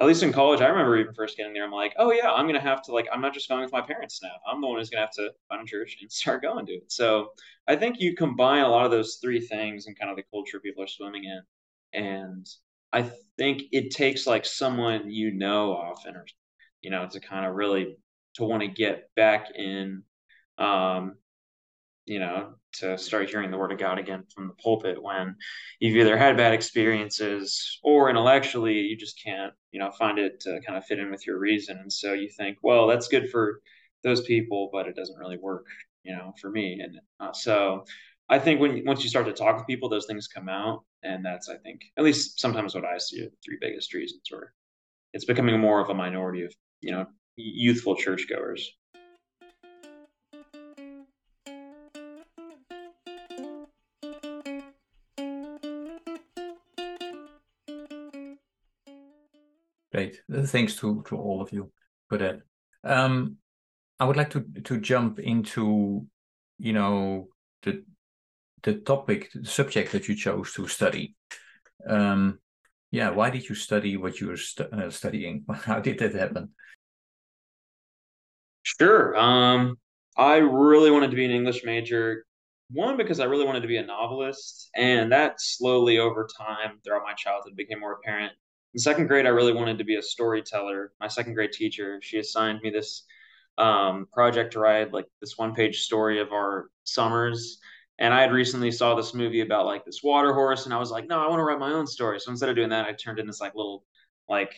at 0.00 0.06
least 0.08 0.22
in 0.24 0.32
college, 0.32 0.60
I 0.60 0.66
remember 0.68 0.96
even 0.96 1.14
first 1.14 1.36
getting 1.36 1.52
there, 1.52 1.64
I'm 1.64 1.70
like, 1.70 1.94
oh 1.98 2.12
yeah, 2.12 2.30
I'm 2.32 2.46
gonna 2.46 2.60
have 2.60 2.82
to 2.82 2.92
like 2.92 3.06
I'm 3.12 3.20
not 3.20 3.34
just 3.34 3.48
going 3.48 3.62
with 3.62 3.72
my 3.72 3.80
parents 3.80 4.20
now. 4.22 4.32
I'm 4.46 4.60
the 4.60 4.66
one 4.66 4.78
who's 4.78 4.90
gonna 4.90 5.02
have 5.02 5.12
to 5.12 5.30
find 5.48 5.62
a 5.62 5.66
church 5.66 5.96
and 6.00 6.10
start 6.12 6.42
going 6.42 6.66
to 6.66 6.72
it. 6.72 6.92
So 6.92 7.30
I 7.68 7.76
think 7.76 7.96
you 8.00 8.14
combine 8.16 8.64
a 8.64 8.68
lot 8.68 8.84
of 8.84 8.90
those 8.90 9.18
three 9.22 9.40
things 9.40 9.86
and 9.86 9.98
kind 9.98 10.10
of 10.10 10.16
the 10.16 10.24
culture 10.32 10.60
people 10.60 10.82
are 10.84 10.88
swimming 10.88 11.24
in. 11.24 11.42
And 11.92 12.48
I 12.92 13.10
think 13.38 13.62
it 13.72 13.90
takes 13.90 14.26
like 14.26 14.44
someone 14.44 15.10
you 15.10 15.32
know 15.32 15.72
often 15.72 16.16
or 16.16 16.26
you 16.84 16.90
know, 16.90 17.08
to 17.10 17.18
kind 17.18 17.46
of 17.46 17.54
really 17.54 17.96
to 18.34 18.44
want 18.44 18.62
to 18.62 18.68
get 18.68 19.08
back 19.16 19.48
in, 19.54 20.02
um, 20.58 21.14
you 22.04 22.18
know, 22.18 22.54
to 22.74 22.98
start 22.98 23.30
hearing 23.30 23.50
the 23.50 23.56
word 23.56 23.72
of 23.72 23.78
God 23.78 23.98
again 23.98 24.24
from 24.34 24.48
the 24.48 24.54
pulpit 24.62 25.02
when 25.02 25.36
you've 25.80 25.96
either 25.96 26.18
had 26.18 26.36
bad 26.36 26.52
experiences 26.52 27.78
or 27.82 28.10
intellectually 28.10 28.74
you 28.80 28.96
just 28.96 29.22
can't, 29.22 29.54
you 29.70 29.80
know, 29.80 29.90
find 29.92 30.18
it 30.18 30.40
to 30.40 30.60
kind 30.66 30.76
of 30.76 30.84
fit 30.84 30.98
in 30.98 31.10
with 31.10 31.26
your 31.26 31.38
reason. 31.38 31.78
And 31.78 31.92
so 31.92 32.12
you 32.12 32.28
think, 32.28 32.58
well, 32.62 32.86
that's 32.86 33.08
good 33.08 33.30
for 33.30 33.60
those 34.02 34.22
people, 34.22 34.68
but 34.72 34.86
it 34.86 34.96
doesn't 34.96 35.18
really 35.18 35.38
work, 35.38 35.66
you 36.02 36.14
know, 36.14 36.34
for 36.40 36.50
me. 36.50 36.80
And 36.82 36.98
uh, 37.20 37.32
so 37.32 37.84
I 38.28 38.38
think 38.38 38.60
when 38.60 38.84
once 38.84 39.02
you 39.02 39.08
start 39.08 39.26
to 39.26 39.32
talk 39.32 39.56
with 39.56 39.66
people, 39.66 39.88
those 39.88 40.06
things 40.06 40.28
come 40.28 40.48
out, 40.48 40.84
and 41.02 41.24
that's 41.24 41.48
I 41.48 41.56
think 41.56 41.80
at 41.96 42.04
least 42.04 42.40
sometimes 42.40 42.74
what 42.74 42.84
I 42.84 42.98
see 42.98 43.22
are 43.22 43.30
the 43.30 43.36
three 43.44 43.58
biggest 43.60 43.94
reasons, 43.94 44.22
or 44.32 44.52
it's 45.14 45.24
becoming 45.24 45.58
more 45.58 45.80
of 45.80 45.90
a 45.90 45.94
minority 45.94 46.42
of 46.44 46.52
you 46.80 46.92
know 46.92 47.06
youthful 47.36 47.96
churchgoers. 47.96 48.70
Great. 59.94 60.20
Thanks 60.28 60.74
to, 60.76 61.04
to 61.06 61.16
all 61.16 61.40
of 61.40 61.52
you 61.52 61.70
for 62.08 62.18
that. 62.18 62.40
Um, 62.82 63.36
I 64.00 64.06
would 64.06 64.16
like 64.16 64.30
to 64.30 64.44
to 64.64 64.80
jump 64.80 65.20
into, 65.20 66.04
you 66.58 66.72
know, 66.72 67.28
the 67.62 67.84
the 68.64 68.74
topic, 68.74 69.30
the 69.32 69.46
subject 69.46 69.92
that 69.92 70.08
you 70.08 70.16
chose 70.16 70.52
to 70.54 70.66
study. 70.66 71.14
Um, 71.88 72.40
yeah, 72.94 73.10
why 73.10 73.28
did 73.28 73.48
you 73.48 73.56
study 73.56 73.96
what 73.96 74.20
you 74.20 74.28
were 74.28 74.36
st 74.36 74.72
uh, 74.72 74.88
studying? 74.88 75.44
How 75.64 75.80
did 75.80 75.98
that 75.98 76.14
happen? 76.14 76.50
Sure. 78.62 79.16
Um, 79.16 79.76
I 80.16 80.36
really 80.36 80.92
wanted 80.92 81.10
to 81.10 81.16
be 81.16 81.24
an 81.24 81.32
English 81.32 81.64
major. 81.64 82.24
One, 82.70 82.96
because 82.96 83.18
I 83.18 83.24
really 83.24 83.44
wanted 83.44 83.62
to 83.62 83.68
be 83.68 83.78
a 83.78 83.84
novelist, 83.84 84.70
and 84.76 85.10
that 85.10 85.40
slowly 85.40 85.98
over 85.98 86.28
time 86.38 86.78
throughout 86.84 87.02
my 87.02 87.14
childhood 87.14 87.56
became 87.56 87.80
more 87.80 87.94
apparent. 87.94 88.32
In 88.74 88.78
second 88.78 89.08
grade, 89.08 89.26
I 89.26 89.30
really 89.30 89.52
wanted 89.52 89.76
to 89.78 89.84
be 89.84 89.96
a 89.96 90.02
storyteller. 90.02 90.92
My 91.00 91.08
second 91.08 91.34
grade 91.34 91.52
teacher, 91.52 91.98
she 92.00 92.18
assigned 92.18 92.60
me 92.62 92.70
this 92.70 93.04
um, 93.58 94.06
project 94.12 94.52
to 94.52 94.60
write 94.60 94.92
like 94.92 95.06
this 95.20 95.36
one 95.36 95.52
page 95.52 95.80
story 95.80 96.20
of 96.20 96.32
our 96.32 96.70
summers. 96.84 97.58
And 97.98 98.12
I 98.12 98.22
had 98.22 98.32
recently 98.32 98.72
saw 98.72 98.94
this 98.94 99.14
movie 99.14 99.40
about 99.40 99.66
like 99.66 99.84
this 99.84 100.02
water 100.02 100.34
horse, 100.34 100.64
and 100.64 100.74
I 100.74 100.78
was 100.78 100.90
like, 100.90 101.08
no, 101.08 101.20
I 101.24 101.28
want 101.28 101.38
to 101.40 101.44
write 101.44 101.60
my 101.60 101.72
own 101.72 101.86
story. 101.86 102.18
So 102.20 102.30
instead 102.30 102.48
of 102.48 102.56
doing 102.56 102.70
that, 102.70 102.86
I 102.86 102.92
turned 102.92 103.18
in 103.18 103.26
this 103.26 103.40
like 103.40 103.54
little 103.54 103.84
like 104.28 104.54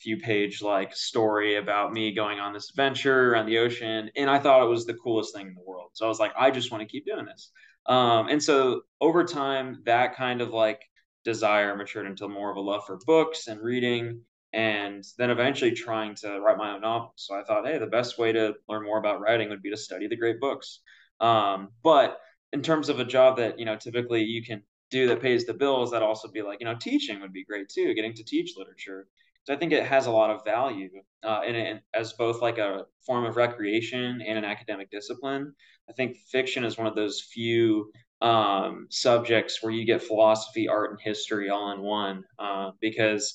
few 0.00 0.18
page 0.18 0.60
like 0.62 0.94
story 0.94 1.56
about 1.56 1.92
me 1.92 2.14
going 2.14 2.38
on 2.38 2.52
this 2.52 2.70
adventure 2.70 3.32
around 3.32 3.46
the 3.46 3.58
ocean 3.58 4.10
and 4.16 4.28
i 4.28 4.38
thought 4.38 4.62
it 4.62 4.68
was 4.68 4.84
the 4.84 4.94
coolest 4.94 5.34
thing 5.34 5.46
in 5.46 5.54
the 5.54 5.62
world. 5.64 5.90
So 5.94 6.04
i 6.04 6.08
was 6.08 6.18
like 6.18 6.32
i 6.38 6.50
just 6.50 6.70
want 6.70 6.82
to 6.82 6.88
keep 6.88 7.06
doing 7.06 7.24
this. 7.24 7.50
Um, 7.86 8.28
and 8.28 8.42
so 8.42 8.82
over 9.00 9.24
time 9.24 9.82
that 9.86 10.16
kind 10.16 10.40
of 10.40 10.50
like 10.50 10.82
desire 11.24 11.74
matured 11.76 12.06
into 12.06 12.28
more 12.28 12.50
of 12.50 12.56
a 12.56 12.60
love 12.60 12.84
for 12.84 12.98
books 13.06 13.46
and 13.46 13.60
reading 13.60 14.20
and 14.52 15.04
then 15.18 15.30
eventually 15.30 15.72
trying 15.72 16.14
to 16.16 16.40
write 16.40 16.58
my 16.58 16.74
own 16.74 16.82
novel 16.82 17.12
so 17.16 17.34
i 17.34 17.42
thought 17.42 17.66
hey 17.66 17.78
the 17.78 17.86
best 17.86 18.18
way 18.18 18.32
to 18.32 18.54
learn 18.68 18.84
more 18.84 18.98
about 18.98 19.20
writing 19.20 19.48
would 19.48 19.62
be 19.62 19.70
to 19.70 19.76
study 19.76 20.08
the 20.08 20.16
great 20.16 20.40
books. 20.40 20.80
Um, 21.20 21.68
but 21.82 22.18
in 22.52 22.62
terms 22.62 22.88
of 22.88 23.00
a 23.00 23.04
job 23.04 23.36
that 23.36 23.58
you 23.58 23.64
know 23.64 23.76
typically 23.76 24.22
you 24.22 24.42
can 24.42 24.62
do 24.90 25.08
that 25.08 25.20
pays 25.20 25.46
the 25.46 25.54
bills 25.54 25.90
that 25.90 26.02
also 26.02 26.28
be 26.28 26.42
like 26.42 26.60
you 26.60 26.66
know 26.66 26.76
teaching 26.76 27.20
would 27.20 27.32
be 27.32 27.44
great 27.44 27.68
too 27.68 27.94
getting 27.94 28.14
to 28.14 28.24
teach 28.24 28.54
literature 28.56 29.08
so 29.46 29.54
I 29.54 29.56
think 29.56 29.72
it 29.72 29.86
has 29.86 30.06
a 30.06 30.10
lot 30.10 30.30
of 30.30 30.44
value 30.44 30.90
uh, 31.22 31.42
in 31.46 31.54
it 31.54 31.80
as 31.94 32.12
both 32.14 32.42
like 32.42 32.58
a 32.58 32.84
form 33.06 33.24
of 33.24 33.36
recreation 33.36 34.20
and 34.20 34.36
an 34.36 34.44
academic 34.44 34.90
discipline. 34.90 35.54
I 35.88 35.92
think 35.92 36.16
fiction 36.32 36.64
is 36.64 36.76
one 36.76 36.88
of 36.88 36.96
those 36.96 37.28
few 37.32 37.92
um, 38.20 38.88
subjects 38.90 39.62
where 39.62 39.72
you 39.72 39.86
get 39.86 40.02
philosophy, 40.02 40.66
art, 40.66 40.90
and 40.90 41.00
history 41.00 41.48
all 41.48 41.70
in 41.70 41.80
one, 41.80 42.24
uh, 42.40 42.72
because 42.80 43.32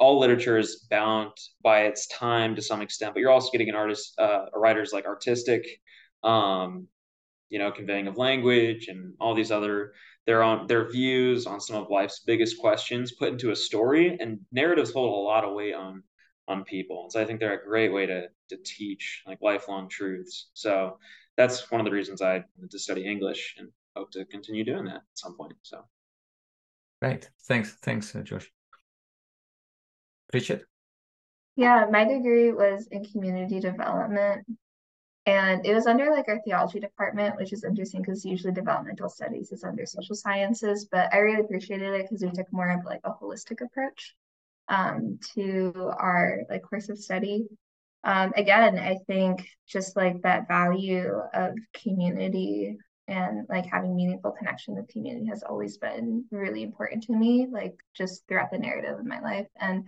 all 0.00 0.18
literature 0.18 0.58
is 0.58 0.84
bound 0.90 1.30
by 1.62 1.82
its 1.82 2.08
time 2.08 2.56
to 2.56 2.62
some 2.62 2.82
extent, 2.82 3.14
but 3.14 3.20
you're 3.20 3.30
also 3.30 3.52
getting 3.52 3.68
an 3.68 3.76
artist, 3.76 4.18
uh, 4.18 4.46
a 4.52 4.58
writer's 4.58 4.92
like 4.92 5.06
artistic, 5.06 5.64
um, 6.24 6.88
you 7.52 7.58
know, 7.58 7.70
conveying 7.70 8.06
of 8.06 8.16
language 8.16 8.88
and 8.88 9.12
all 9.20 9.34
these 9.34 9.52
other 9.52 9.92
their 10.26 10.42
own 10.42 10.66
their 10.68 10.90
views 10.90 11.46
on 11.46 11.60
some 11.60 11.76
of 11.76 11.90
life's 11.90 12.20
biggest 12.26 12.58
questions 12.58 13.12
put 13.12 13.28
into 13.28 13.50
a 13.50 13.56
story. 13.56 14.16
And 14.18 14.40
narratives 14.52 14.90
hold 14.90 15.12
a 15.12 15.28
lot 15.28 15.44
of 15.44 15.54
weight 15.54 15.74
on 15.74 16.02
on 16.48 16.64
people, 16.64 17.02
and 17.02 17.12
so 17.12 17.20
I 17.20 17.26
think 17.26 17.40
they're 17.40 17.60
a 17.60 17.64
great 17.64 17.92
way 17.92 18.06
to 18.06 18.28
to 18.48 18.56
teach 18.64 19.22
like 19.26 19.38
lifelong 19.42 19.90
truths. 19.90 20.48
So 20.54 20.96
that's 21.36 21.70
one 21.70 21.80
of 21.80 21.84
the 21.84 21.92
reasons 21.92 22.22
I 22.22 22.42
wanted 22.56 22.70
to 22.70 22.78
study 22.78 23.04
English 23.04 23.56
and 23.58 23.68
hope 23.94 24.10
to 24.12 24.24
continue 24.24 24.64
doing 24.64 24.86
that 24.86 24.96
at 24.96 25.02
some 25.12 25.36
point. 25.36 25.52
So, 25.60 25.84
great, 27.02 27.28
thanks, 27.46 27.76
thanks, 27.82 28.16
uh, 28.16 28.22
Josh. 28.22 28.50
Bridget. 30.30 30.64
Yeah, 31.56 31.84
my 31.90 32.04
degree 32.04 32.50
was 32.50 32.88
in 32.90 33.04
community 33.04 33.60
development. 33.60 34.46
And 35.24 35.64
it 35.64 35.74
was 35.74 35.86
under 35.86 36.10
like 36.10 36.26
our 36.28 36.40
theology 36.40 36.80
department, 36.80 37.36
which 37.36 37.52
is 37.52 37.62
interesting 37.62 38.02
because 38.02 38.24
usually 38.24 38.52
developmental 38.52 39.08
studies 39.08 39.52
is 39.52 39.62
under 39.62 39.86
social 39.86 40.16
sciences. 40.16 40.88
But 40.90 41.14
I 41.14 41.18
really 41.18 41.40
appreciated 41.40 41.94
it 41.94 42.02
because 42.02 42.24
we 42.24 42.30
took 42.30 42.52
more 42.52 42.70
of 42.70 42.84
like 42.84 43.00
a 43.04 43.12
holistic 43.12 43.60
approach 43.64 44.14
um, 44.68 45.18
to 45.34 45.92
our 45.96 46.40
like 46.50 46.62
course 46.62 46.88
of 46.88 46.98
study. 46.98 47.46
Um, 48.04 48.32
again, 48.36 48.78
I 48.78 48.98
think 49.06 49.46
just 49.68 49.96
like 49.96 50.22
that 50.22 50.48
value 50.48 51.12
of 51.32 51.54
community 51.72 52.76
and 53.06 53.46
like 53.48 53.66
having 53.66 53.94
meaningful 53.94 54.32
connection 54.32 54.74
with 54.74 54.88
community 54.88 55.26
has 55.26 55.44
always 55.44 55.78
been 55.78 56.24
really 56.32 56.64
important 56.64 57.04
to 57.04 57.12
me, 57.12 57.46
like 57.50 57.74
just 57.94 58.26
throughout 58.26 58.50
the 58.50 58.58
narrative 58.58 58.98
of 58.98 59.06
my 59.06 59.20
life. 59.20 59.46
And 59.60 59.84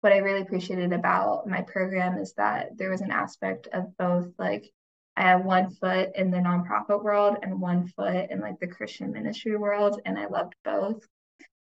what 0.00 0.12
I 0.12 0.18
really 0.18 0.42
appreciated 0.42 0.92
about 0.92 1.46
my 1.46 1.62
program 1.62 2.18
is 2.18 2.32
that 2.34 2.76
there 2.76 2.90
was 2.90 3.00
an 3.00 3.10
aspect 3.10 3.68
of 3.72 3.96
both 3.96 4.28
like 4.38 4.70
I 5.16 5.22
have 5.22 5.44
one 5.44 5.70
foot 5.70 6.10
in 6.14 6.30
the 6.30 6.38
nonprofit 6.38 7.02
world 7.02 7.38
and 7.42 7.60
one 7.60 7.88
foot 7.88 8.30
in 8.30 8.40
like 8.40 8.60
the 8.60 8.68
Christian 8.68 9.12
ministry 9.12 9.56
world, 9.56 10.00
and 10.04 10.16
I 10.16 10.26
loved 10.26 10.54
both. 10.64 11.04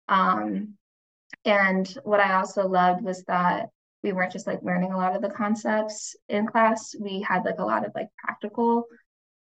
Um, 0.09 0.75
and 1.45 1.89
what 2.05 2.21
I 2.21 2.35
also 2.35 2.69
loved 2.69 3.03
was 3.03 3.25
that 3.25 3.71
we 4.05 4.13
weren't 4.13 4.33
just 4.33 4.47
like 4.47 4.63
learning 4.63 4.93
a 4.93 4.97
lot 4.97 5.17
of 5.17 5.23
the 5.23 5.31
concepts 5.31 6.15
in 6.29 6.47
class. 6.47 6.95
We 7.01 7.21
had 7.21 7.45
like 7.45 7.59
a 7.59 7.65
lot 7.65 7.85
of 7.85 7.93
like 7.97 8.09
practical 8.17 8.85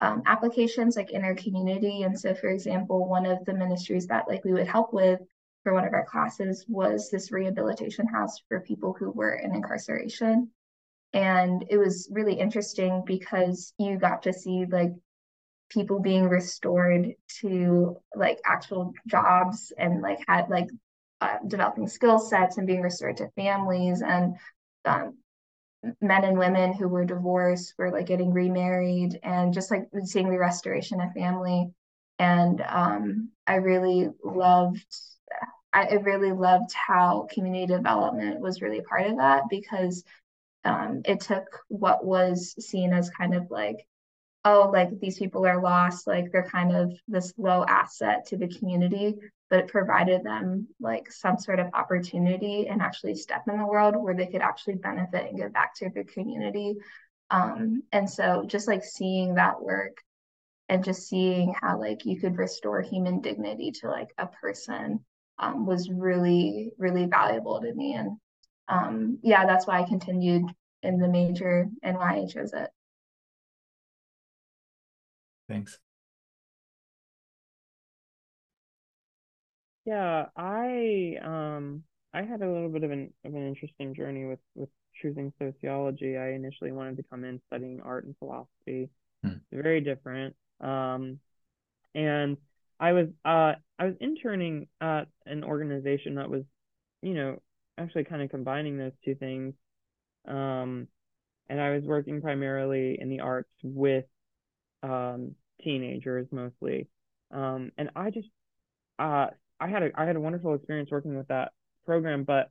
um, 0.01 0.23
applications 0.27 0.95
like 0.95 1.11
in 1.11 1.25
our 1.25 1.35
community. 1.35 2.03
And 2.03 2.19
so, 2.19 2.35
for 2.35 2.49
example, 2.49 3.09
one 3.09 3.27
of 3.27 3.45
the 3.45 3.55
ministries 3.55 4.07
that 4.07 4.29
like 4.29 4.45
we 4.45 4.53
would 4.53 4.69
help 4.69 4.93
with 4.93 5.21
for 5.69 5.75
one 5.75 5.87
of 5.87 5.93
our 5.93 6.07
classes 6.07 6.65
was 6.67 7.11
this 7.11 7.31
rehabilitation 7.31 8.07
house 8.07 8.41
for 8.49 8.61
people 8.61 8.97
who 8.99 9.11
were 9.11 9.35
in 9.35 9.55
incarceration. 9.55 10.49
And 11.13 11.63
it 11.69 11.77
was 11.77 12.09
really 12.11 12.33
interesting 12.33 13.03
because 13.05 13.75
you 13.79 13.99
got 13.99 14.23
to 14.23 14.33
see 14.33 14.65
like 14.65 14.93
people 15.69 16.01
being 16.01 16.27
restored 16.27 17.13
to 17.43 17.99
like 18.17 18.41
actual 18.47 18.95
jobs 19.07 19.71
and 19.77 20.01
like 20.01 20.21
had 20.27 20.49
like 20.49 20.69
uh, 21.21 21.37
developing 21.47 21.87
skill 21.87 22.19
sets 22.19 22.57
and 22.57 22.67
being 22.67 22.81
restored 22.81 23.19
to 23.19 23.29
families 23.37 24.01
and 24.01 24.37
um, 24.87 25.19
men 26.01 26.25
and 26.25 26.39
women 26.39 26.73
who 26.73 26.89
were 26.89 27.05
divorced 27.05 27.75
were 27.77 27.91
like 27.91 28.07
getting 28.07 28.33
remarried 28.33 29.21
and 29.23 29.53
just 29.53 29.71
like 29.71 29.87
seeing 30.05 30.31
the 30.31 30.39
restoration 30.39 30.99
of 31.03 31.13
family 31.13 31.69
and 32.19 32.63
um, 32.67 33.29
i 33.47 33.57
really 33.57 34.09
loved 34.25 34.87
I 35.73 35.95
really 35.95 36.33
loved 36.33 36.73
how 36.73 37.29
community 37.31 37.67
development 37.67 38.41
was 38.41 38.63
really 38.63 38.81
part 38.81 39.07
of 39.07 39.19
that 39.19 39.45
because 39.51 40.03
um, 40.65 41.03
it 41.05 41.21
took 41.21 41.45
what 41.69 42.05
was 42.05 42.55
seen 42.59 42.93
as 42.93 43.11
kind 43.11 43.35
of 43.35 43.51
like, 43.51 43.87
oh, 44.45 44.71
like 44.73 44.99
these 44.99 45.19
people 45.19 45.47
are 45.47 45.61
lost, 45.61 46.07
like 46.07 46.33
they're 46.33 46.49
kind 46.49 46.75
of 46.75 46.93
this 47.07 47.35
low 47.37 47.65
asset 47.69 48.27
to 48.27 48.37
the 48.37 48.49
community, 48.49 49.15
but 49.51 49.61
it 49.61 49.69
provided 49.69 50.25
them 50.25 50.69
like 50.81 51.13
some 51.13 51.39
sort 51.39 51.59
of 51.59 51.73
opportunity 51.75 52.67
and 52.67 52.81
actually 52.81 53.15
step 53.15 53.45
in 53.49 53.59
the 53.59 53.67
world 53.67 53.95
where 53.97 54.15
they 54.15 54.27
could 54.27 54.43
actually 54.43 54.75
benefit 54.77 55.29
and 55.29 55.39
give 55.39 55.53
back 55.53 55.75
to 55.75 55.91
their 55.91 56.05
community. 56.05 56.77
Um, 57.31 57.83
and 57.93 58.09
so 58.09 58.45
just 58.47 58.69
like 58.69 58.85
seeing 58.85 59.35
that 59.35 59.61
work 59.61 59.99
and 60.71 60.85
just 60.85 61.09
seeing 61.09 61.55
how 61.61 61.79
like 61.79 62.05
you 62.07 62.19
could 62.19 62.37
restore 62.39 62.81
human 62.81 63.21
dignity 63.21 63.71
to 63.73 63.89
like 63.89 64.11
a 64.17 64.27
person 64.27 65.05
um, 65.39 65.67
was 65.67 65.91
really, 65.91 66.71
really 66.79 67.07
valuable 67.07 67.61
to 67.61 67.73
me. 67.75 67.95
And 67.95 68.19
um, 68.69 69.19
yeah, 69.23 69.47
that's 69.47 69.67
why 69.67 69.81
I 69.81 69.89
continued 69.89 70.45
in 70.83 70.99
the 70.99 71.09
major 71.09 71.67
and 71.83 71.97
why 71.97 72.19
I 72.19 72.27
chose 72.27 72.53
it. 72.53 72.71
Thanks. 75.49 75.79
Yeah, 79.85 80.27
I 80.37 81.17
um 81.23 81.83
I 82.13 82.23
had 82.23 82.43
a 82.43 82.51
little 82.51 82.69
bit 82.69 82.85
of 82.85 82.91
an 82.91 83.13
of 83.25 83.35
an 83.35 83.47
interesting 83.49 83.95
journey 83.95 84.27
with 84.27 84.41
with 84.55 84.69
choosing 85.01 85.33
sociology. 85.39 86.17
I 86.17 86.33
initially 86.33 86.73
wanted 86.73 86.99
to 86.99 87.05
come 87.05 87.25
in 87.25 87.41
studying 87.47 87.81
art 87.81 88.05
and 88.05 88.15
philosophy. 88.19 88.91
Hmm. 89.25 89.39
Very 89.51 89.81
different. 89.81 90.37
Um 90.61 91.21
and 91.95 92.37
I 92.81 92.93
was 92.93 93.07
uh 93.25 93.55
I 93.79 93.85
was 93.85 93.95
interning 94.01 94.69
at 94.81 95.05
an 95.27 95.45
organization 95.45 96.17
that 96.17 96.31
was, 96.31 96.43
you 97.03 97.15
know, 97.15 97.43
actually 97.77 98.05
kind 98.05 98.23
of 98.23 98.31
combining 98.31 98.77
those 98.79 98.93
two 99.05 99.15
things. 99.15 99.55
Um, 100.27 100.89
and 101.49 101.61
I 101.61 101.71
was 101.71 101.83
working 101.85 102.21
primarily 102.21 102.99
in 103.01 103.09
the 103.09 103.21
arts 103.21 103.51
with 103.63 104.05
um, 104.83 105.35
teenagers 105.63 106.27
mostly. 106.31 106.89
Um, 107.31 107.73
and 107.79 107.91
I 107.97 108.11
just 108.11 108.29
uh 108.99 109.29
I 109.61 109.69
had 109.69 109.83
a 109.83 109.91
I 109.95 110.05
had 110.05 110.17
a 110.17 110.21
wonderful 110.21 110.55
experience 110.55 110.91
working 110.91 111.17
with 111.17 111.29
that 111.29 111.53
program, 111.85 112.25
but 112.25 112.51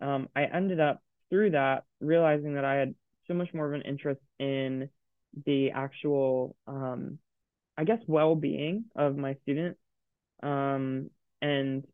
um, 0.00 0.28
I 0.34 0.44
ended 0.44 0.80
up 0.80 1.02
through 1.30 1.50
that 1.50 1.84
realizing 2.00 2.54
that 2.54 2.64
I 2.64 2.76
had 2.76 2.94
so 3.26 3.34
much 3.34 3.52
more 3.52 3.66
of 3.66 3.74
an 3.74 3.82
interest 3.82 4.20
in 4.38 4.88
the 5.44 5.70
actual 5.72 6.56
um, 6.66 7.18
I 7.78 7.84
guess 7.84 8.00
well-being 8.08 8.86
of 8.96 9.16
my 9.16 9.36
students 9.44 9.78
um, 10.42 11.10
and 11.40 11.84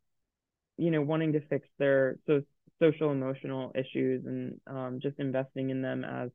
you 0.78 0.90
know 0.90 1.02
wanting 1.02 1.34
to 1.34 1.46
fix 1.48 1.68
their 1.78 2.16
so 2.26 2.42
social 2.80 3.12
emotional 3.12 3.70
issues 3.74 4.24
and 4.26 4.60
um, 4.66 4.98
just 5.00 5.18
investing 5.18 5.70
in 5.70 5.82
them 5.82 6.04
as 6.04 6.30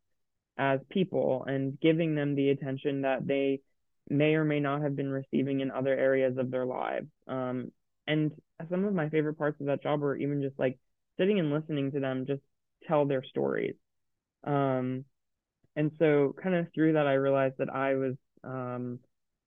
as 0.57 0.79
people 0.89 1.45
and 1.47 1.79
giving 1.79 2.15
them 2.15 2.35
the 2.35 2.49
attention 2.49 3.01
that 3.01 3.25
they 3.25 3.59
may 4.09 4.35
or 4.35 4.43
may 4.45 4.59
not 4.59 4.81
have 4.81 4.95
been 4.95 5.09
receiving 5.09 5.61
in 5.61 5.71
other 5.71 5.95
areas 5.97 6.37
of 6.37 6.51
their 6.51 6.65
lives. 6.65 7.07
Um, 7.27 7.71
and 8.07 8.31
some 8.69 8.85
of 8.85 8.93
my 8.93 9.09
favorite 9.09 9.35
parts 9.37 9.59
of 9.61 9.67
that 9.67 9.83
job 9.83 10.01
were 10.01 10.17
even 10.17 10.41
just 10.41 10.57
like 10.59 10.77
sitting 11.17 11.39
and 11.39 11.51
listening 11.51 11.91
to 11.91 11.99
them 11.99 12.25
just 12.27 12.41
tell 12.87 13.05
their 13.05 13.23
stories. 13.23 13.75
Um, 14.43 15.05
and 15.75 15.91
so 15.99 16.35
kind 16.41 16.55
of 16.55 16.67
through 16.73 16.93
that 16.93 17.07
i 17.07 17.13
realized 17.13 17.55
that 17.57 17.73
i 17.73 17.95
was 17.95 18.15
um, 18.43 18.99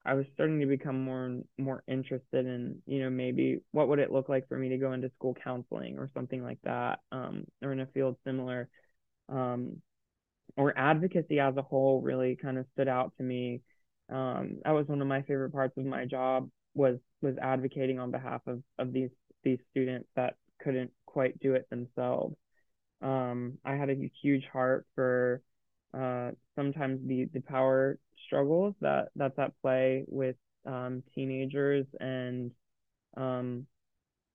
I 0.05 0.15
was 0.15 0.25
starting 0.33 0.59
to 0.59 0.65
become 0.65 1.03
more 1.03 1.39
more 1.57 1.83
interested 1.87 2.45
in, 2.45 2.81
you 2.85 3.01
know, 3.01 3.09
maybe 3.09 3.59
what 3.71 3.87
would 3.87 3.99
it 3.99 4.11
look 4.11 4.29
like 4.29 4.47
for 4.47 4.57
me 4.57 4.69
to 4.69 4.77
go 4.77 4.91
into 4.93 5.09
school 5.15 5.35
counseling 5.43 5.97
or 5.97 6.09
something 6.13 6.43
like 6.43 6.59
that, 6.63 6.99
um, 7.11 7.45
or 7.61 7.71
in 7.71 7.79
a 7.79 7.87
field 7.87 8.17
similar, 8.25 8.69
um, 9.29 9.81
or 10.57 10.77
advocacy 10.77 11.39
as 11.39 11.55
a 11.57 11.61
whole 11.61 12.01
really 12.01 12.35
kind 12.35 12.57
of 12.57 12.65
stood 12.73 12.87
out 12.87 13.13
to 13.17 13.23
me. 13.23 13.61
Um, 14.09 14.59
that 14.63 14.71
was 14.71 14.87
one 14.87 15.01
of 15.01 15.07
my 15.07 15.21
favorite 15.21 15.51
parts 15.51 15.77
of 15.77 15.85
my 15.85 16.05
job 16.05 16.49
was 16.75 16.97
was 17.21 17.37
advocating 17.41 17.99
on 17.99 18.11
behalf 18.11 18.41
of 18.47 18.61
of 18.77 18.91
these 18.91 19.11
these 19.43 19.59
students 19.71 20.09
that 20.15 20.35
couldn't 20.61 20.91
quite 21.05 21.39
do 21.39 21.53
it 21.55 21.69
themselves. 21.69 22.35
Um, 23.01 23.57
I 23.65 23.75
had 23.75 23.89
a 23.89 24.11
huge 24.21 24.45
heart 24.51 24.85
for 24.95 25.41
uh, 25.93 26.31
sometimes 26.55 26.99
the 27.07 27.25
the 27.33 27.41
power 27.41 27.97
struggles 28.25 28.75
that 28.81 29.09
that's 29.15 29.37
at 29.37 29.59
play 29.61 30.03
with 30.07 30.35
um, 30.65 31.03
teenagers 31.13 31.85
and 31.99 32.51
um, 33.17 33.65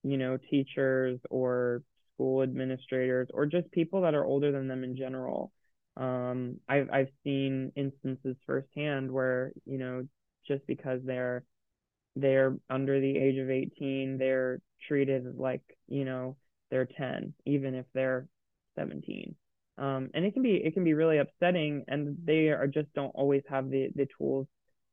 you 0.02 0.16
know 0.16 0.38
teachers 0.50 1.18
or 1.30 1.82
school 2.14 2.42
administrators 2.42 3.28
or 3.32 3.46
just 3.46 3.70
people 3.72 4.02
that 4.02 4.14
are 4.14 4.24
older 4.24 4.52
than 4.52 4.68
them 4.68 4.84
in 4.84 4.96
general. 4.96 5.52
Um, 5.96 6.60
I've 6.68 6.88
I've 6.92 7.10
seen 7.24 7.72
instances 7.74 8.36
firsthand 8.46 9.10
where 9.10 9.52
you 9.64 9.78
know 9.78 10.06
just 10.46 10.66
because 10.66 11.00
they're 11.04 11.44
they're 12.16 12.56
under 12.70 13.00
the 13.00 13.16
age 13.16 13.38
of 13.38 13.50
18 13.50 14.18
they're 14.18 14.60
treated 14.88 15.36
like 15.36 15.62
you 15.88 16.04
know 16.04 16.36
they're 16.70 16.88
10 16.98 17.34
even 17.46 17.74
if 17.74 17.86
they're 17.94 18.26
17 18.76 19.34
um, 19.78 20.10
and 20.14 20.24
it 20.24 20.34
can 20.34 20.42
be 20.42 20.54
it 20.56 20.74
can 20.74 20.84
be 20.84 20.94
really 20.94 21.18
upsetting 21.18 21.84
and 21.88 22.16
they 22.24 22.48
are 22.48 22.66
just 22.66 22.92
don't 22.94 23.14
always 23.14 23.42
have 23.48 23.70
the 23.70 23.88
the 23.94 24.06
tools 24.18 24.46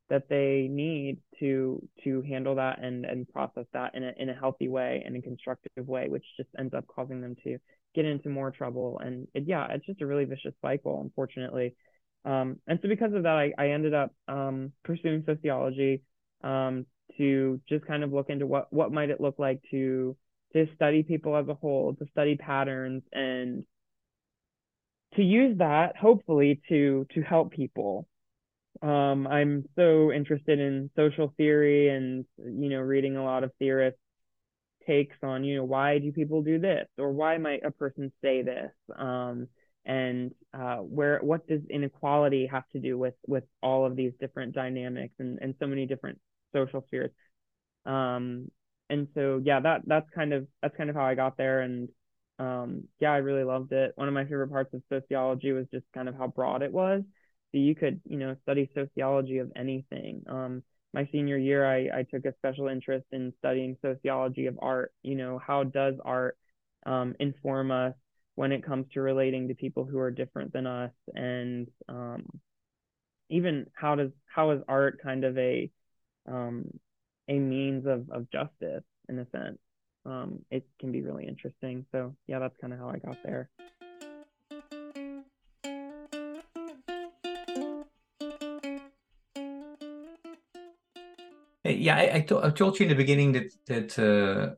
that 0.09 0.29
they 0.29 0.67
need 0.69 1.17
to 1.39 1.81
to 2.03 2.21
handle 2.21 2.55
that 2.55 2.79
and 2.81 3.05
and 3.05 3.27
process 3.29 3.65
that 3.73 3.95
in 3.95 4.03
a 4.03 4.13
in 4.17 4.29
a 4.29 4.33
healthy 4.33 4.67
way 4.67 5.03
and 5.05 5.15
a 5.15 5.21
constructive 5.21 5.87
way, 5.87 6.07
which 6.09 6.23
just 6.37 6.49
ends 6.59 6.73
up 6.73 6.85
causing 6.87 7.21
them 7.21 7.35
to 7.43 7.57
get 7.95 8.05
into 8.05 8.29
more 8.29 8.51
trouble. 8.51 8.99
And 9.03 9.27
it, 9.33 9.45
yeah, 9.47 9.67
it's 9.71 9.85
just 9.85 10.01
a 10.01 10.05
really 10.05 10.25
vicious 10.25 10.53
cycle, 10.61 11.01
unfortunately. 11.01 11.75
Um, 12.23 12.59
and 12.67 12.79
so 12.81 12.87
because 12.87 13.13
of 13.13 13.23
that, 13.23 13.35
I, 13.35 13.53
I 13.57 13.69
ended 13.69 13.93
up 13.93 14.11
um, 14.27 14.73
pursuing 14.83 15.23
sociology 15.25 16.03
um, 16.43 16.85
to 17.17 17.61
just 17.67 17.85
kind 17.85 18.03
of 18.03 18.13
look 18.13 18.29
into 18.29 18.45
what 18.45 18.71
what 18.71 18.91
might 18.91 19.09
it 19.09 19.21
look 19.21 19.39
like 19.39 19.61
to 19.71 20.15
to 20.53 20.67
study 20.75 21.01
people 21.01 21.35
as 21.35 21.47
a 21.47 21.55
whole, 21.55 21.95
to 21.95 22.05
study 22.11 22.35
patterns, 22.37 23.01
and 23.11 23.63
to 25.15 25.23
use 25.23 25.57
that 25.57 25.95
hopefully 25.97 26.61
to 26.69 27.05
to 27.13 27.21
help 27.21 27.51
people. 27.51 28.07
Um, 28.81 29.25
I'm 29.27 29.65
so 29.75 30.11
interested 30.11 30.59
in 30.59 30.89
social 30.95 31.33
theory 31.37 31.89
and 31.89 32.25
you 32.37 32.69
know 32.69 32.79
reading 32.79 33.15
a 33.17 33.23
lot 33.23 33.43
of 33.43 33.51
theorists 33.59 33.99
takes 34.85 35.15
on 35.23 35.43
you 35.43 35.55
know 35.57 35.63
why 35.63 35.97
do 35.97 36.11
people 36.11 36.43
do 36.43 36.59
this 36.59 36.87
or 36.97 37.11
why 37.11 37.37
might 37.37 37.65
a 37.65 37.71
person 37.71 38.11
say 38.21 38.41
this? 38.41 38.71
Um, 38.95 39.47
and 39.85 40.31
uh, 40.53 40.77
where 40.77 41.19
what 41.19 41.47
does 41.47 41.61
inequality 41.69 42.47
have 42.51 42.67
to 42.73 42.79
do 42.79 42.97
with 42.97 43.15
with 43.27 43.43
all 43.61 43.85
of 43.85 43.95
these 43.95 44.13
different 44.19 44.53
dynamics 44.53 45.13
and, 45.19 45.39
and 45.41 45.55
so 45.59 45.67
many 45.67 45.85
different 45.85 46.19
social 46.53 46.83
spheres? 46.87 47.11
Um, 47.85 48.51
and 48.89 49.07
so 49.15 49.41
yeah 49.43 49.59
that 49.59 49.81
that's 49.85 50.09
kind 50.13 50.33
of 50.33 50.47
that's 50.61 50.75
kind 50.75 50.89
of 50.89 50.95
how 50.95 51.05
I 51.05 51.15
got 51.15 51.37
there 51.37 51.61
and 51.61 51.89
um, 52.39 52.83
yeah 52.99 53.11
I 53.11 53.17
really 53.17 53.43
loved 53.43 53.71
it 53.71 53.93
one 53.95 54.07
of 54.07 54.13
my 54.13 54.23
favorite 54.23 54.49
parts 54.49 54.73
of 54.73 54.81
sociology 54.89 55.51
was 55.51 55.67
just 55.71 55.85
kind 55.93 56.09
of 56.09 56.15
how 56.15 56.27
broad 56.27 56.61
it 56.61 56.71
was 56.71 57.03
so 57.55 57.59
you 57.59 57.73
could, 57.73 58.01
you 58.03 58.17
know, 58.17 58.35
study 58.43 58.69
sociology 58.75 59.37
of 59.37 59.49
anything. 59.55 60.23
Um, 60.27 60.61
my 60.93 61.07
senior 61.13 61.37
year, 61.37 61.65
I, 61.65 61.99
I 61.99 62.03
took 62.03 62.25
a 62.25 62.33
special 62.33 62.67
interest 62.67 63.05
in 63.13 63.31
studying 63.39 63.77
sociology 63.81 64.47
of 64.47 64.59
art. 64.61 64.91
You 65.03 65.15
know, 65.15 65.39
how 65.39 65.63
does 65.63 65.95
art 66.03 66.37
um, 66.85 67.15
inform 67.17 67.71
us 67.71 67.93
when 68.35 68.51
it 68.51 68.65
comes 68.65 68.87
to 68.93 69.01
relating 69.01 69.47
to 69.47 69.55
people 69.55 69.85
who 69.85 69.99
are 69.99 70.11
different 70.11 70.51
than 70.51 70.67
us, 70.67 70.91
and 71.13 71.69
um, 71.87 72.25
even 73.29 73.67
how 73.73 73.95
does 73.95 74.11
how 74.25 74.51
is 74.51 74.61
art 74.67 74.99
kind 75.01 75.23
of 75.23 75.37
a 75.37 75.71
um, 76.27 76.65
a 77.29 77.39
means 77.39 77.85
of 77.85 78.09
of 78.09 78.29
justice 78.31 78.83
in 79.07 79.19
a 79.19 79.27
sense? 79.29 79.59
Um, 80.05 80.45
it 80.51 80.67
can 80.79 80.91
be 80.91 81.01
really 81.01 81.27
interesting. 81.27 81.85
So 81.91 82.15
yeah, 82.27 82.39
that's 82.39 82.57
kind 82.57 82.73
of 82.73 82.79
how 82.79 82.89
I 82.89 82.97
got 82.97 83.17
there. 83.23 83.49
yeah, 91.65 91.95
I, 91.95 92.15
I, 92.15 92.21
to- 92.21 92.43
I 92.43 92.49
told 92.51 92.79
you 92.79 92.85
in 92.85 92.89
the 92.89 92.95
beginning 92.95 93.31
that 93.33 93.53
that 93.67 93.99
uh, 93.99 94.55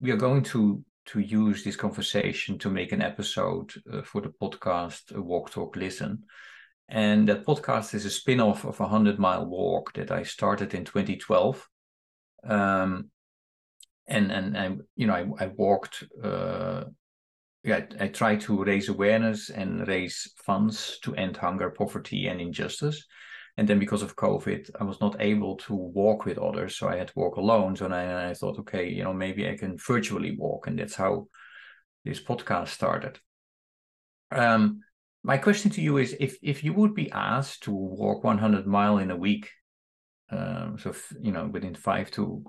we 0.00 0.10
are 0.10 0.16
going 0.16 0.42
to 0.44 0.84
to 1.06 1.20
use 1.20 1.64
this 1.64 1.76
conversation 1.76 2.58
to 2.58 2.70
make 2.70 2.92
an 2.92 3.02
episode 3.02 3.72
uh, 3.92 4.02
for 4.02 4.20
the 4.20 4.28
podcast 4.28 5.16
uh, 5.16 5.22
Walk 5.22 5.50
Talk 5.50 5.76
Listen, 5.76 6.24
and 6.88 7.28
that 7.28 7.46
podcast 7.46 7.94
is 7.94 8.04
a 8.04 8.10
spin-off 8.10 8.64
of 8.64 8.78
a 8.80 8.88
hundred 8.88 9.18
mile 9.18 9.46
walk 9.46 9.92
that 9.94 10.10
I 10.10 10.22
started 10.22 10.74
in 10.74 10.84
2012. 10.84 11.68
Um, 12.44 13.10
and 14.10 14.30
and 14.30 14.58
I 14.58 14.76
you 14.96 15.06
know 15.06 15.14
I, 15.14 15.44
I 15.44 15.46
walked. 15.48 16.04
Uh, 16.22 16.84
yeah, 17.62 17.84
I 18.00 18.08
tried 18.08 18.40
to 18.42 18.64
raise 18.64 18.88
awareness 18.88 19.50
and 19.50 19.86
raise 19.86 20.32
funds 20.46 20.98
to 21.02 21.14
end 21.14 21.36
hunger, 21.36 21.68
poverty, 21.68 22.26
and 22.26 22.40
injustice 22.40 23.06
and 23.60 23.68
then 23.68 23.78
because 23.78 24.02
of 24.02 24.16
COVID, 24.16 24.70
I 24.80 24.84
was 24.84 25.02
not 25.02 25.16
able 25.20 25.56
to 25.56 25.74
walk 25.74 26.24
with 26.24 26.38
others, 26.38 26.76
so 26.76 26.88
I 26.88 26.96
had 26.96 27.08
to 27.08 27.18
walk 27.18 27.36
alone. 27.36 27.76
So 27.76 27.88
I, 27.88 28.30
I 28.30 28.32
thought, 28.34 28.58
okay, 28.60 28.88
you 28.88 29.04
know, 29.04 29.12
maybe 29.12 29.48
I 29.48 29.54
can 29.54 29.76
virtually 29.76 30.34
walk, 30.34 30.66
and 30.66 30.78
that's 30.78 30.94
how 30.94 31.28
this 32.02 32.18
podcast 32.18 32.68
started. 32.68 33.18
Um, 34.30 34.80
my 35.22 35.36
question 35.36 35.70
to 35.72 35.82
you 35.82 35.98
is: 35.98 36.16
if 36.18 36.38
if 36.42 36.64
you 36.64 36.72
would 36.72 36.94
be 36.94 37.10
asked 37.10 37.64
to 37.64 37.70
walk 37.70 38.24
100 38.24 38.66
mile 38.66 38.96
in 38.96 39.10
a 39.10 39.16
week, 39.16 39.50
um, 40.30 40.78
so 40.78 40.94
you 41.20 41.32
know, 41.32 41.46
within 41.46 41.74
five 41.74 42.10
to 42.12 42.44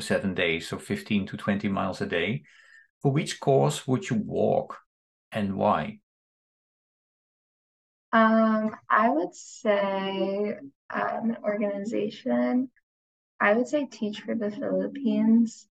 seven 0.00 0.34
days, 0.34 0.68
so 0.68 0.78
15 0.78 1.26
to 1.26 1.36
20 1.36 1.68
miles 1.68 2.00
a 2.00 2.06
day, 2.06 2.44
for 3.02 3.12
which 3.12 3.40
course 3.40 3.86
would 3.86 4.08
you 4.08 4.16
walk, 4.16 4.78
and 5.32 5.56
why? 5.56 6.00
Um, 8.12 8.74
I 8.88 9.08
would 9.08 9.34
say 9.34 10.56
um, 10.90 11.30
an 11.30 11.36
organization. 11.44 12.70
I 13.40 13.52
would 13.52 13.68
say 13.68 13.86
Teach 13.86 14.20
for 14.20 14.34
the 14.34 14.50
Philippines. 14.50 15.68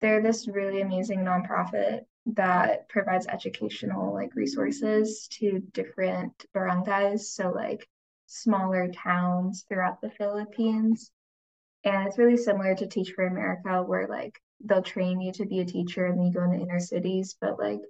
They're 0.00 0.22
this 0.22 0.48
really 0.48 0.80
amazing 0.80 1.20
nonprofit 1.20 2.00
that 2.26 2.88
provides 2.88 3.26
educational 3.26 4.14
like 4.14 4.34
resources 4.34 5.28
to 5.32 5.60
different 5.72 6.46
barangays, 6.54 7.20
so 7.20 7.50
like 7.50 7.86
smaller 8.26 8.88
towns 8.88 9.64
throughout 9.68 10.00
the 10.00 10.10
Philippines. 10.10 11.10
And 11.84 12.06
it's 12.06 12.18
really 12.18 12.36
similar 12.36 12.74
to 12.74 12.86
Teach 12.86 13.12
for 13.12 13.26
America, 13.26 13.82
where 13.82 14.06
like 14.06 14.40
they'll 14.64 14.82
train 14.82 15.20
you 15.20 15.32
to 15.32 15.46
be 15.46 15.60
a 15.60 15.64
teacher 15.64 16.06
and 16.06 16.18
then 16.18 16.26
you 16.26 16.32
go 16.32 16.44
in 16.44 16.50
the 16.50 16.62
inner 16.62 16.80
cities, 16.80 17.36
but 17.40 17.58
like 17.58 17.80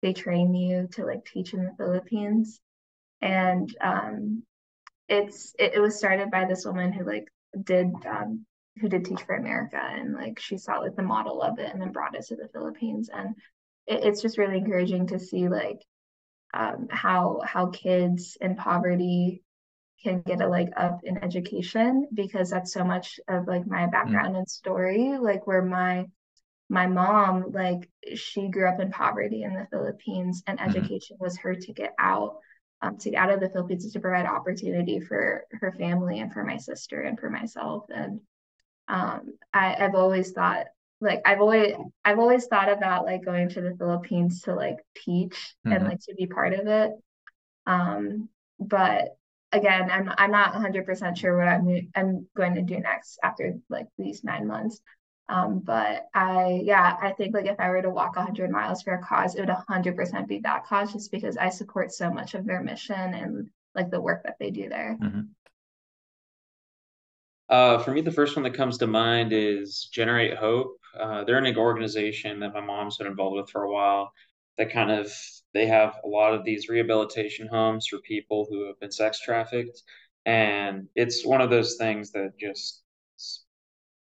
they 0.00 0.12
train 0.12 0.54
you 0.54 0.88
to 0.92 1.04
like 1.04 1.24
teach 1.24 1.54
in 1.54 1.64
the 1.64 1.74
Philippines. 1.76 2.60
And 3.20 3.74
um, 3.80 4.42
it's 5.08 5.54
it, 5.58 5.74
it, 5.74 5.80
was 5.80 5.96
started 5.96 6.30
by 6.30 6.46
this 6.46 6.64
woman 6.64 6.92
who 6.92 7.04
like 7.04 7.28
did 7.62 7.92
um, 8.06 8.44
who 8.80 8.88
did 8.88 9.04
teach 9.04 9.22
for 9.22 9.36
America 9.36 9.80
and 9.80 10.14
like 10.14 10.40
she 10.40 10.56
saw 10.56 10.78
like 10.78 10.96
the 10.96 11.02
model 11.02 11.42
of 11.42 11.58
it 11.58 11.70
and 11.70 11.80
then 11.80 11.92
brought 11.92 12.16
it 12.16 12.24
to 12.26 12.36
the 12.36 12.48
Philippines. 12.52 13.10
And 13.14 13.34
it, 13.86 14.04
it's 14.04 14.22
just 14.22 14.38
really 14.38 14.58
encouraging 14.58 15.08
to 15.08 15.18
see 15.18 15.48
like 15.48 15.82
um, 16.54 16.88
how 16.90 17.40
how 17.44 17.66
kids 17.66 18.36
in 18.40 18.56
poverty 18.56 19.42
can 20.02 20.22
get 20.22 20.40
a 20.40 20.48
leg 20.48 20.72
up 20.76 21.00
in 21.04 21.22
education 21.22 22.08
because 22.12 22.50
that's 22.50 22.72
so 22.72 22.84
much 22.84 23.20
of 23.28 23.46
like 23.46 23.66
my 23.66 23.86
mm. 23.86 23.92
background 23.92 24.34
mm. 24.34 24.38
and 24.38 24.48
story 24.48 25.16
like 25.20 25.46
where 25.46 25.62
my 25.62 26.06
my 26.68 26.86
mom 26.86 27.52
like 27.52 27.88
she 28.14 28.48
grew 28.48 28.68
up 28.68 28.80
in 28.80 28.90
poverty 28.90 29.42
in 29.42 29.54
the 29.54 29.66
Philippines 29.70 30.42
and 30.46 30.58
mm-hmm. 30.58 30.70
education 30.70 31.16
mm. 31.16 31.20
was 31.20 31.36
her 31.38 31.54
ticket 31.54 31.90
out 31.98 32.38
um, 32.80 32.96
to 32.98 33.10
get 33.10 33.18
out 33.18 33.30
of 33.30 33.40
the 33.40 33.48
Philippines 33.48 33.92
to 33.92 34.00
provide 34.00 34.26
opportunity 34.26 34.98
for 35.00 35.44
her 35.52 35.72
family 35.72 36.18
and 36.20 36.32
for 36.32 36.44
my 36.44 36.56
sister 36.56 37.00
and 37.00 37.18
for 37.18 37.30
myself. 37.30 37.84
And 37.94 38.20
um, 38.88 39.34
I, 39.54 39.76
I've 39.78 39.94
always 39.94 40.32
thought 40.32 40.66
like 41.00 41.22
I've 41.24 41.40
always 41.40 41.74
I've 42.04 42.18
always 42.18 42.46
thought 42.46 42.70
about 42.70 43.04
like 43.04 43.24
going 43.24 43.48
to 43.50 43.60
the 43.60 43.76
Philippines 43.76 44.42
to 44.42 44.54
like 44.54 44.78
teach 44.96 45.54
mm-hmm. 45.66 45.72
and 45.72 45.84
like 45.84 46.00
to 46.00 46.14
be 46.14 46.26
part 46.26 46.52
of 46.54 46.66
it. 46.66 46.92
Um, 47.66 48.28
but 48.58 49.16
again, 49.52 49.90
I'm 49.90 50.10
I'm 50.16 50.30
not 50.30 50.54
100% 50.54 51.16
sure 51.16 51.36
what 51.36 51.48
I'm 51.48 51.90
I'm 51.94 52.26
going 52.36 52.54
to 52.54 52.62
do 52.62 52.80
next 52.80 53.18
after 53.22 53.54
like 53.68 53.86
these 53.98 54.24
nine 54.24 54.46
months. 54.46 54.80
Um, 55.28 55.60
but 55.60 56.08
I, 56.14 56.60
yeah, 56.62 56.96
I 57.00 57.12
think 57.12 57.34
like 57.34 57.46
if 57.46 57.58
I 57.58 57.70
were 57.70 57.80
to 57.80 57.90
walk 57.90 58.16
100 58.16 58.50
miles 58.50 58.82
for 58.82 58.94
a 58.94 59.02
cause, 59.02 59.34
it 59.34 59.40
would 59.40 59.48
100% 59.48 60.26
be 60.26 60.40
that 60.40 60.66
cause 60.66 60.92
just 60.92 61.10
because 61.10 61.36
I 61.36 61.48
support 61.48 61.92
so 61.92 62.10
much 62.10 62.34
of 62.34 62.44
their 62.44 62.62
mission 62.62 63.14
and 63.14 63.48
like 63.74 63.90
the 63.90 64.00
work 64.00 64.24
that 64.24 64.36
they 64.38 64.50
do 64.50 64.68
there. 64.68 64.98
Mm-hmm. 65.00 65.20
Uh, 67.48 67.78
for 67.78 67.92
me, 67.92 68.00
the 68.00 68.10
first 68.10 68.36
one 68.36 68.42
that 68.42 68.54
comes 68.54 68.78
to 68.78 68.86
mind 68.86 69.32
is 69.32 69.88
Generate 69.92 70.36
Hope. 70.36 70.78
Uh, 70.98 71.24
they're 71.24 71.38
an 71.38 71.56
organization 71.56 72.40
that 72.40 72.52
my 72.52 72.60
mom's 72.60 72.96
been 72.96 73.06
involved 73.06 73.36
with 73.36 73.50
for 73.50 73.62
a 73.62 73.72
while. 73.72 74.12
That 74.58 74.72
kind 74.72 74.90
of 74.90 75.10
they 75.54 75.66
have 75.66 75.96
a 76.04 76.08
lot 76.08 76.34
of 76.34 76.44
these 76.44 76.68
rehabilitation 76.68 77.48
homes 77.48 77.86
for 77.86 77.98
people 77.98 78.46
who 78.48 78.66
have 78.66 78.80
been 78.80 78.92
sex 78.92 79.20
trafficked, 79.20 79.82
and 80.24 80.88
it's 80.94 81.26
one 81.26 81.40
of 81.40 81.50
those 81.50 81.76
things 81.76 82.12
that 82.12 82.38
just 82.38 82.82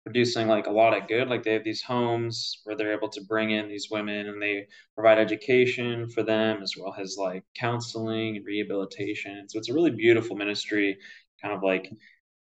producing 0.07 0.47
like 0.47 0.69
a 0.69 0.71
lot 0.71 0.97
of 0.97 1.09
good. 1.09 1.29
Like 1.29 1.43
they 1.43 1.53
have 1.53 1.65
these 1.65 1.83
homes 1.83 2.61
where 2.63 2.77
they're 2.77 2.93
able 2.93 3.09
to 3.09 3.25
bring 3.25 3.51
in 3.51 3.69
these 3.69 3.89
women 3.91 4.29
and 4.29 4.41
they 4.41 4.69
provide 4.95 5.19
education 5.19 6.09
for 6.09 6.23
them 6.23 6.63
as 6.63 6.75
well 6.79 6.95
as 6.97 7.17
like 7.19 7.43
counseling 7.59 8.37
and 8.37 8.47
rehabilitation. 8.47 9.49
So 9.49 9.59
it's 9.59 9.69
a 9.69 9.75
really 9.75 9.91
beautiful 9.91 10.37
ministry, 10.37 10.97
kind 11.43 11.53
of 11.53 11.65
like 11.65 11.91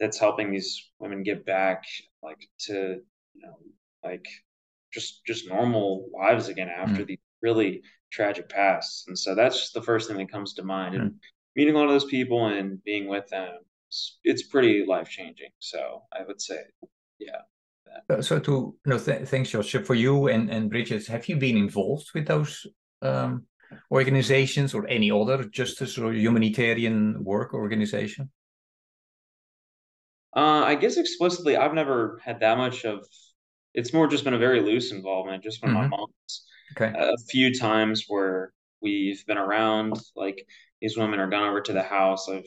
that's 0.01 0.19
helping 0.19 0.51
these 0.51 0.91
women 0.99 1.23
get 1.23 1.45
back 1.45 1.85
like 2.21 2.49
to 2.59 2.99
you 3.33 3.41
know 3.41 3.55
like 4.03 4.25
just 4.93 5.25
just 5.25 5.47
normal 5.47 6.09
lives 6.13 6.49
again 6.49 6.69
after 6.69 7.03
mm. 7.03 7.07
these 7.07 7.19
really 7.41 7.81
tragic 8.15 8.47
pasts. 8.49 9.05
And 9.07 9.17
so 9.23 9.35
that's 9.35 9.57
just 9.59 9.73
the 9.73 9.81
first 9.89 10.07
thing 10.07 10.17
that 10.17 10.31
comes 10.31 10.53
to 10.53 10.63
mind. 10.63 10.95
And 10.95 11.07
meeting 11.55 11.75
a 11.75 11.77
lot 11.77 11.85
of 11.89 11.91
those 11.91 12.05
people 12.17 12.47
and 12.47 12.83
being 12.83 13.07
with 13.07 13.27
them 13.29 13.59
it's 14.23 14.43
pretty 14.43 14.85
life 14.85 15.09
changing. 15.09 15.51
So 15.59 15.79
I 16.11 16.23
would 16.27 16.41
say 16.41 16.59
yeah. 17.19 17.41
Uh, 18.09 18.21
so 18.21 18.39
to 18.39 18.75
no, 18.85 18.97
th 18.97 19.27
thanks, 19.31 19.49
Josh. 19.51 19.75
For 19.89 19.95
you 19.95 20.27
and 20.33 20.49
and 20.55 20.69
Bridget, 20.69 21.07
have 21.07 21.25
you 21.29 21.37
been 21.37 21.57
involved 21.57 22.07
with 22.15 22.25
those 22.27 22.67
um, 23.01 23.31
organizations 23.91 24.73
or 24.73 24.81
any 24.87 25.09
other 25.11 25.39
justice 25.59 25.97
or 25.97 26.13
humanitarian 26.13 27.23
work 27.23 27.53
organization? 27.53 28.31
Uh, 30.35 30.63
I 30.71 30.75
guess 30.75 30.97
explicitly, 30.97 31.55
I've 31.55 31.73
never 31.73 32.19
had 32.27 32.39
that 32.39 32.57
much 32.57 32.85
of. 32.85 32.97
It's 33.73 33.93
more 33.93 34.07
just 34.07 34.23
been 34.23 34.33
a 34.33 34.45
very 34.47 34.61
loose 34.61 34.91
involvement, 34.91 35.43
just 35.43 35.61
when 35.63 35.73
my 35.73 35.85
Mhm. 35.85 35.89
mom's 35.89 36.33
Okay. 36.71 36.91
a 36.95 37.17
few 37.29 37.53
times 37.53 38.05
where 38.07 38.53
we've 38.81 39.25
been 39.25 39.37
around, 39.37 39.99
like 40.15 40.45
these 40.81 40.97
women 40.97 41.19
are 41.19 41.29
gone 41.29 41.49
over 41.49 41.61
to 41.61 41.73
the 41.73 41.83
house. 41.83 42.29
I've 42.29 42.45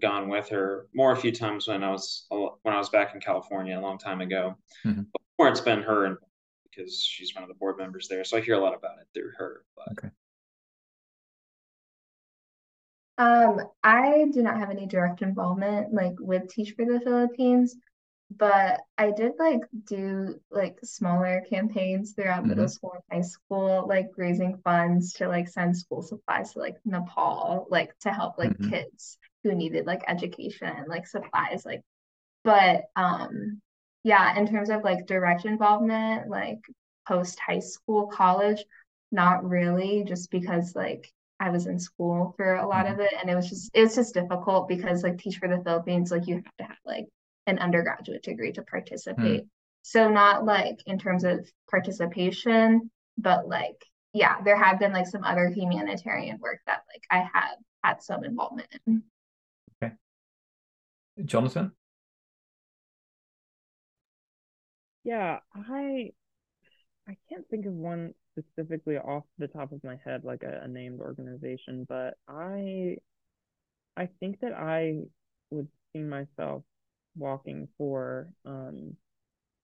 gone 0.00 0.28
with 0.28 0.48
her 0.50 0.86
more 0.94 1.12
a 1.12 1.16
few 1.16 1.32
times 1.32 1.66
when 1.66 1.82
I 1.82 1.90
was 1.90 2.26
when 2.28 2.74
I 2.74 2.78
was 2.78 2.90
back 2.90 3.14
in 3.14 3.20
California 3.20 3.78
a 3.78 3.80
long 3.80 3.98
time 3.98 4.20
ago. 4.20 4.56
Mhm. 4.86 5.06
But 5.12 5.22
more 5.38 5.48
it's 5.48 5.60
been 5.60 5.82
her 5.82 6.06
and 6.06 6.16
because 6.64 7.02
she's 7.02 7.34
one 7.34 7.42
of 7.42 7.48
the 7.48 7.54
board 7.54 7.78
members 7.78 8.06
there, 8.08 8.22
so 8.24 8.36
I 8.36 8.40
hear 8.40 8.54
a 8.54 8.60
lot 8.60 8.74
about 8.74 8.98
it 9.00 9.08
through 9.14 9.32
her. 9.38 9.64
But 9.76 10.10
Um, 13.18 13.60
I 13.84 14.26
do 14.32 14.42
not 14.42 14.58
have 14.58 14.70
any 14.70 14.86
direct 14.86 15.20
involvement 15.20 15.92
like 15.92 16.14
with 16.18 16.48
Teach 16.48 16.72
for 16.72 16.86
the 16.86 17.00
Philippines, 17.00 17.76
but 18.30 18.80
I 18.98 19.10
did 19.10 19.32
like 19.38 19.60
do 19.86 20.40
like 20.50 20.78
smaller 20.84 21.42
campaigns 21.50 22.12
throughout 22.12 22.46
middle 22.46 22.68
Mhm. 22.68 22.68
school 22.68 22.92
and 22.94 23.02
high 23.22 23.26
school, 23.28 23.86
like 23.88 24.10
raising 24.16 24.58
funds 24.64 25.14
to 25.14 25.28
like 25.28 25.48
send 25.48 25.76
school 25.76 26.02
supplies 26.02 26.52
to 26.52 26.60
like 26.60 26.76
Nepal, 26.84 27.66
like 27.70 27.96
to 28.00 28.12
help 28.12 28.38
like 28.38 28.60
Mhm. 28.60 28.70
kids 28.70 29.18
who 29.44 29.54
needed 29.54 29.86
like 29.86 30.02
education, 30.08 30.84
like 30.88 31.06
supplies, 31.06 31.64
like 31.66 31.82
but 32.44 32.84
um 32.96 33.60
yeah, 34.04 34.38
in 34.38 34.46
terms 34.46 34.70
of 34.70 34.82
like 34.84 35.06
direct 35.06 35.44
involvement, 35.44 36.28
like 36.30 36.60
post 37.06 37.38
high 37.40 37.58
school, 37.58 38.06
college, 38.06 38.64
not 39.12 39.44
really, 39.48 40.04
just 40.04 40.30
because 40.30 40.74
like 40.74 41.12
I 41.38 41.50
was 41.50 41.66
in 41.66 41.78
school 41.78 42.34
for 42.36 42.54
a 42.56 42.66
lot 42.66 42.86
Mhm. 42.86 42.92
of 42.92 43.00
it 43.00 43.12
and 43.20 43.30
it 43.30 43.34
was 43.34 43.48
just 43.48 43.70
it 43.74 43.82
was 43.82 43.94
just 43.94 44.14
difficult 44.14 44.68
because 44.68 45.02
like 45.02 45.18
Teach 45.18 45.38
for 45.38 45.48
the 45.48 45.62
Philippines, 45.64 46.10
like 46.10 46.26
you 46.26 46.36
have 46.36 46.56
to 46.58 46.64
have 46.64 46.78
like 46.86 47.06
an 47.50 47.58
undergraduate 47.58 48.22
degree 48.22 48.52
to 48.52 48.62
participate. 48.62 49.42
Hmm. 49.42 49.46
So 49.82 50.08
not 50.08 50.44
like 50.44 50.78
in 50.86 50.98
terms 50.98 51.24
of 51.24 51.46
participation, 51.70 52.90
but 53.18 53.48
like 53.48 53.76
yeah, 54.12 54.40
there 54.42 54.56
have 54.56 54.78
been 54.78 54.92
like 54.92 55.06
some 55.06 55.24
other 55.24 55.48
humanitarian 55.48 56.38
work 56.40 56.60
that 56.66 56.82
like 56.92 57.04
I 57.10 57.28
have 57.32 57.58
had 57.84 58.02
some 58.02 58.24
involvement 58.24 58.68
in. 58.86 59.02
Okay. 59.82 59.94
Jonathan? 61.24 61.72
Yeah, 65.04 65.38
I 65.54 66.10
I 67.08 67.16
can't 67.28 67.48
think 67.48 67.66
of 67.66 67.72
one 67.72 68.14
specifically 68.38 68.96
off 68.96 69.24
the 69.38 69.48
top 69.48 69.72
of 69.72 69.82
my 69.82 69.96
head, 70.04 70.24
like 70.24 70.42
a, 70.42 70.62
a 70.64 70.68
named 70.68 71.00
organization, 71.00 71.86
but 71.88 72.14
I 72.28 72.96
I 73.96 74.08
think 74.18 74.40
that 74.40 74.52
I 74.52 75.02
would 75.50 75.68
see 75.92 76.02
myself 76.02 76.62
walking 77.16 77.68
for 77.78 78.28
um 78.46 78.96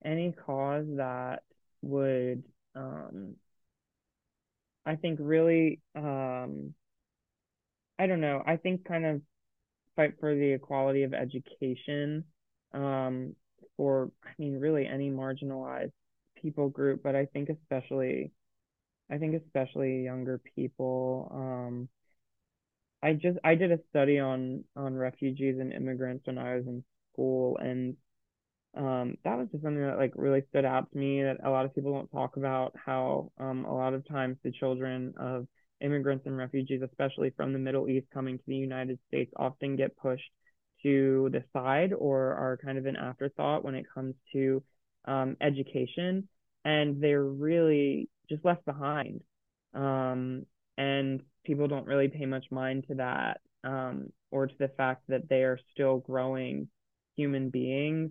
any 0.04 0.32
cause 0.32 0.86
that 0.96 1.42
would 1.82 2.42
um 2.74 3.36
I 4.86 4.96
think 4.96 5.18
really 5.20 5.80
um 5.94 6.74
I 7.98 8.06
don't 8.06 8.20
know, 8.20 8.42
I 8.46 8.56
think 8.56 8.84
kind 8.84 9.06
of 9.06 9.22
fight 9.96 10.14
for 10.20 10.34
the 10.34 10.52
equality 10.52 11.04
of 11.04 11.14
education 11.14 12.24
um 12.74 13.34
for 13.76 14.10
I 14.24 14.30
mean 14.38 14.58
really 14.60 14.86
any 14.86 15.10
marginalized 15.10 15.92
people 16.36 16.68
group, 16.70 17.02
but 17.02 17.16
I 17.16 17.26
think 17.26 17.50
especially 17.50 18.32
I 19.10 19.18
think 19.18 19.34
especially 19.42 20.04
younger 20.04 20.40
people. 20.56 21.30
Um, 21.34 21.88
I 23.02 23.12
just 23.14 23.38
I 23.44 23.54
did 23.54 23.72
a 23.72 23.78
study 23.90 24.18
on 24.18 24.64
on 24.74 24.94
refugees 24.94 25.58
and 25.58 25.72
immigrants 25.72 26.26
when 26.26 26.38
I 26.38 26.56
was 26.56 26.66
in 26.66 26.84
school, 27.16 27.58
and 27.58 27.96
um, 28.76 29.16
that 29.24 29.38
was 29.38 29.48
just 29.50 29.62
something 29.64 29.82
that 29.82 29.96
like 29.96 30.12
really 30.16 30.42
stood 30.50 30.64
out 30.64 30.90
to 30.92 30.98
me 30.98 31.22
that 31.22 31.38
a 31.44 31.50
lot 31.50 31.64
of 31.64 31.74
people 31.74 31.92
don't 31.92 32.10
talk 32.12 32.36
about 32.36 32.74
how 32.84 33.32
um, 33.38 33.64
a 33.64 33.74
lot 33.74 33.94
of 33.94 34.06
times 34.06 34.36
the 34.44 34.52
children 34.52 35.14
of 35.18 35.46
immigrants 35.80 36.26
and 36.26 36.36
refugees, 36.36 36.82
especially 36.82 37.30
from 37.36 37.52
the 37.52 37.58
Middle 37.58 37.88
East 37.88 38.06
coming 38.12 38.36
to 38.36 38.44
the 38.46 38.56
United 38.56 38.98
States, 39.08 39.32
often 39.36 39.76
get 39.76 39.96
pushed 39.96 40.30
to 40.82 41.30
the 41.32 41.42
side 41.52 41.92
or 41.92 42.34
are 42.34 42.58
kind 42.62 42.76
of 42.76 42.86
an 42.86 42.96
afterthought 42.96 43.64
when 43.64 43.74
it 43.74 43.86
comes 43.94 44.14
to 44.32 44.62
um, 45.06 45.36
education, 45.40 46.28
and 46.64 47.02
they're 47.02 47.24
really 47.24 48.08
just 48.28 48.44
left 48.44 48.64
behind. 48.66 49.22
Um, 49.74 50.44
and 50.76 51.22
people 51.44 51.68
don't 51.68 51.86
really 51.86 52.08
pay 52.08 52.26
much 52.26 52.44
mind 52.50 52.84
to 52.88 52.96
that 52.96 53.40
um, 53.64 54.12
or 54.30 54.46
to 54.46 54.54
the 54.58 54.68
fact 54.68 55.02
that 55.08 55.28
they 55.28 55.42
are 55.42 55.58
still 55.72 55.98
growing 55.98 56.68
human 57.16 57.50
beings 57.50 58.10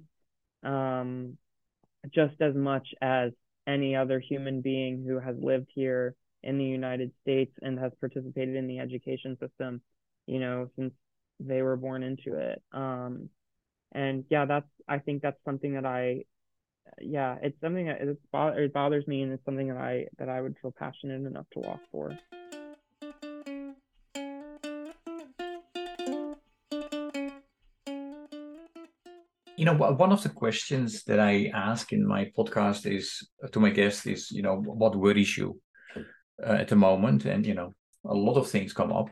um, 0.64 1.38
just 2.14 2.36
as 2.42 2.56
much 2.56 2.88
as 3.02 3.32
any 3.68 3.96
other 3.96 4.20
human 4.20 4.62
being 4.62 5.04
who 5.08 5.20
has 5.20 5.36
lived 5.42 5.68
here 5.74 6.16
in 6.44 6.58
the 6.58 6.64
United 6.64 7.12
States 7.22 7.52
and 7.62 7.80
has 7.80 7.92
participated 8.00 8.56
in 8.56 8.68
the 8.68 8.80
education 8.80 9.38
system, 9.40 9.82
you 10.28 10.40
know, 10.40 10.70
since 10.76 10.94
they 11.40 11.62
were 11.62 11.76
born 11.76 12.04
into 12.04 12.38
it. 12.38 12.62
Um, 12.72 13.30
and 13.94 14.26
yeah, 14.30 14.46
that's 14.46 14.68
I 14.88 15.00
think 15.00 15.22
that's 15.22 15.40
something 15.46 15.74
that 15.74 15.86
I 15.86 16.26
yeah, 17.02 17.38
it's 17.42 17.60
something 17.62 17.88
that 17.88 18.02
it 18.02 18.74
bothers 18.74 19.08
me 19.08 19.24
and 19.24 19.34
it's 19.34 19.46
something 19.46 19.70
that 19.70 19.78
I 19.78 20.06
that 20.20 20.30
I 20.30 20.42
would 20.42 20.56
feel 20.62 20.74
passionate 20.78 21.26
enough 21.26 21.48
to 21.54 21.60
walk 21.60 21.80
for. 21.92 22.18
You 29.58 29.66
know, 29.66 29.74
one 29.74 30.12
of 30.12 30.22
the 30.22 30.30
questions 30.30 31.04
that 31.06 31.20
I 31.20 31.50
ask 31.54 31.94
in 31.94 32.06
my 32.06 32.32
podcast 32.38 32.86
is 32.86 33.26
to 33.52 33.60
my 33.60 33.70
guests 33.70 34.06
is, 34.06 34.30
you 34.32 34.42
know, 34.42 34.58
what 34.58 34.96
worries 34.98 35.38
you 35.38 35.62
uh, 36.46 36.54
at 36.54 36.68
the 36.68 36.76
moment? 36.76 37.26
And, 37.26 37.46
you 37.46 37.54
know, 37.54 37.72
a 38.06 38.14
lot 38.14 38.36
of 38.36 38.50
things 38.50 38.74
come 38.74 38.92
up. 38.92 39.10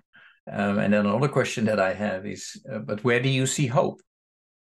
Um, 0.51 0.79
and 0.79 0.93
then 0.93 1.05
another 1.05 1.29
question 1.29 1.65
that 1.65 1.79
I 1.79 1.93
have 1.93 2.25
is, 2.25 2.61
uh, 2.69 2.79
but 2.79 3.03
where 3.05 3.21
do 3.21 3.29
you 3.29 3.45
see 3.45 3.67
hope? 3.67 4.01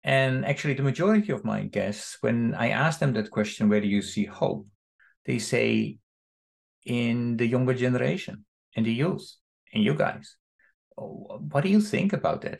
And 0.04 0.46
actually, 0.46 0.74
the 0.74 0.84
majority 0.84 1.32
of 1.32 1.46
my 1.46 1.64
guests, 1.64 2.18
when 2.20 2.54
I 2.56 2.70
ask 2.72 3.00
them 3.00 3.14
that 3.14 3.32
question, 3.32 3.70
where 3.70 3.82
do 3.82 3.88
you 3.88 4.02
see 4.02 4.26
hope? 4.26 4.68
They 5.26 5.40
say 5.40 6.00
in 6.86 7.38
the 7.38 7.48
younger 7.48 7.76
generation, 7.76 8.46
in 8.74 8.84
the 8.84 8.94
youth, 8.94 9.26
in 9.72 9.84
you 9.84 9.94
guys. 9.94 10.36
What 10.98 11.64
do 11.64 11.70
you 11.70 11.80
think 11.80 12.12
about 12.12 12.42
that? 12.42 12.60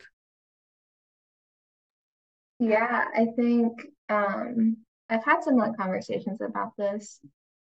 Yeah, 2.62 3.06
I 3.12 3.26
think 3.34 3.88
um, 4.08 4.76
I've 5.10 5.24
had 5.24 5.42
some 5.42 5.56
like 5.56 5.76
conversations 5.76 6.40
about 6.40 6.76
this. 6.76 7.18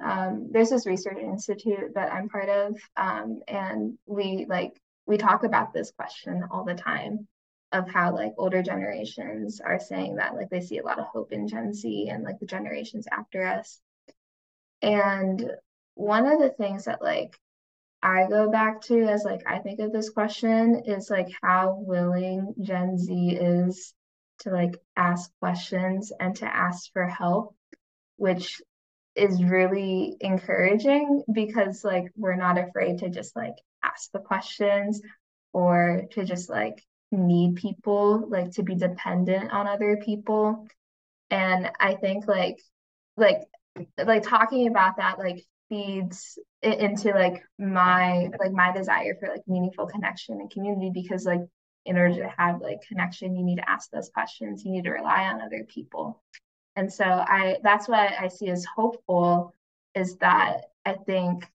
Um, 0.02 0.48
there's 0.50 0.70
this 0.70 0.86
research 0.86 1.18
institute 1.18 1.94
that 1.94 2.12
I'm 2.12 2.28
part 2.28 2.48
of, 2.48 2.76
um, 2.96 3.42
and 3.46 3.96
we 4.06 4.44
like 4.48 4.72
we 5.06 5.18
talk 5.18 5.44
about 5.44 5.72
this 5.72 5.92
question 5.92 6.42
all 6.50 6.64
the 6.64 6.74
time 6.74 7.28
of 7.70 7.88
how 7.88 8.12
like 8.12 8.32
older 8.36 8.60
generations 8.60 9.60
are 9.60 9.78
saying 9.78 10.16
that 10.16 10.34
like 10.34 10.50
they 10.50 10.60
see 10.60 10.78
a 10.78 10.84
lot 10.84 10.98
of 10.98 11.06
hope 11.06 11.30
in 11.30 11.46
Gen 11.46 11.72
Z 11.72 12.08
and 12.10 12.24
like 12.24 12.40
the 12.40 12.46
generations 12.46 13.06
after 13.12 13.46
us. 13.46 13.78
And 14.82 15.48
one 15.94 16.26
of 16.26 16.40
the 16.40 16.50
things 16.50 16.86
that 16.86 17.00
like 17.00 17.38
I 18.02 18.26
go 18.28 18.50
back 18.50 18.80
to 18.82 19.00
as 19.04 19.22
like 19.22 19.42
I 19.46 19.60
think 19.60 19.78
of 19.78 19.92
this 19.92 20.10
question 20.10 20.82
is 20.86 21.08
like 21.08 21.28
how 21.40 21.76
willing 21.86 22.52
Gen 22.60 22.98
Z 22.98 23.14
is 23.30 23.94
to 24.42 24.50
like 24.50 24.76
ask 24.96 25.30
questions 25.40 26.12
and 26.18 26.36
to 26.36 26.46
ask 26.46 26.92
for 26.92 27.06
help, 27.06 27.54
which 28.16 28.60
is 29.14 29.42
really 29.42 30.16
encouraging 30.20 31.22
because 31.32 31.84
like 31.84 32.06
we're 32.16 32.36
not 32.36 32.58
afraid 32.58 32.98
to 32.98 33.10
just 33.10 33.36
like 33.36 33.54
ask 33.82 34.10
the 34.12 34.18
questions 34.18 35.02
or 35.52 36.04
to 36.12 36.24
just 36.24 36.48
like 36.48 36.82
need 37.10 37.56
people 37.56 38.26
like 38.28 38.50
to 38.52 38.62
be 38.62 38.74
dependent 38.74 39.52
on 39.52 39.66
other 39.66 39.98
people. 40.02 40.66
And 41.30 41.70
i 41.80 41.94
think 41.94 42.26
like 42.26 42.58
like 43.16 43.42
like 44.04 44.22
talking 44.22 44.68
about 44.68 44.96
that 44.96 45.18
like 45.18 45.44
feeds 45.68 46.38
into 46.62 47.10
like 47.10 47.42
my 47.58 48.28
like 48.38 48.52
my 48.52 48.72
desire 48.72 49.16
for 49.18 49.28
like 49.28 49.42
meaningful 49.46 49.86
connection 49.86 50.40
and 50.40 50.50
community 50.50 50.90
because 50.92 51.24
like 51.24 51.40
in 51.84 51.96
order 51.96 52.14
to 52.14 52.28
have 52.38 52.60
like 52.60 52.82
connection 52.86 53.36
you 53.36 53.44
need 53.44 53.56
to 53.56 53.68
ask 53.70 53.90
those 53.90 54.08
questions 54.10 54.64
you 54.64 54.70
need 54.72 54.84
to 54.84 54.90
rely 54.90 55.24
on 55.24 55.40
other 55.40 55.64
people. 55.64 56.22
And 56.76 56.92
so 56.92 57.04
i 57.04 57.58
that's 57.62 57.88
what 57.88 58.12
i 58.18 58.28
see 58.28 58.48
as 58.48 58.64
hopeful 58.64 59.54
is 59.94 60.16
that 60.18 60.70
i 60.86 60.94
think 60.94 61.46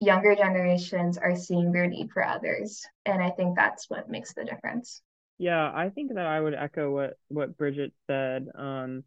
younger 0.00 0.34
generations 0.34 1.18
are 1.18 1.36
seeing 1.36 1.72
their 1.72 1.86
need 1.86 2.10
for 2.10 2.26
others 2.26 2.84
and 3.04 3.22
i 3.22 3.30
think 3.30 3.54
that's 3.54 3.90
what 3.90 4.08
makes 4.08 4.32
the 4.34 4.44
difference. 4.44 5.02
Yeah 5.38 5.70
i 5.74 5.90
think 5.90 6.14
that 6.14 6.26
i 6.26 6.40
would 6.40 6.54
echo 6.54 6.90
what 6.90 7.18
what 7.28 7.56
bridget 7.56 7.92
said. 8.06 8.48
Um 8.54 9.04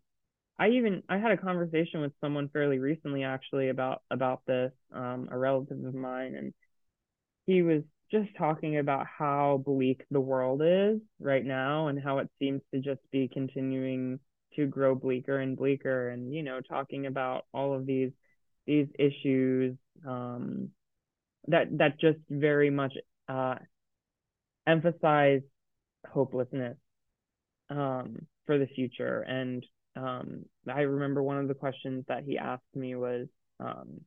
I 0.57 0.69
even 0.69 1.03
I 1.09 1.17
had 1.17 1.32
a 1.32 1.38
conversation 1.38 1.99
with 1.99 2.13
someone 2.21 2.47
fairly 2.47 2.80
recently 2.80 3.23
actually 3.23 3.69
about 3.69 4.03
about 4.09 4.41
this 4.45 4.71
um 4.93 5.28
a 5.32 5.38
relative 5.38 5.84
of 5.84 5.93
mine 5.93 6.36
and 6.36 6.53
he 7.45 7.61
was 7.61 7.84
just 8.12 8.30
talking 8.38 8.78
about 8.78 9.06
how 9.08 9.62
bleak 9.66 10.03
the 10.12 10.20
world 10.20 10.62
is 10.64 10.99
right 11.20 11.45
now 11.45 11.88
and 11.88 12.01
how 12.01 12.20
it 12.20 12.30
seems 12.39 12.62
to 12.74 12.80
just 12.80 13.01
be 13.12 13.30
continuing 13.32 14.20
to 14.56 14.66
grow 14.68 14.95
bleaker 14.95 15.39
and 15.39 15.58
bleaker 15.58 16.10
and 16.10 16.34
you 16.34 16.43
know 16.43 16.62
talking 16.62 17.08
about 17.08 17.45
all 17.53 17.74
of 17.74 17.86
these 17.86 18.12
these 18.66 18.88
issues 18.97 19.76
um, 20.08 20.70
that 21.47 21.66
that 21.78 21.99
just 21.99 22.20
very 22.30 22.70
much 22.70 22.93
uh, 23.28 23.56
emphasize 24.68 25.41
hopelessness 26.12 26.78
um, 27.70 28.26
for 28.45 28.58
the 28.58 28.68
future. 28.68 29.22
And 29.22 29.66
um, 29.95 30.45
I 30.72 30.82
remember 30.82 31.22
one 31.22 31.38
of 31.38 31.47
the 31.47 31.53
questions 31.53 32.06
that 32.08 32.24
he 32.24 32.38
asked 32.38 32.64
me 32.74 32.95
was 32.95 33.28
um, 33.60 34.01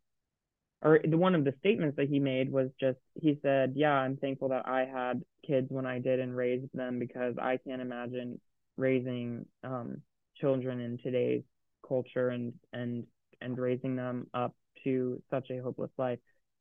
or 0.82 1.00
the 1.04 1.18
one 1.18 1.34
of 1.34 1.44
the 1.44 1.54
statements 1.58 1.96
that 1.96 2.08
he 2.08 2.18
made 2.20 2.50
was 2.50 2.68
just 2.80 2.98
he 3.20 3.38
said 3.42 3.72
yeah 3.74 3.92
i'm 3.92 4.16
thankful 4.16 4.48
that 4.48 4.66
i 4.68 4.84
had 4.84 5.22
kids 5.46 5.66
when 5.70 5.86
i 5.86 5.98
did 5.98 6.20
and 6.20 6.36
raised 6.36 6.68
them 6.74 6.98
because 6.98 7.34
i 7.40 7.58
can't 7.66 7.82
imagine 7.82 8.40
raising 8.76 9.44
um, 9.64 10.00
children 10.40 10.80
in 10.80 10.98
today's 10.98 11.42
culture 11.86 12.28
and 12.30 12.52
and 12.72 13.04
and 13.40 13.58
raising 13.58 13.96
them 13.96 14.26
up 14.34 14.54
to 14.84 15.22
such 15.30 15.50
a 15.50 15.58
hopeless 15.58 15.90
life. 15.98 16.18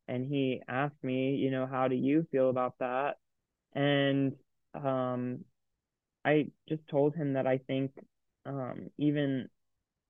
And 0.07 0.27
he 0.27 0.61
asked 0.67 1.03
me 1.03 1.35
you 1.35 1.51
know 1.51 1.67
how 1.67 1.87
do 1.87 1.95
you 1.95 2.25
feel 2.31 2.49
about 2.49 2.75
that? 2.79 3.17
And 3.73 4.33
um 4.73 5.39
i 6.25 6.47
just 6.69 6.81
told 6.89 7.15
him 7.15 7.33
that 7.33 7.47
i 7.47 7.57
think 7.57 7.91
um 8.45 8.89
even 8.97 9.47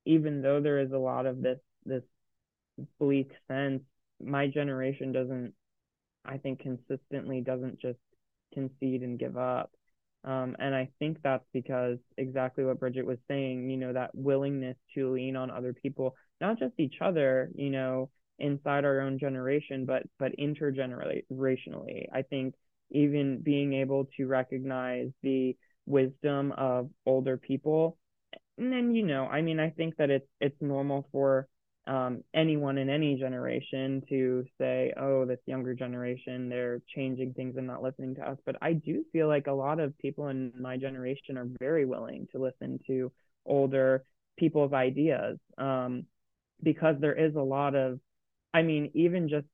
even 0.06 0.42
though 0.42 0.60
there 0.62 0.80
is 0.80 0.92
a 0.92 0.98
lot 0.98 1.26
of 1.26 1.42
this 1.42 1.60
this 1.86 2.04
bleak 3.00 3.32
sense 3.48 3.84
my 4.24 4.48
generation 4.48 5.12
doesn't 5.12 5.54
i 6.26 6.38
think 6.38 6.60
consistently 6.60 7.42
doesn't 7.42 7.80
just 7.80 8.00
concede 8.54 9.04
and 9.04 9.20
give 9.20 9.38
up. 9.38 9.72
Um, 10.24 10.56
and 10.60 10.74
i 10.74 10.90
think 11.00 11.18
that's 11.24 11.46
because 11.54 11.98
exactly 12.18 12.64
what 12.66 12.80
bridget 12.80 13.06
was 13.06 13.20
saying 13.28 13.70
you 13.70 13.78
know 13.78 13.94
that 13.94 14.12
willingness 14.14 14.78
to 14.96 15.14
lean 15.14 15.36
on 15.36 15.52
other 15.52 15.74
people 15.74 16.16
not 16.42 16.60
just 16.60 16.74
each 16.80 16.96
other 17.02 17.50
you 17.56 17.70
know 17.70 18.10
inside 18.40 18.86
our 18.86 19.02
own 19.02 19.18
generation 19.20 19.86
but 19.86 20.04
but 20.20 20.32
intergenerationally. 20.38 22.06
I 22.14 22.22
think 22.24 22.56
even 22.92 23.42
being 23.42 23.74
able 23.74 24.08
to 24.18 24.28
recognize 24.28 25.10
the 25.24 25.56
wisdom 25.86 26.54
of 26.58 26.90
older 27.06 27.38
people 27.38 27.98
and 28.58 28.72
then 28.72 28.94
you 28.94 29.06
know 29.06 29.26
i 29.26 29.42
mean 29.42 29.60
i 29.60 29.70
think 29.70 29.96
that 29.98 30.10
it's 30.10 30.28
it's 30.42 30.62
normal 30.62 31.08
for 31.12 31.48
um, 31.88 32.24
anyone 32.34 32.78
in 32.78 32.90
any 32.90 33.16
generation 33.16 34.04
to 34.10 34.46
say, 34.60 34.94
oh, 35.00 35.26
this 35.26 35.40
younger 35.46 35.74
generation, 35.74 36.50
they're 36.50 36.82
changing 36.94 37.34
things 37.34 37.56
and 37.58 37.66
not 37.66 37.82
listening 37.82 38.16
to 38.16 38.30
us. 38.30 38.38
But 38.46 38.58
I 38.62 38.74
do 38.74 39.06
feel 39.14 39.28
like 39.28 39.48
a 39.48 39.54
lot 39.54 39.80
of 39.80 39.98
people 39.98 40.28
in 40.28 40.52
my 40.60 40.78
generation 40.78 41.38
are 41.38 41.48
very 41.60 41.86
willing 41.86 42.28
to 42.34 42.40
listen 42.40 42.80
to 42.88 43.12
older 43.46 44.04
people's 44.38 44.74
ideas 44.74 45.38
um, 45.58 46.06
because 46.62 46.96
there 47.00 47.16
is 47.16 47.36
a 47.36 47.42
lot 47.42 47.74
of, 47.74 48.00
I 48.54 48.64
mean, 48.64 48.92
even 48.94 49.30
just 49.30 49.48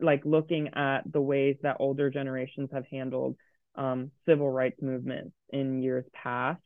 like 0.00 0.22
looking 0.24 0.68
at 0.74 1.00
the 1.12 1.20
ways 1.20 1.56
that 1.62 1.76
older 1.80 2.10
generations 2.10 2.70
have 2.72 2.84
handled 2.90 3.36
um, 3.74 4.12
civil 4.26 4.50
rights 4.50 4.80
movements 4.80 5.32
in 5.50 5.82
years 5.82 6.04
past 6.12 6.60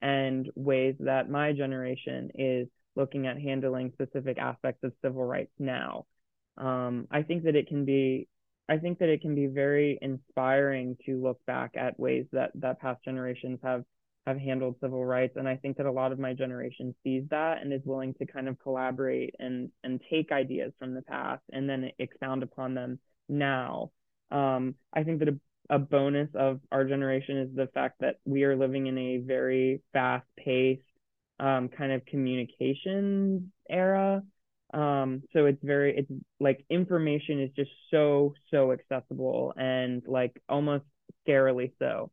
and 0.00 0.48
ways 0.54 0.94
that 1.00 1.28
my 1.28 1.52
generation 1.52 2.30
is 2.36 2.68
looking 2.98 3.26
at 3.26 3.40
handling 3.40 3.92
specific 3.92 4.36
aspects 4.36 4.84
of 4.84 4.92
civil 5.02 5.24
rights 5.24 5.52
now. 5.58 6.04
Um, 6.58 7.06
I 7.10 7.22
think 7.22 7.44
that 7.44 7.56
it 7.56 7.68
can 7.68 7.86
be 7.86 8.28
I 8.68 8.76
think 8.76 8.98
that 8.98 9.08
it 9.08 9.22
can 9.22 9.34
be 9.34 9.46
very 9.46 9.98
inspiring 10.02 10.98
to 11.06 11.22
look 11.22 11.40
back 11.46 11.70
at 11.74 11.98
ways 11.98 12.26
that 12.32 12.50
that 12.56 12.80
past 12.80 13.02
generations 13.04 13.60
have 13.62 13.84
have 14.26 14.38
handled 14.38 14.76
civil 14.82 15.02
rights 15.06 15.36
and 15.36 15.48
I 15.48 15.56
think 15.56 15.78
that 15.78 15.86
a 15.86 15.92
lot 15.92 16.12
of 16.12 16.18
my 16.18 16.34
generation 16.34 16.94
sees 17.02 17.24
that 17.30 17.62
and 17.62 17.72
is 17.72 17.80
willing 17.86 18.12
to 18.14 18.26
kind 18.26 18.48
of 18.48 18.58
collaborate 18.58 19.34
and 19.38 19.70
and 19.84 20.02
take 20.10 20.32
ideas 20.32 20.72
from 20.78 20.92
the 20.92 21.02
past 21.02 21.42
and 21.52 21.70
then 21.70 21.90
expound 21.98 22.42
upon 22.42 22.74
them 22.74 22.98
now. 23.28 23.90
Um, 24.30 24.74
I 24.92 25.04
think 25.04 25.20
that 25.20 25.28
a, 25.28 25.38
a 25.70 25.78
bonus 25.78 26.28
of 26.34 26.60
our 26.70 26.84
generation 26.84 27.38
is 27.38 27.54
the 27.54 27.68
fact 27.68 28.00
that 28.00 28.16
we 28.26 28.44
are 28.44 28.56
living 28.56 28.88
in 28.88 28.98
a 28.98 29.18
very 29.18 29.80
fast 29.94 30.26
paced 30.36 30.82
um, 31.40 31.68
kind 31.68 31.92
of 31.92 32.04
communication 32.06 33.52
era. 33.68 34.22
Um, 34.74 35.22
so 35.32 35.46
it's 35.46 35.62
very, 35.62 35.96
it's 35.96 36.10
like 36.40 36.64
information 36.68 37.40
is 37.40 37.50
just 37.56 37.70
so, 37.90 38.34
so 38.50 38.72
accessible 38.72 39.54
and 39.56 40.02
like 40.06 40.40
almost 40.48 40.84
scarily 41.26 41.72
so. 41.78 42.10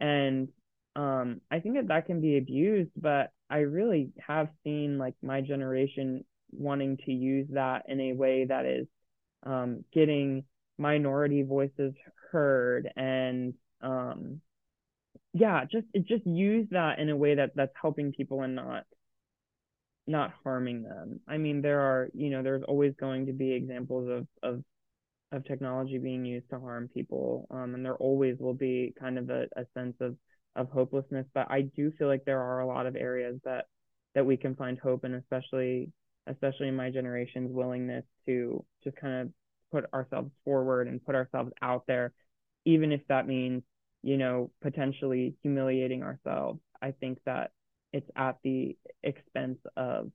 And 0.00 0.48
um, 0.94 1.40
I 1.50 1.60
think 1.60 1.76
that 1.76 1.88
that 1.88 2.06
can 2.06 2.20
be 2.20 2.38
abused, 2.38 2.90
but 2.96 3.30
I 3.48 3.58
really 3.58 4.10
have 4.26 4.48
seen 4.64 4.98
like 4.98 5.14
my 5.22 5.40
generation 5.40 6.24
wanting 6.52 6.96
to 7.06 7.12
use 7.12 7.46
that 7.52 7.84
in 7.88 8.00
a 8.00 8.12
way 8.12 8.44
that 8.46 8.66
is 8.66 8.86
um, 9.44 9.84
getting 9.92 10.44
minority 10.78 11.42
voices 11.42 11.94
heard 12.30 12.90
and 12.96 13.54
um, 13.80 14.40
yeah, 15.36 15.64
just 15.70 15.86
just 16.06 16.26
use 16.26 16.66
that 16.70 16.98
in 16.98 17.10
a 17.10 17.16
way 17.16 17.34
that 17.34 17.52
that's 17.54 17.72
helping 17.80 18.12
people 18.12 18.42
and 18.42 18.54
not 18.54 18.84
not 20.06 20.32
harming 20.42 20.82
them. 20.82 21.20
I 21.28 21.36
mean, 21.36 21.60
there 21.62 21.80
are, 21.80 22.08
you 22.14 22.30
know, 22.30 22.42
there's 22.42 22.62
always 22.62 22.94
going 22.98 23.26
to 23.26 23.32
be 23.32 23.52
examples 23.52 24.08
of 24.08 24.26
of 24.42 24.64
of 25.32 25.44
technology 25.44 25.98
being 25.98 26.24
used 26.24 26.48
to 26.50 26.60
harm 26.60 26.88
people, 26.88 27.46
um, 27.50 27.74
and 27.74 27.84
there 27.84 27.96
always 27.96 28.38
will 28.38 28.54
be 28.54 28.94
kind 28.98 29.18
of 29.18 29.28
a, 29.30 29.46
a 29.56 29.66
sense 29.74 29.96
of 30.00 30.16
of 30.54 30.70
hopelessness. 30.70 31.26
But 31.34 31.50
I 31.50 31.62
do 31.62 31.92
feel 31.98 32.08
like 32.08 32.24
there 32.24 32.40
are 32.40 32.60
a 32.60 32.66
lot 32.66 32.86
of 32.86 32.96
areas 32.96 33.38
that 33.44 33.66
that 34.14 34.24
we 34.24 34.36
can 34.38 34.54
find 34.54 34.78
hope, 34.78 35.04
and 35.04 35.14
especially 35.16 35.92
especially 36.26 36.68
in 36.68 36.76
my 36.76 36.90
generation's 36.90 37.52
willingness 37.52 38.04
to 38.26 38.64
just 38.84 38.96
kind 38.96 39.22
of 39.22 39.32
put 39.70 39.92
ourselves 39.92 40.30
forward 40.44 40.88
and 40.88 41.04
put 41.04 41.14
ourselves 41.14 41.52
out 41.60 41.84
there, 41.86 42.12
even 42.64 42.90
if 42.92 43.00
that 43.08 43.26
means 43.26 43.62
you 44.06 44.16
know, 44.16 44.52
potentially 44.62 45.34
humiliating 45.42 46.04
ourselves. 46.04 46.60
I 46.80 46.92
think 46.92 47.18
that 47.26 47.50
it's 47.92 48.08
at 48.16 48.38
the 48.44 48.76
expense 49.02 49.58
of 49.76 50.12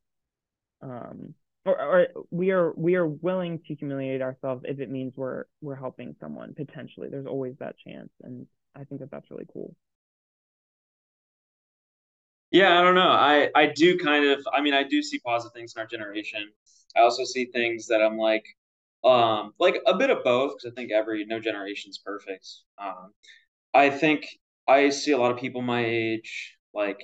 um 0.81 1.33
or, 1.65 1.81
or 1.81 2.07
we 2.31 2.51
are 2.51 2.73
we 2.75 2.95
are 2.95 3.07
willing 3.07 3.59
to 3.67 3.75
humiliate 3.75 4.21
ourselves 4.21 4.63
if 4.67 4.79
it 4.79 4.89
means 4.89 5.13
we're 5.17 5.45
we're 5.61 5.75
helping 5.75 6.15
someone 6.21 6.53
potentially. 6.55 7.09
There's 7.09 7.27
always 7.27 7.55
that 7.59 7.75
chance 7.85 8.09
and 8.23 8.47
i 8.75 8.83
think 8.85 9.01
that 9.01 9.11
that's 9.11 9.29
really 9.31 9.47
cool. 9.53 9.75
Yeah 12.51 12.79
i 12.79 12.81
don't 12.83 12.95
know. 12.95 13.09
I 13.09 13.49
i 13.55 13.67
do 13.67 13.97
kind 13.97 14.25
of 14.25 14.45
i 14.53 14.61
mean 14.61 14.73
i 14.73 14.83
do 14.83 15.01
see 15.01 15.19
positive 15.19 15.53
things 15.53 15.73
in 15.75 15.81
our 15.81 15.87
generation. 15.87 16.49
I 16.95 17.01
also 17.01 17.23
see 17.23 17.45
things 17.45 17.87
that 17.87 18.01
i'm 18.01 18.17
like 18.17 18.45
um 19.03 19.53
like 19.59 19.81
a 19.87 19.97
bit 19.97 20.09
of 20.11 20.23
both 20.23 20.53
because 20.55 20.71
i 20.71 20.75
think 20.75 20.91
every 20.91 21.25
no 21.25 21.39
generation's 21.39 21.97
perfect. 21.99 22.47
Um 22.77 23.13
I 23.73 23.89
think 23.89 24.25
I 24.67 24.89
see 24.89 25.11
a 25.11 25.17
lot 25.17 25.31
of 25.31 25.37
people 25.39 25.61
my 25.61 25.83
age 25.85 26.57
like 26.73 27.01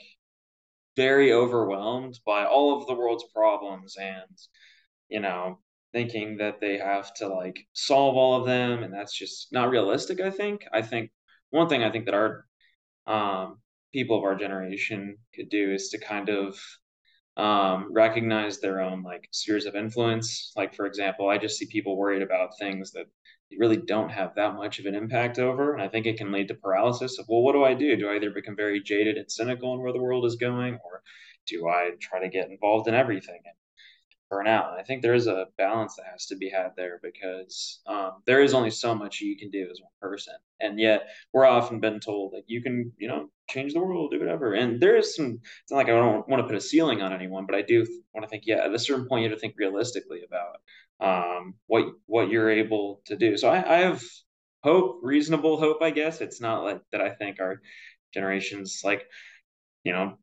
very 0.95 1.31
overwhelmed 1.31 2.19
by 2.25 2.45
all 2.45 2.77
of 2.77 2.87
the 2.87 2.95
world's 2.95 3.25
problems 3.33 3.95
and 3.97 4.37
you 5.09 5.19
know 5.19 5.59
thinking 5.93 6.37
that 6.37 6.59
they 6.59 6.77
have 6.77 7.13
to 7.15 7.27
like 7.27 7.59
solve 7.73 8.15
all 8.15 8.39
of 8.39 8.45
them 8.45 8.83
and 8.83 8.93
that's 8.93 9.17
just 9.17 9.53
not 9.53 9.69
realistic 9.69 10.19
i 10.19 10.29
think. 10.29 10.65
I 10.73 10.81
think 10.81 11.11
one 11.51 11.69
thing 11.69 11.83
i 11.83 11.91
think 11.91 12.05
that 12.05 12.13
our 12.15 12.45
um, 13.07 13.59
people 13.93 14.17
of 14.17 14.23
our 14.23 14.35
generation 14.35 15.17
could 15.33 15.49
do 15.49 15.71
is 15.73 15.89
to 15.89 15.99
kind 15.99 16.29
of 16.29 16.59
um, 17.37 17.93
recognize 17.93 18.59
their 18.59 18.81
own 18.81 19.03
like 19.03 19.29
spheres 19.31 19.65
of 19.65 19.75
influence. 19.75 20.51
Like 20.55 20.73
for 20.75 20.85
example 20.85 21.29
i 21.29 21.37
just 21.37 21.57
see 21.57 21.67
people 21.67 21.97
worried 21.97 22.21
about 22.23 22.57
things 22.59 22.91
that 22.93 23.05
really 23.57 23.77
don't 23.77 24.09
have 24.09 24.35
that 24.35 24.55
much 24.55 24.79
of 24.79 24.85
an 24.85 24.95
impact 24.95 25.39
over. 25.39 25.73
And 25.73 25.81
I 25.81 25.87
think 25.87 26.05
it 26.05 26.17
can 26.17 26.31
lead 26.31 26.49
to 26.49 26.55
paralysis 26.55 27.19
of, 27.19 27.25
well, 27.29 27.41
what 27.41 27.53
do 27.53 27.63
I 27.63 27.73
do? 27.73 27.95
Do 27.95 28.09
I 28.09 28.15
either 28.15 28.31
become 28.31 28.55
very 28.55 28.81
jaded 28.81 29.17
and 29.17 29.31
cynical 29.31 29.73
in 29.73 29.81
where 29.81 29.93
the 29.93 30.01
world 30.01 30.25
is 30.25 30.35
going, 30.35 30.79
or 30.83 31.01
do 31.47 31.67
I 31.67 31.91
try 31.99 32.19
to 32.19 32.29
get 32.29 32.49
involved 32.49 32.87
in 32.87 32.93
everything 32.93 33.39
and 33.45 33.55
burn 34.29 34.47
out? 34.47 34.77
I 34.77 34.83
think 34.83 35.01
there 35.01 35.13
is 35.13 35.27
a 35.27 35.47
balance 35.57 35.95
that 35.95 36.05
has 36.11 36.25
to 36.27 36.35
be 36.35 36.49
had 36.49 36.71
there 36.75 36.99
because 37.01 37.79
um, 37.87 38.21
there 38.25 38.41
is 38.41 38.53
only 38.53 38.69
so 38.69 38.93
much 38.93 39.21
you 39.21 39.37
can 39.37 39.49
do 39.49 39.67
as 39.71 39.81
one 39.81 39.91
person. 40.01 40.35
And 40.59 40.79
yet 40.79 41.07
we're 41.33 41.45
often 41.45 41.79
been 41.79 41.99
told 41.99 42.33
that 42.33 42.43
you 42.47 42.61
can, 42.61 42.91
you 42.97 43.07
know, 43.07 43.29
change 43.49 43.73
the 43.73 43.79
world, 43.79 44.11
do 44.11 44.19
whatever. 44.19 44.53
And 44.53 44.81
there 44.81 44.97
is 44.97 45.15
some, 45.15 45.39
it's 45.43 45.71
not 45.71 45.77
like 45.77 45.87
I 45.87 45.91
don't 45.91 46.27
want 46.27 46.41
to 46.41 46.47
put 46.47 46.55
a 46.55 46.61
ceiling 46.61 47.01
on 47.01 47.13
anyone, 47.13 47.45
but 47.45 47.55
I 47.55 47.61
do 47.61 47.85
want 48.13 48.23
to 48.23 48.29
think, 48.29 48.43
yeah, 48.45 48.65
at 48.65 48.73
a 48.73 48.79
certain 48.79 49.07
point, 49.07 49.23
you 49.23 49.29
have 49.29 49.37
to 49.37 49.41
think 49.41 49.55
realistically 49.57 50.21
about 50.25 50.57
um, 50.99 51.53
what 51.67 51.85
what 52.07 52.29
you're 52.29 52.49
able 52.49 53.01
to 53.05 53.15
do. 53.15 53.37
So 53.37 53.49
I, 53.49 53.75
I 53.75 53.77
have 53.79 54.03
hope, 54.63 54.99
reasonable 55.03 55.59
hope, 55.59 55.81
I 55.81 55.91
guess. 55.91 56.21
It's 56.21 56.41
not 56.41 56.63
like 56.63 56.81
that. 56.91 57.01
I 57.01 57.11
think 57.11 57.39
our 57.39 57.61
generation's 58.13 58.81
like, 58.83 59.07
you 59.83 59.93
know, 59.93 60.17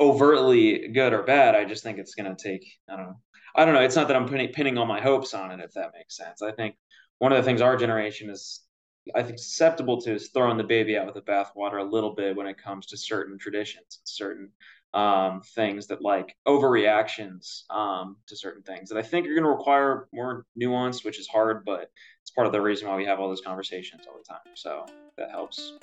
overtly 0.00 0.88
good 0.88 1.12
or 1.12 1.22
bad. 1.22 1.54
I 1.54 1.64
just 1.64 1.82
think 1.82 1.98
it's 1.98 2.14
going 2.14 2.34
to 2.34 2.42
take. 2.42 2.66
I 2.88 2.96
don't 2.96 3.06
know. 3.06 3.20
I 3.54 3.64
don't 3.64 3.74
know. 3.74 3.80
It's 3.80 3.96
not 3.96 4.08
that 4.08 4.16
I'm 4.16 4.28
pinning, 4.28 4.52
pinning 4.52 4.76
all 4.78 4.86
my 4.86 5.00
hopes 5.00 5.32
on 5.32 5.50
it, 5.50 5.60
if 5.60 5.72
that 5.72 5.92
makes 5.94 6.16
sense. 6.16 6.42
I 6.42 6.52
think 6.52 6.76
one 7.18 7.32
of 7.32 7.38
the 7.38 7.44
things 7.44 7.62
our 7.62 7.76
generation 7.76 8.28
is 8.28 8.66
I 9.14 9.22
think 9.22 9.38
susceptible 9.38 10.00
to 10.02 10.14
is 10.14 10.30
throwing 10.30 10.56
the 10.56 10.64
baby 10.64 10.96
out 10.96 11.06
with 11.06 11.14
the 11.14 11.30
bathwater 11.30 11.80
a 11.80 11.84
little 11.84 12.14
bit 12.14 12.36
when 12.36 12.46
it 12.46 12.58
comes 12.58 12.86
to 12.86 12.96
certain 12.96 13.38
traditions, 13.38 14.00
certain 14.04 14.50
um, 14.94 15.42
things 15.54 15.86
that 15.88 16.02
like 16.02 16.34
overreactions 16.46 17.70
um, 17.70 18.16
to 18.26 18.36
certain 18.36 18.62
things 18.62 18.88
that 18.88 18.98
I 18.98 19.02
think 19.02 19.26
are 19.26 19.34
going 19.34 19.44
to 19.44 19.50
require 19.50 20.08
more 20.12 20.44
nuance, 20.56 21.04
which 21.04 21.20
is 21.20 21.28
hard, 21.28 21.64
but 21.64 21.90
it's 22.22 22.30
part 22.30 22.46
of 22.46 22.52
the 22.52 22.60
reason 22.60 22.88
why 22.88 22.96
we 22.96 23.04
have 23.04 23.20
all 23.20 23.28
those 23.28 23.42
conversations 23.42 24.06
all 24.08 24.18
the 24.18 24.24
time. 24.24 24.54
So 24.54 24.86
that 25.16 25.30
helps. 25.30 25.74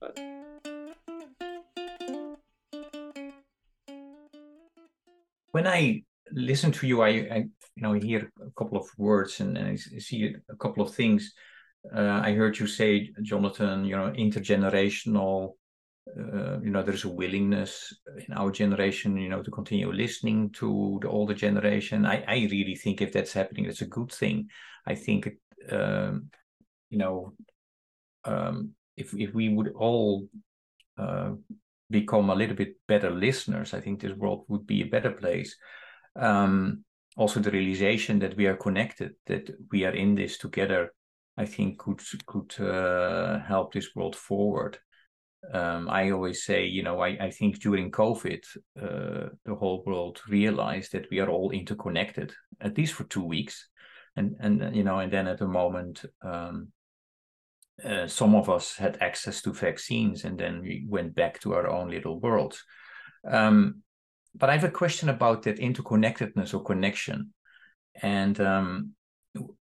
But 0.00 0.18
when 5.52 5.66
I 5.66 6.02
listen 6.32 6.72
to 6.72 6.86
you, 6.86 7.02
I, 7.02 7.08
I 7.08 7.36
you 7.76 7.82
know 7.82 7.92
hear 7.92 8.32
a 8.40 8.50
couple 8.58 8.78
of 8.78 8.86
words 8.98 9.40
and, 9.40 9.56
and 9.56 9.68
I 9.68 9.76
see 9.76 10.34
a 10.50 10.56
couple 10.56 10.82
of 10.82 10.94
things. 10.94 11.32
Uh, 11.94 12.20
I 12.22 12.32
heard 12.34 12.58
you 12.58 12.66
say, 12.66 13.10
Jonathan, 13.22 13.84
you 13.84 13.96
know, 13.96 14.10
intergenerational. 14.10 15.54
Uh, 16.08 16.60
you 16.60 16.70
know, 16.70 16.82
there's 16.82 17.04
a 17.04 17.08
willingness 17.08 17.94
in 18.26 18.34
our 18.34 18.50
generation, 18.50 19.16
you 19.16 19.28
know, 19.28 19.42
to 19.42 19.50
continue 19.50 19.92
listening 19.92 20.50
to 20.50 20.98
the 21.00 21.08
older 21.08 21.34
generation. 21.34 22.04
I, 22.04 22.24
I 22.26 22.48
really 22.50 22.74
think 22.74 23.00
if 23.00 23.12
that's 23.12 23.32
happening, 23.32 23.66
it's 23.66 23.82
a 23.82 23.86
good 23.86 24.10
thing. 24.10 24.48
I 24.86 24.96
think, 24.96 25.28
um, 25.70 26.28
you 26.90 26.98
know, 26.98 27.34
um, 28.24 28.70
if 28.96 29.14
if 29.14 29.32
we 29.32 29.48
would 29.48 29.72
all 29.76 30.28
uh, 30.98 31.32
become 31.92 32.30
a 32.30 32.34
little 32.34 32.56
bit 32.56 32.74
better 32.88 33.10
listeners, 33.10 33.74
I 33.74 33.80
think 33.80 34.00
this 34.00 34.16
world 34.16 34.44
would 34.48 34.66
be 34.66 34.82
a 34.82 34.86
better 34.86 35.12
place. 35.12 35.56
Um, 36.16 36.84
also, 37.16 37.40
the 37.40 37.50
realization 37.50 38.18
that 38.20 38.36
we 38.36 38.46
are 38.46 38.56
connected, 38.56 39.14
that 39.26 39.50
we 39.70 39.84
are 39.84 39.94
in 39.94 40.14
this 40.14 40.38
together, 40.38 40.92
I 41.36 41.46
think 41.46 41.78
could 41.78 42.00
could 42.26 42.58
uh, 42.60 43.38
help 43.40 43.72
this 43.72 43.94
world 43.94 44.16
forward. 44.16 44.78
Um, 45.52 45.88
I 45.90 46.10
always 46.10 46.44
say, 46.44 46.66
you 46.66 46.82
know, 46.82 47.00
I, 47.00 47.18
I 47.20 47.30
think 47.30 47.60
during 47.60 47.90
COVID, 47.90 48.44
uh, 48.80 49.28
the 49.44 49.54
whole 49.54 49.82
world 49.84 50.20
realized 50.28 50.92
that 50.92 51.10
we 51.10 51.20
are 51.20 51.28
all 51.28 51.50
interconnected, 51.50 52.32
at 52.60 52.78
least 52.78 52.94
for 52.94 53.04
two 53.04 53.24
weeks, 53.24 53.68
and 54.16 54.36
and 54.40 54.74
you 54.74 54.84
know, 54.84 55.00
and 55.00 55.12
then 55.12 55.26
at 55.26 55.38
the 55.38 55.48
moment, 55.48 56.04
um, 56.22 56.68
uh, 57.84 58.06
some 58.06 58.34
of 58.34 58.48
us 58.48 58.76
had 58.76 58.98
access 59.00 59.42
to 59.42 59.52
vaccines, 59.52 60.24
and 60.24 60.38
then 60.38 60.60
we 60.60 60.84
went 60.88 61.14
back 61.14 61.40
to 61.40 61.54
our 61.54 61.68
own 61.68 61.90
little 61.90 62.20
worlds. 62.20 62.62
Um, 63.26 63.82
but 64.34 64.50
I 64.50 64.54
have 64.54 64.64
a 64.64 64.70
question 64.70 65.08
about 65.08 65.42
that 65.42 65.58
interconnectedness 65.58 66.54
or 66.54 66.62
connection, 66.62 67.32
and 68.00 68.40
um, 68.40 68.94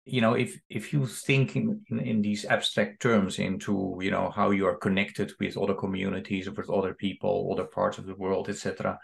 you 0.06 0.22
know, 0.22 0.34
if 0.34 0.60
if 0.70 0.93
you 0.93 1.06
think 1.06 1.56
in, 1.56 1.84
in, 1.89 2.22
these 2.22 2.45
abstract 2.45 3.02
terms 3.02 3.39
into 3.39 3.97
you 4.02 4.12
know 4.12 4.30
how 4.30 4.52
you 4.52 4.66
are 4.66 4.76
connected 4.76 5.32
with 5.39 5.58
other 5.58 5.76
communities, 5.76 6.49
with 6.49 6.70
other 6.70 6.93
people, 6.93 7.49
other 7.52 7.66
parts 7.66 7.97
of 7.97 8.06
the 8.06 8.16
world, 8.16 8.49
etc. 8.49 8.99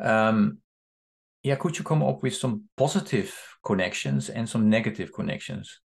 Um, 0.00 0.58
yeah, 1.42 1.56
could 1.56 1.78
you 1.78 1.84
come 1.84 2.02
up 2.02 2.22
with 2.22 2.34
some 2.34 2.64
positive 2.76 3.36
connections 3.64 4.30
and 4.30 4.48
some 4.48 4.70
negative 4.70 5.12
connections? 5.12 5.80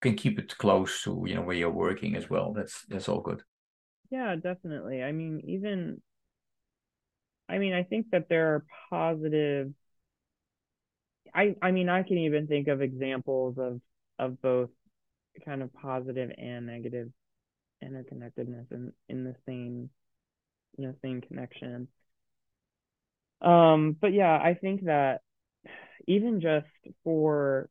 Can 0.00 0.14
keep 0.16 0.38
it 0.38 0.56
close 0.58 1.02
to 1.02 1.24
you 1.26 1.34
know 1.34 1.42
where 1.42 1.56
you're 1.56 1.70
working 1.70 2.16
as 2.16 2.30
well. 2.30 2.52
That's 2.52 2.84
that's 2.88 3.08
all 3.08 3.20
good. 3.20 3.42
Yeah, 4.10 4.36
definitely. 4.36 5.02
I 5.02 5.12
mean, 5.12 5.40
even 5.46 6.00
I 7.48 7.58
mean, 7.58 7.72
I 7.72 7.82
think 7.82 8.10
that 8.10 8.28
there 8.28 8.54
are 8.54 8.64
positive 8.90 9.72
I 11.34 11.54
I 11.62 11.70
mean, 11.70 11.88
I 11.88 12.02
can 12.02 12.18
even 12.18 12.46
think 12.46 12.68
of 12.68 12.82
examples 12.82 13.58
of 13.58 13.80
of 14.18 14.40
both 14.42 14.70
kind 15.44 15.62
of 15.62 15.72
positive 15.74 16.32
and 16.38 16.66
negative 16.66 17.10
interconnectedness 17.84 18.72
in 18.72 18.92
in 19.08 19.24
the 19.24 19.36
same 19.46 19.90
you 20.78 20.86
know 20.88 20.94
same 21.02 21.20
connection. 21.20 21.88
Um, 23.40 23.96
but 24.00 24.12
yeah, 24.12 24.36
I 24.36 24.54
think 24.54 24.84
that 24.84 25.20
even 26.06 26.40
just 26.40 26.66
for 27.04 27.70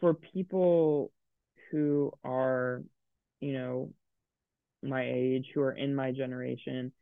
for 0.00 0.14
people 0.14 1.10
who 1.70 2.12
are, 2.24 2.82
you 3.40 3.52
know, 3.52 3.90
my 4.82 5.04
age, 5.04 5.46
who 5.54 5.60
are 5.62 5.72
in 5.72 5.94
my 5.94 6.12
generation, 6.12 6.92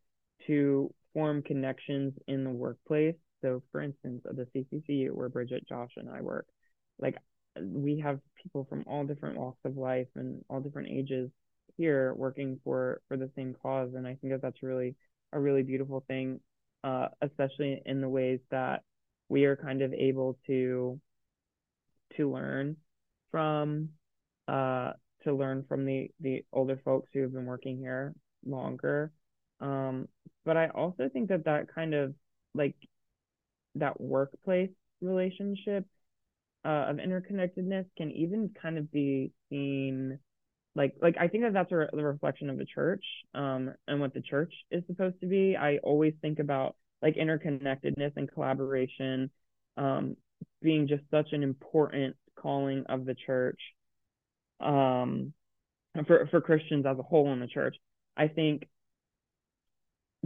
to 0.46 0.92
form 1.12 1.42
connections 1.42 2.12
in 2.26 2.44
the 2.44 2.50
workplace. 2.50 3.14
So, 3.42 3.62
for 3.70 3.82
instance, 3.82 4.22
at 4.28 4.36
the 4.36 4.46
CCC, 4.54 5.10
where 5.10 5.28
Bridget, 5.28 5.68
Josh, 5.68 5.90
and 5.96 6.08
I 6.08 6.20
work, 6.22 6.46
like 6.98 7.16
we 7.60 8.00
have 8.00 8.20
people 8.42 8.66
from 8.68 8.84
all 8.86 9.04
different 9.04 9.38
walks 9.38 9.60
of 9.64 9.76
life 9.76 10.08
and 10.16 10.42
all 10.48 10.60
different 10.60 10.88
ages 10.88 11.30
here 11.76 12.14
working 12.14 12.58
for 12.64 13.00
for 13.08 13.16
the 13.16 13.30
same 13.36 13.54
cause, 13.62 13.90
and 13.94 14.06
I 14.06 14.14
think 14.14 14.32
that 14.32 14.42
that's 14.42 14.62
really 14.62 14.94
a 15.32 15.40
really 15.40 15.62
beautiful 15.62 16.04
thing, 16.06 16.40
uh, 16.84 17.08
especially 17.20 17.82
in 17.84 18.00
the 18.00 18.08
ways 18.08 18.40
that 18.50 18.82
we 19.28 19.44
are 19.44 19.56
kind 19.56 19.82
of 19.82 19.92
able 19.92 20.38
to 20.46 21.00
to 22.16 22.32
learn 22.32 22.76
from 23.34 23.88
uh, 24.46 24.92
to 25.24 25.34
learn 25.34 25.64
from 25.68 25.84
the 25.84 26.08
the 26.20 26.44
older 26.52 26.80
folks 26.84 27.08
who 27.12 27.22
have 27.22 27.32
been 27.32 27.46
working 27.46 27.78
here 27.78 28.14
longer. 28.46 29.10
Um, 29.60 30.06
but 30.44 30.56
I 30.56 30.68
also 30.68 31.08
think 31.12 31.30
that 31.30 31.46
that 31.46 31.66
kind 31.74 31.94
of 31.94 32.14
like 32.54 32.76
that 33.74 34.00
workplace 34.00 34.70
relationship 35.00 35.84
uh, 36.64 36.86
of 36.90 36.98
interconnectedness 36.98 37.86
can 37.96 38.12
even 38.12 38.50
kind 38.62 38.78
of 38.78 38.92
be 38.92 39.32
seen 39.50 40.20
like 40.76 40.94
like 41.02 41.16
I 41.18 41.26
think 41.26 41.42
that 41.42 41.54
that's 41.54 41.72
a, 41.72 41.76
re- 41.76 41.88
a 41.92 41.96
reflection 41.96 42.50
of 42.50 42.56
the 42.56 42.66
church 42.72 43.04
um, 43.34 43.74
and 43.88 43.98
what 43.98 44.14
the 44.14 44.22
church 44.22 44.54
is 44.70 44.84
supposed 44.86 45.20
to 45.22 45.26
be. 45.26 45.56
I 45.56 45.78
always 45.78 46.14
think 46.22 46.38
about 46.38 46.76
like 47.02 47.16
interconnectedness 47.16 48.12
and 48.14 48.30
collaboration 48.30 49.28
um, 49.76 50.16
being 50.62 50.86
just 50.86 51.02
such 51.10 51.32
an 51.32 51.42
important 51.42 52.14
calling 52.36 52.84
of 52.88 53.04
the 53.04 53.14
church 53.14 53.60
um, 54.60 55.32
for, 56.06 56.28
for 56.30 56.40
Christians 56.40 56.86
as 56.86 56.98
a 56.98 57.02
whole 57.02 57.32
in 57.32 57.40
the 57.40 57.46
church. 57.46 57.76
I 58.16 58.28
think 58.28 58.68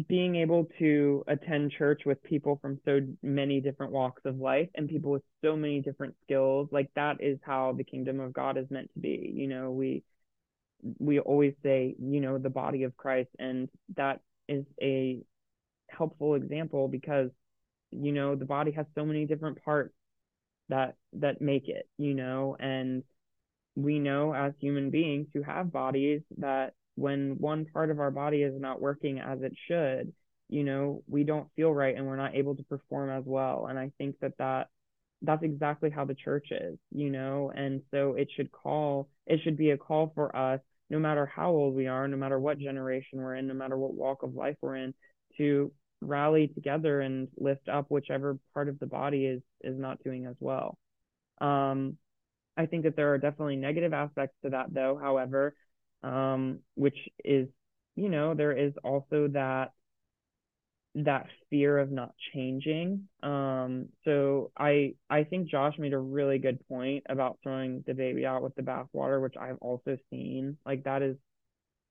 being 0.06 0.36
able 0.36 0.68
to 0.78 1.24
attend 1.26 1.72
church 1.72 2.02
with 2.06 2.22
people 2.22 2.58
from 2.62 2.78
so 2.84 3.00
many 3.22 3.60
different 3.60 3.92
walks 3.92 4.22
of 4.24 4.36
life 4.36 4.68
and 4.74 4.88
people 4.88 5.10
with 5.10 5.22
so 5.42 5.56
many 5.56 5.80
different 5.80 6.14
skills 6.22 6.68
like 6.70 6.88
that 6.94 7.16
is 7.20 7.38
how 7.42 7.74
the 7.76 7.82
kingdom 7.82 8.20
of 8.20 8.32
god 8.32 8.56
is 8.56 8.66
meant 8.70 8.88
to 8.92 9.00
be 9.00 9.32
you 9.34 9.48
know 9.48 9.70
we 9.70 10.04
we 11.00 11.18
always 11.18 11.54
say 11.64 11.96
you 12.00 12.20
know 12.20 12.38
the 12.38 12.50
body 12.50 12.84
of 12.84 12.96
christ 12.96 13.30
and 13.40 13.68
that 13.96 14.20
is 14.48 14.64
a 14.80 15.18
helpful 15.88 16.34
example 16.34 16.86
because 16.86 17.30
you 17.90 18.12
know 18.12 18.36
the 18.36 18.44
body 18.44 18.70
has 18.70 18.86
so 18.94 19.04
many 19.04 19.24
different 19.24 19.62
parts 19.64 19.94
that 20.68 20.94
that 21.14 21.40
make 21.40 21.68
it 21.68 21.88
you 21.98 22.14
know? 22.14 22.56
And 22.58 23.02
we 23.76 23.98
know 23.98 24.34
as 24.34 24.52
human 24.60 24.90
beings 24.90 25.28
who 25.32 25.42
have 25.42 25.72
bodies 25.72 26.22
that 26.38 26.74
when 26.96 27.36
one 27.38 27.64
part 27.66 27.90
of 27.90 28.00
our 28.00 28.10
body 28.10 28.42
is 28.42 28.60
not 28.60 28.80
working 28.80 29.20
as 29.20 29.40
it 29.42 29.52
should 29.68 30.12
you 30.48 30.64
know 30.64 31.02
we 31.06 31.22
don't 31.22 31.48
feel 31.54 31.72
right 31.72 31.94
and 31.96 32.06
we're 32.06 32.16
not 32.16 32.34
able 32.34 32.56
to 32.56 32.62
perform 32.64 33.10
as 33.10 33.24
well. 33.26 33.66
And 33.68 33.78
i 33.78 33.90
think 33.98 34.16
that 34.20 34.36
that 34.38 34.68
that's 35.22 35.42
exactly 35.42 35.90
how 35.90 36.04
the 36.04 36.14
church 36.14 36.48
is 36.50 36.78
you 36.92 37.10
know? 37.10 37.52
And 37.54 37.82
so 37.90 38.14
it 38.14 38.28
should 38.34 38.50
call 38.52 39.08
it 39.26 39.40
should 39.42 39.56
be 39.56 39.70
a 39.70 39.78
call 39.78 40.12
for 40.14 40.34
us 40.34 40.60
no 40.90 40.98
matter 40.98 41.26
how 41.26 41.50
old 41.50 41.74
we 41.74 41.86
are 41.86 42.08
no 42.08 42.16
matter 42.16 42.38
what 42.38 42.58
generation 42.58 43.20
we're 43.20 43.36
in 43.36 43.46
no 43.46 43.54
matter 43.54 43.76
what 43.76 43.94
walk 43.94 44.22
of 44.22 44.34
life 44.34 44.56
we're 44.60 44.76
in 44.76 44.94
to 45.36 45.70
rally 46.00 46.48
together 46.48 47.00
and 47.00 47.28
lift 47.36 47.68
up 47.68 47.86
whichever 47.88 48.38
part 48.54 48.68
of 48.68 48.78
the 48.78 48.86
body 48.86 49.26
is 49.26 49.42
is 49.62 49.78
not 49.78 50.02
doing 50.04 50.26
as 50.26 50.36
well. 50.40 50.78
Um, 51.40 51.96
I 52.56 52.66
think 52.66 52.84
that 52.84 52.96
there 52.96 53.12
are 53.14 53.18
definitely 53.18 53.56
negative 53.56 53.92
aspects 53.92 54.36
to 54.42 54.50
that, 54.50 54.72
though. 54.72 54.98
However, 55.00 55.54
um, 56.02 56.60
which 56.74 56.98
is, 57.24 57.48
you 57.96 58.08
know, 58.08 58.34
there 58.34 58.52
is 58.52 58.72
also 58.82 59.28
that 59.28 59.72
that 60.94 61.26
fear 61.50 61.78
of 61.78 61.90
not 61.92 62.14
changing. 62.34 63.08
Um, 63.22 63.88
so 64.04 64.50
I 64.58 64.94
I 65.08 65.24
think 65.24 65.48
Josh 65.48 65.78
made 65.78 65.92
a 65.92 65.98
really 65.98 66.38
good 66.38 66.66
point 66.68 67.04
about 67.08 67.38
throwing 67.42 67.84
the 67.86 67.94
baby 67.94 68.26
out 68.26 68.42
with 68.42 68.54
the 68.56 68.62
bathwater, 68.62 69.22
which 69.22 69.36
I've 69.40 69.58
also 69.60 69.96
seen. 70.10 70.56
Like 70.66 70.84
that 70.84 71.02
is, 71.02 71.16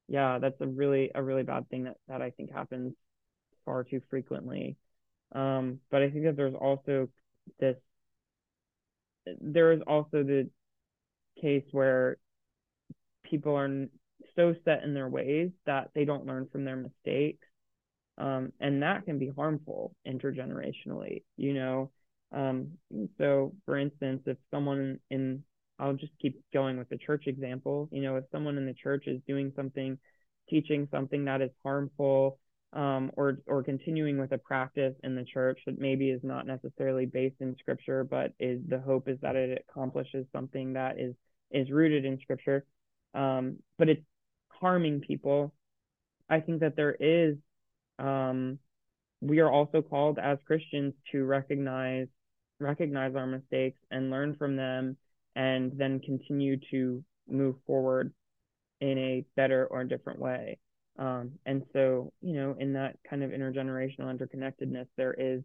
yeah, 0.07 0.39
that's 0.39 0.59
a 0.61 0.67
really 0.67 1.11
a 1.15 1.23
really 1.23 1.43
bad 1.43 1.69
thing 1.69 1.85
that 1.85 1.97
that 2.07 2.21
I 2.21 2.31
think 2.31 2.51
happens 2.51 2.93
far 3.67 3.85
too 3.85 4.01
frequently. 4.09 4.77
Um, 5.35 5.81
but 5.91 6.03
I 6.03 6.11
think 6.11 6.25
that 6.25 6.37
there's 6.37 6.55
also 6.55 7.09
this, 7.59 7.77
there 9.41 9.71
is 9.73 9.81
also 9.87 10.23
the 10.23 10.49
case 11.41 11.65
where 11.71 12.17
people 13.23 13.55
are 13.55 13.87
so 14.35 14.55
set 14.65 14.83
in 14.83 14.93
their 14.93 15.09
ways 15.09 15.51
that 15.65 15.89
they 15.93 16.05
don't 16.05 16.25
learn 16.25 16.47
from 16.51 16.65
their 16.65 16.75
mistakes. 16.75 17.45
um, 18.19 18.53
and 18.61 18.83
that 18.83 19.05
can 19.05 19.19
be 19.19 19.31
harmful 19.35 19.95
intergenerationally. 20.07 21.23
You 21.37 21.53
know, 21.55 21.91
um, 22.33 22.73
so 23.19 23.53
for 23.65 23.77
instance, 23.77 24.23
if 24.27 24.37
someone 24.51 24.99
in 25.11 25.43
I'll 25.79 25.93
just 25.95 26.13
keep 26.21 26.41
going 26.53 26.77
with 26.77 26.89
the 26.89 26.97
church 26.97 27.25
example. 27.27 27.89
You 27.91 28.03
know, 28.03 28.17
if 28.17 28.25
someone 28.31 28.57
in 28.57 28.65
the 28.67 28.73
church 28.75 29.05
is 29.07 29.21
doing 29.27 29.53
something, 29.55 29.99
teaching 30.49 30.87
something 30.91 31.25
that 31.25 31.41
is 31.41 31.51
harmful, 31.63 32.39
um, 32.77 33.11
or 33.17 33.39
or 33.47 33.63
continuing 33.63 34.19
with 34.19 34.31
a 34.31 34.37
practice 34.37 34.93
in 35.03 35.15
the 35.15 35.25
church 35.25 35.59
that 35.65 35.79
maybe 35.79 36.11
is 36.11 36.21
not 36.23 36.45
necessarily 36.45 37.07
based 37.07 37.41
in 37.41 37.55
scripture, 37.59 38.03
but 38.03 38.33
is 38.39 38.61
the 38.69 38.79
hope 38.79 39.09
is 39.09 39.17
that 39.21 39.35
it 39.35 39.65
accomplishes 39.67 40.27
something 40.31 40.73
that 40.73 40.99
is 40.99 41.15
is 41.49 41.71
rooted 41.71 42.05
in 42.05 42.19
scripture, 42.21 42.65
um, 43.15 43.57
but 43.79 43.89
it's 43.89 44.03
harming 44.49 45.01
people. 45.01 45.53
I 46.29 46.39
think 46.39 46.59
that 46.59 46.75
there 46.75 46.95
is, 46.99 47.37
um, 47.97 48.59
we 49.21 49.39
are 49.39 49.49
also 49.49 49.81
called 49.81 50.19
as 50.19 50.37
Christians 50.45 50.93
to 51.11 51.25
recognize 51.25 52.07
recognize 52.59 53.15
our 53.15 53.27
mistakes 53.27 53.79
and 53.89 54.11
learn 54.11 54.35
from 54.35 54.55
them, 54.55 54.97
and 55.35 55.71
then 55.75 55.99
continue 55.99 56.57
to 56.69 57.03
move 57.27 57.55
forward 57.65 58.13
in 58.81 58.99
a 58.99 59.25
better 59.35 59.65
or 59.65 59.83
different 59.83 60.19
way. 60.19 60.59
Um, 60.97 61.33
and 61.45 61.63
so, 61.73 62.11
you 62.21 62.33
know, 62.33 62.55
in 62.59 62.73
that 62.73 62.97
kind 63.07 63.23
of 63.23 63.31
intergenerational 63.31 64.15
interconnectedness, 64.15 64.87
there 64.97 65.13
is 65.13 65.43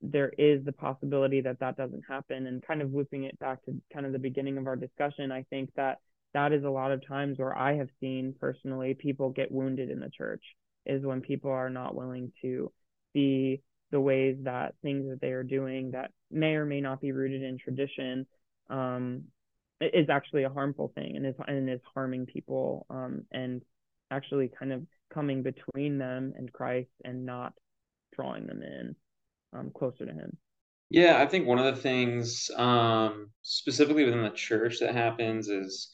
there 0.00 0.30
is 0.38 0.64
the 0.64 0.72
possibility 0.72 1.40
that 1.40 1.58
that 1.58 1.76
doesn't 1.76 2.04
happen. 2.08 2.46
And 2.46 2.62
kind 2.62 2.82
of 2.82 2.94
looping 2.94 3.24
it 3.24 3.38
back 3.38 3.64
to 3.64 3.74
kind 3.92 4.06
of 4.06 4.12
the 4.12 4.18
beginning 4.18 4.56
of 4.58 4.66
our 4.66 4.76
discussion, 4.76 5.32
I 5.32 5.44
think 5.50 5.70
that 5.76 5.98
that 6.34 6.52
is 6.52 6.64
a 6.64 6.70
lot 6.70 6.92
of 6.92 7.06
times 7.06 7.38
where 7.38 7.56
I 7.56 7.76
have 7.76 7.88
seen 8.00 8.34
personally 8.38 8.94
people 8.94 9.30
get 9.30 9.50
wounded 9.50 9.90
in 9.90 9.98
the 10.00 10.10
church 10.10 10.44
is 10.86 11.04
when 11.04 11.20
people 11.20 11.50
are 11.50 11.70
not 11.70 11.94
willing 11.94 12.32
to 12.42 12.70
see 13.12 13.60
the 13.90 14.00
ways 14.00 14.36
that 14.42 14.74
things 14.82 15.08
that 15.08 15.20
they 15.20 15.32
are 15.32 15.42
doing 15.42 15.92
that 15.92 16.10
may 16.30 16.54
or 16.54 16.66
may 16.66 16.80
not 16.80 17.00
be 17.00 17.12
rooted 17.12 17.42
in 17.42 17.58
tradition 17.58 18.26
um, 18.68 19.24
is 19.80 20.10
actually 20.10 20.44
a 20.44 20.50
harmful 20.50 20.92
thing 20.94 21.16
and 21.16 21.26
is 21.26 21.34
and 21.46 21.70
is 21.70 21.80
harming 21.94 22.26
people 22.26 22.86
um, 22.90 23.22
and 23.32 23.62
actually 24.10 24.50
kind 24.58 24.72
of 24.72 24.82
coming 25.12 25.42
between 25.42 25.98
them 25.98 26.32
and 26.36 26.52
Christ 26.52 26.90
and 27.04 27.24
not 27.24 27.52
drawing 28.14 28.46
them 28.46 28.62
in 28.62 28.96
um, 29.52 29.70
closer 29.76 30.06
to 30.06 30.12
Him. 30.12 30.36
Yeah, 30.90 31.20
I 31.20 31.26
think 31.26 31.46
one 31.46 31.58
of 31.58 31.74
the 31.74 31.80
things 31.80 32.50
um, 32.56 33.30
specifically 33.42 34.04
within 34.04 34.22
the 34.22 34.30
church 34.30 34.80
that 34.80 34.94
happens 34.94 35.48
is 35.48 35.90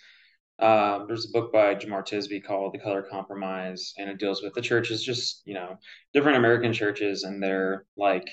um, 0.61 1.07
there's 1.09 1.27
a 1.27 1.33
book 1.33 1.53
by 1.53 1.75
Jemar 1.75 2.05
Tisby 2.05 2.45
called 2.45 2.75
The 2.75 2.79
Color 2.79 3.03
Compromise, 3.03 3.93
and 3.99 4.09
it 4.09 4.19
deals 4.19 4.43
with 4.43 4.55
the 4.55 4.61
churches, 4.61 5.03
just 5.03 5.43
you 5.45 5.55
know, 5.55 5.79
different 6.13 6.39
American 6.39 6.73
churches, 6.73 7.25
and 7.25 7.43
they're 7.43 7.85
like 7.97 8.29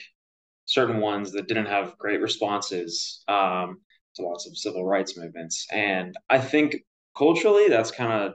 certain 0.66 1.00
ones 1.00 1.32
that 1.32 1.48
didn't 1.48 1.66
have 1.66 1.98
great 1.98 2.22
responses 2.22 3.24
um, 3.28 3.80
to 4.16 4.22
lots 4.22 4.48
of 4.48 4.56
civil 4.56 4.86
rights 4.86 5.18
movements, 5.18 5.66
and 5.72 6.16
I 6.30 6.40
think 6.40 6.76
culturally 7.18 7.70
that's 7.70 7.92
kind 7.92 8.14
of 8.14 8.34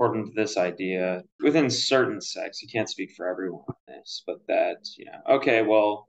important 0.00 0.34
to 0.34 0.40
this 0.40 0.56
idea 0.56 1.22
within 1.42 1.68
certain 1.68 2.20
sects. 2.20 2.62
You 2.62 2.68
can't 2.68 2.88
speak 2.88 3.12
for 3.16 3.28
everyone 3.28 3.64
on 3.68 3.74
this, 3.86 4.22
but 4.26 4.38
that, 4.48 4.78
you 4.96 5.04
know, 5.04 5.36
okay, 5.36 5.62
well, 5.62 6.08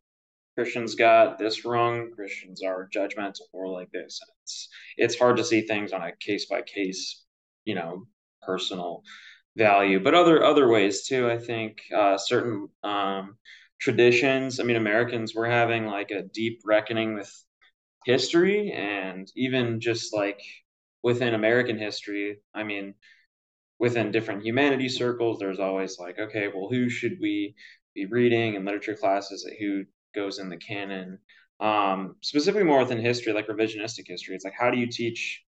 Christians 0.55 0.95
got 0.95 1.37
this 1.37 1.65
wrong. 1.65 2.11
Christians 2.15 2.63
are 2.63 2.89
judgmental 2.95 3.41
or 3.51 3.67
like 3.67 3.91
this. 3.91 4.21
And 4.21 4.33
it's 4.43 4.69
it's 4.97 5.19
hard 5.19 5.37
to 5.37 5.43
see 5.43 5.61
things 5.61 5.91
on 5.91 6.01
a 6.01 6.11
case 6.19 6.45
by 6.45 6.61
case, 6.61 7.23
you 7.65 7.75
know, 7.75 8.05
personal 8.41 9.03
value, 9.57 9.99
but 10.01 10.13
other 10.13 10.43
other 10.43 10.69
ways 10.69 11.05
too. 11.05 11.29
I 11.29 11.37
think 11.37 11.81
uh, 11.93 12.17
certain 12.17 12.69
um, 12.83 13.37
traditions. 13.79 14.59
I 14.59 14.63
mean, 14.63 14.77
Americans 14.77 15.33
we're 15.35 15.49
having 15.49 15.85
like 15.85 16.11
a 16.11 16.23
deep 16.23 16.61
reckoning 16.65 17.15
with 17.15 17.31
history, 18.05 18.71
and 18.71 19.29
even 19.35 19.81
just 19.81 20.13
like 20.13 20.41
within 21.03 21.33
American 21.33 21.77
history. 21.77 22.39
I 22.53 22.63
mean, 22.63 22.93
within 23.81 24.11
different 24.11 24.43
humanity 24.43 24.87
circles, 24.87 25.39
there's 25.39 25.59
always 25.59 25.97
like, 25.97 26.19
okay, 26.19 26.47
well, 26.53 26.69
who 26.69 26.87
should 26.87 27.17
we 27.19 27.55
be 27.95 28.05
reading 28.05 28.53
in 28.53 28.63
literature 28.63 28.95
classes? 28.95 29.43
Who 29.59 29.85
goes 30.13 30.37
in 30.37 30.49
the 30.49 30.57
canon? 30.57 31.17
Um, 31.59 32.15
specifically, 32.21 32.63
more 32.63 32.79
within 32.79 32.99
history, 32.99 33.33
like 33.33 33.47
revisionistic 33.47 34.03
history. 34.05 34.35
It's 34.35 34.45
like, 34.45 34.53
how 34.57 34.69
do 34.69 34.77
you 34.77 34.85
teach 34.87 35.43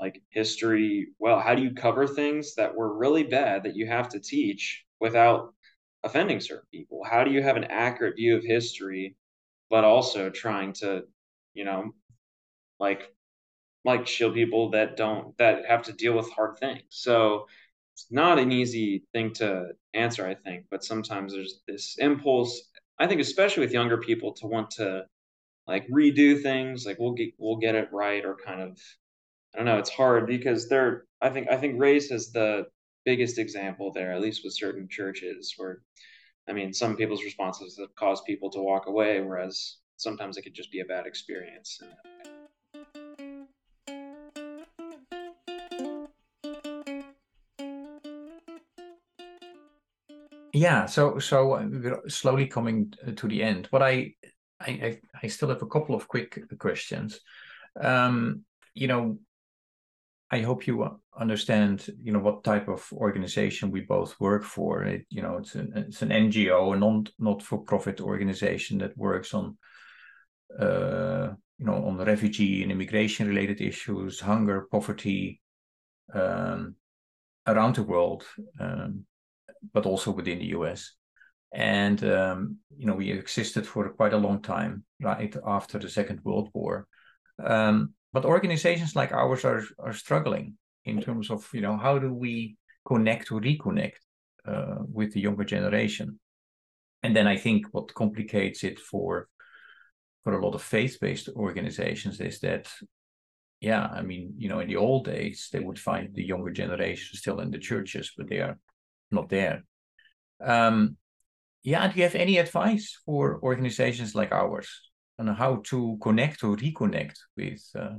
like 0.00 0.20
history 0.30 1.06
well? 1.20 1.38
How 1.38 1.54
do 1.54 1.62
you 1.62 1.74
cover 1.74 2.08
things 2.08 2.56
that 2.56 2.74
were 2.74 2.98
really 2.98 3.22
bad 3.22 3.62
that 3.62 3.76
you 3.76 3.86
have 3.86 4.08
to 4.10 4.20
teach 4.20 4.84
without 5.00 5.54
offending 6.02 6.40
certain 6.40 6.66
people? 6.72 7.04
How 7.08 7.22
do 7.22 7.30
you 7.30 7.40
have 7.40 7.56
an 7.56 7.64
accurate 7.70 8.16
view 8.16 8.36
of 8.36 8.42
history, 8.42 9.14
but 9.70 9.84
also 9.84 10.28
trying 10.28 10.72
to, 10.74 11.04
you 11.54 11.64
know, 11.64 11.92
like 12.80 13.12
like 13.84 14.06
shield 14.06 14.34
people 14.34 14.70
that 14.70 14.96
don't 14.96 15.36
that 15.38 15.64
have 15.66 15.84
to 15.84 15.92
deal 15.92 16.14
with 16.16 16.30
hard 16.32 16.58
things. 16.58 16.82
So 16.90 17.46
it's 17.96 18.06
not 18.10 18.38
an 18.38 18.52
easy 18.52 19.04
thing 19.14 19.32
to 19.32 19.68
answer, 19.94 20.26
I 20.26 20.34
think, 20.34 20.66
but 20.70 20.84
sometimes 20.84 21.32
there's 21.32 21.62
this 21.66 21.96
impulse, 21.98 22.68
I 22.98 23.06
think 23.06 23.22
especially 23.22 23.62
with 23.62 23.72
younger 23.72 23.96
people 23.96 24.34
to 24.34 24.46
want 24.46 24.70
to 24.72 25.06
like 25.66 25.88
redo 25.88 26.42
things, 26.42 26.84
like 26.84 26.98
we'll 26.98 27.14
get 27.14 27.30
we'll 27.38 27.56
get 27.56 27.74
it 27.74 27.88
right 27.92 28.22
or 28.22 28.36
kind 28.36 28.60
of 28.60 28.78
I 29.54 29.58
don't 29.58 29.64
know, 29.64 29.78
it's 29.78 29.88
hard 29.88 30.26
because 30.26 30.68
they're 30.68 31.04
I 31.22 31.30
think 31.30 31.48
I 31.50 31.56
think 31.56 31.80
race 31.80 32.10
is 32.10 32.32
the 32.32 32.66
biggest 33.06 33.38
example 33.38 33.92
there, 33.92 34.12
at 34.12 34.20
least 34.20 34.42
with 34.44 34.52
certain 34.52 34.88
churches 34.90 35.54
where 35.56 35.80
I 36.46 36.52
mean 36.52 36.74
some 36.74 36.96
people's 36.96 37.24
responses 37.24 37.78
have 37.80 37.94
caused 37.96 38.26
people 38.26 38.50
to 38.50 38.60
walk 38.60 38.88
away, 38.88 39.22
whereas 39.22 39.78
sometimes 39.96 40.36
it 40.36 40.42
could 40.42 40.54
just 40.54 40.70
be 40.70 40.80
a 40.80 40.84
bad 40.84 41.06
experience. 41.06 41.80
Yeah 50.56 50.86
so 50.86 51.18
so 51.18 51.52
uh, 51.52 51.66
we're 51.70 52.08
slowly 52.08 52.46
coming 52.46 52.92
to 53.14 53.28
the 53.28 53.42
end 53.42 53.68
but 53.70 53.82
i 53.82 54.12
i 54.60 54.98
i 55.22 55.26
still 55.26 55.50
have 55.50 55.62
a 55.62 55.66
couple 55.66 55.94
of 55.94 56.08
quick 56.08 56.40
questions. 56.58 57.20
Um 57.80 58.44
you 58.72 58.88
know 58.88 59.18
i 60.30 60.40
hope 60.40 60.66
you 60.66 60.98
understand 61.18 61.86
you 62.02 62.12
know 62.12 62.18
what 62.18 62.42
type 62.42 62.68
of 62.68 62.90
organization 62.92 63.70
we 63.70 63.82
both 63.82 64.18
work 64.18 64.44
for 64.44 64.82
it, 64.82 65.04
you 65.10 65.20
know 65.20 65.36
it's 65.36 65.54
an 65.54 65.72
it's 65.76 66.00
an 66.02 66.08
ngo 66.08 66.74
a 66.74 66.78
non 66.78 67.06
not 67.18 67.42
for 67.42 67.58
profit 67.58 68.00
organization 68.00 68.78
that 68.78 68.96
works 68.96 69.34
on 69.34 69.58
uh 70.58 71.28
you 71.58 71.66
know 71.66 71.84
on 71.86 71.98
refugee 71.98 72.62
and 72.62 72.72
immigration 72.72 73.28
related 73.28 73.60
issues 73.60 74.20
hunger 74.20 74.66
poverty 74.70 75.40
um 76.14 76.74
around 77.46 77.74
the 77.76 77.82
world 77.82 78.24
um 78.58 79.04
but 79.72 79.86
also 79.86 80.10
within 80.10 80.38
the 80.38 80.52
US. 80.58 80.92
And 81.52 82.02
um, 82.04 82.56
you 82.76 82.86
know, 82.86 82.94
we 82.94 83.10
existed 83.10 83.66
for 83.66 83.88
quite 83.90 84.12
a 84.12 84.18
long 84.18 84.42
time, 84.42 84.84
right 85.00 85.34
after 85.46 85.78
the 85.78 85.88
Second 85.88 86.20
World 86.24 86.50
War. 86.52 86.86
Um, 87.42 87.94
but 88.12 88.24
organizations 88.24 88.96
like 88.96 89.12
ours 89.12 89.44
are 89.44 89.62
are 89.78 89.92
struggling 89.92 90.56
in 90.84 91.00
terms 91.00 91.30
of 91.30 91.48
you 91.52 91.60
know 91.60 91.76
how 91.76 91.98
do 91.98 92.12
we 92.12 92.56
connect 92.86 93.32
or 93.32 93.40
reconnect 93.40 93.98
uh, 94.46 94.78
with 94.92 95.12
the 95.12 95.20
younger 95.20 95.44
generation. 95.44 96.18
And 97.02 97.14
then 97.14 97.26
I 97.26 97.36
think 97.36 97.66
what 97.72 97.94
complicates 97.94 98.64
it 98.64 98.80
for 98.80 99.28
for 100.26 100.32
a 100.32 100.44
lot 100.44 100.56
of 100.56 100.62
faith-based 100.62 101.28
organizations 101.36 102.20
is 102.20 102.40
that 102.40 102.68
yeah 103.60 103.86
i 103.92 104.02
mean 104.02 104.34
you 104.36 104.48
know 104.48 104.58
in 104.58 104.66
the 104.66 104.74
old 104.74 105.04
days 105.04 105.48
they 105.52 105.60
would 105.60 105.78
find 105.78 106.12
the 106.14 106.24
younger 106.24 106.50
generation 106.50 107.16
still 107.16 107.38
in 107.38 107.52
the 107.52 107.58
churches 107.58 108.12
but 108.16 108.28
they 108.28 108.40
are 108.40 108.58
not 109.10 109.28
there. 109.28 109.64
Um, 110.40 110.96
yeah, 111.62 111.88
do 111.88 111.96
you 111.96 112.04
have 112.04 112.14
any 112.14 112.38
advice 112.38 112.98
for 113.04 113.40
organizations 113.42 114.14
like 114.14 114.32
ours 114.32 114.68
on 115.18 115.26
how 115.28 115.62
to 115.66 115.98
connect 116.00 116.44
or 116.44 116.56
reconnect 116.56 117.16
with 117.36 117.64
uh, 117.78 117.96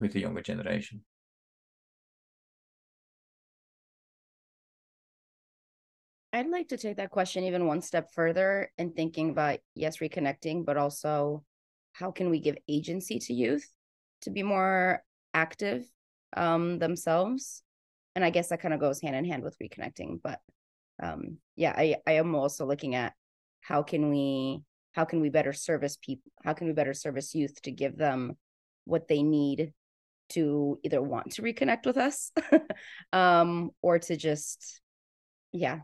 with 0.00 0.12
the 0.12 0.20
younger 0.20 0.42
generation? 0.42 1.04
I'd 6.32 6.48
like 6.48 6.68
to 6.68 6.76
take 6.76 6.98
that 6.98 7.10
question 7.10 7.44
even 7.44 7.66
one 7.66 7.80
step 7.80 8.10
further 8.12 8.70
and 8.76 8.94
thinking 8.94 9.30
about 9.30 9.60
yes, 9.74 9.96
reconnecting, 9.98 10.64
but 10.64 10.76
also 10.76 11.42
how 11.92 12.10
can 12.10 12.30
we 12.30 12.38
give 12.38 12.56
agency 12.68 13.18
to 13.18 13.32
youth 13.32 13.66
to 14.22 14.30
be 14.30 14.42
more 14.42 15.02
active 15.32 15.84
um, 16.36 16.78
themselves 16.78 17.62
and 18.14 18.24
I 18.24 18.30
guess 18.30 18.48
that 18.48 18.60
kind 18.60 18.74
of 18.74 18.80
goes 18.80 19.00
hand 19.00 19.16
in 19.16 19.24
hand 19.24 19.42
with 19.42 19.56
reconnecting. 19.58 20.20
But 20.22 20.40
um, 21.02 21.38
yeah, 21.56 21.74
I 21.76 21.96
I 22.06 22.12
am 22.12 22.34
also 22.34 22.66
looking 22.66 22.94
at 22.94 23.14
how 23.60 23.82
can 23.82 24.10
we 24.10 24.62
how 24.92 25.04
can 25.04 25.20
we 25.20 25.28
better 25.28 25.52
service 25.52 25.96
people 26.00 26.30
how 26.44 26.54
can 26.54 26.66
we 26.66 26.72
better 26.72 26.94
service 26.94 27.34
youth 27.34 27.60
to 27.62 27.70
give 27.70 27.96
them 27.96 28.36
what 28.84 29.06
they 29.06 29.22
need 29.22 29.72
to 30.30 30.78
either 30.82 31.00
want 31.00 31.32
to 31.32 31.42
reconnect 31.42 31.86
with 31.86 31.96
us 31.96 32.32
um 33.12 33.70
or 33.82 33.98
to 33.98 34.16
just 34.16 34.80
yeah 35.52 35.80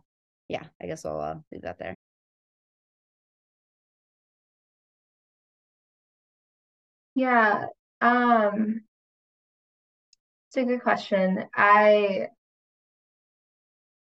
yeah, 0.48 0.64
I 0.80 0.86
guess 0.86 1.05
I'll 1.05 1.20
uh, 1.20 1.36
leave 1.52 1.62
that 1.62 1.78
there. 1.78 1.96
Yeah, 7.14 7.66
um, 8.01 8.82
it's 10.55 10.62
a 10.62 10.70
good 10.70 10.82
question. 10.82 11.47
I 11.52 12.28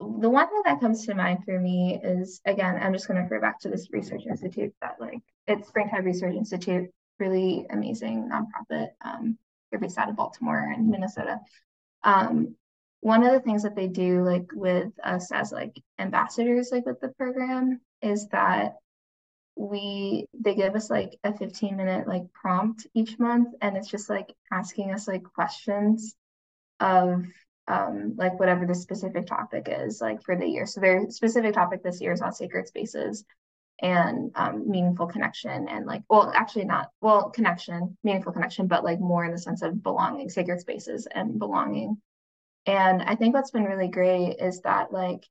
the 0.01 0.29
one 0.29 0.49
thing 0.49 0.63
that 0.67 0.81
comes 0.81 1.07
to 1.07 1.15
mind 1.15 1.45
for 1.45 1.59
me 1.59 1.99
is 2.03 2.43
again, 2.45 2.79
I'm 2.81 2.93
just 2.93 3.09
going 3.09 3.17
to 3.17 3.23
refer 3.23 3.41
back 3.41 3.61
to 3.61 3.71
this 3.71 3.89
research 3.91 4.25
institute 4.29 4.75
that 4.83 5.01
like 5.01 5.21
it's 5.47 5.69
Springtide 5.69 6.05
Research 6.05 6.35
Institute, 6.35 6.91
really 7.19 7.65
amazing 7.71 8.29
nonprofit. 8.31 8.89
Um, 9.03 9.39
they're 9.71 9.81
based 9.81 9.97
out 9.97 10.11
of 10.11 10.17
Baltimore 10.17 10.59
and 10.59 10.89
Minnesota. 10.91 11.39
Um, 12.05 12.57
one 13.01 13.23
of 13.23 13.33
the 13.33 13.41
things 13.41 13.63
that 13.63 13.75
they 13.75 13.89
do 13.89 14.23
like 14.23 14.53
with 14.53 14.93
us 15.03 15.33
as 15.33 15.53
like 15.53 15.81
ambassadors 15.99 16.69
like 16.71 16.85
with 16.85 17.01
the 17.01 17.09
program 17.09 17.81
is 18.03 18.29
that 18.29 18.75
we 19.57 20.27
they 20.39 20.55
give 20.55 20.75
us 20.75 20.91
like 20.91 21.19
a 21.25 21.37
15 21.37 21.77
minute 21.77 22.07
like 22.07 22.31
prompt 22.35 22.87
each 22.95 23.19
month 23.19 23.55
and 23.63 23.77
it's 23.77 23.89
just 23.89 24.11
like 24.11 24.35
asking 24.53 24.91
us 24.93 25.09
like 25.09 25.23
questions 25.23 26.15
of 26.83 27.25
um 27.69 28.15
like 28.17 28.39
whatever 28.41 28.67
the 28.67 28.75
specific 28.75 29.27
topic 29.27 29.69
is 29.71 30.01
like 30.01 30.23
for 30.23 30.37
the 30.37 30.47
year. 30.47 30.67
So 30.67 30.81
their 30.81 31.09
specific 31.11 31.55
topic 31.55 31.83
this 31.83 32.01
year 32.01 32.13
is 32.13 32.21
on 32.21 32.33
sacred 32.33 32.67
spaces 32.67 33.25
and 33.81 34.31
um, 34.37 34.71
meaningful 34.71 35.07
connection 35.07 35.69
and 35.69 35.87
like 35.87 36.03
well 36.09 36.33
actually 36.35 36.65
not 36.65 36.89
well 37.01 37.31
connection 37.31 37.97
meaningful 38.05 38.33
connection 38.33 38.69
but 38.69 38.85
like 38.85 39.01
more 39.01 39.25
in 39.25 39.33
the 39.33 39.39
sense 39.39 39.63
of 39.63 39.83
belonging 39.83 40.29
sacred 40.29 40.61
spaces 40.61 41.07
and 41.13 41.39
belonging. 41.39 41.97
And 42.67 43.03
i 43.03 43.17
think 43.17 43.35
what's 43.35 43.51
been 43.51 43.65
really 43.65 43.89
great 43.89 44.37
is 44.39 44.61
that 44.61 44.93
like 44.93 45.27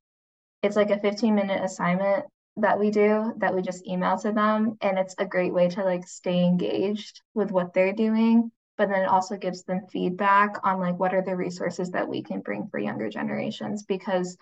it's 0.64 0.76
like 0.76 0.92
a 0.92 1.00
15 1.00 1.34
minute 1.34 1.64
assignment 1.64 2.26
that 2.58 2.80
we 2.80 2.92
do 2.92 3.34
that 3.38 3.56
we 3.56 3.62
just 3.62 3.88
email 3.88 4.18
to 4.18 4.32
them 4.34 4.78
and 4.82 5.00
it's 5.00 5.16
a 5.18 5.26
great 5.26 5.54
way 5.54 5.70
to 5.70 5.84
like 5.84 6.06
stay 6.06 6.44
engaged 6.44 7.22
with 7.34 7.52
what 7.52 7.74
they're 7.74 7.94
doing 7.94 8.52
but 8.82 8.90
then 8.90 9.04
it 9.04 9.10
also 9.10 9.38
gives 9.38 9.62
them 9.62 9.86
feedback 9.92 10.56
on 10.64 10.80
like 10.80 10.98
what 10.98 11.14
are 11.14 11.22
the 11.22 11.36
resources 11.36 11.92
that 11.92 12.08
we 12.08 12.24
can 12.24 12.40
bring 12.42 12.68
for 12.68 12.80
younger 12.80 13.10
generations 13.10 13.84
because 13.84 14.36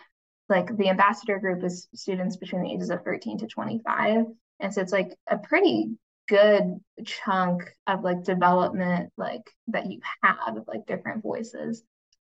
like 0.48 0.78
the 0.78 0.88
ambassador 0.88 1.40
group 1.40 1.62
is 1.62 1.90
students 1.94 2.38
between 2.38 2.64
the 2.64 2.72
ages 2.72 2.90
of 2.90 3.04
13 3.04 3.40
to 3.40 3.48
25 3.48 4.28
and 4.62 4.74
so 4.74 4.80
it's 4.80 4.94
like 4.94 5.14
a 5.28 5.38
pretty 5.38 5.90
good 6.30 6.80
chunk 7.06 7.64
of 7.86 8.02
like 8.06 8.24
development 8.24 9.12
like 9.18 9.42
that 9.68 9.92
you 9.92 10.00
have 10.24 10.56
of 10.56 10.64
like 10.70 10.86
different 10.86 11.22
voices. 11.22 11.84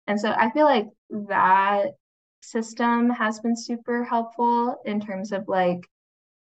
And 0.06 0.20
so 0.20 0.30
i 0.30 0.48
feel 0.50 0.66
like 0.66 0.86
that 1.10 1.86
system 2.40 3.10
has 3.10 3.40
been 3.40 3.56
super 3.56 4.04
helpful 4.04 4.76
in 4.84 5.00
terms 5.00 5.32
of 5.32 5.48
like 5.48 5.88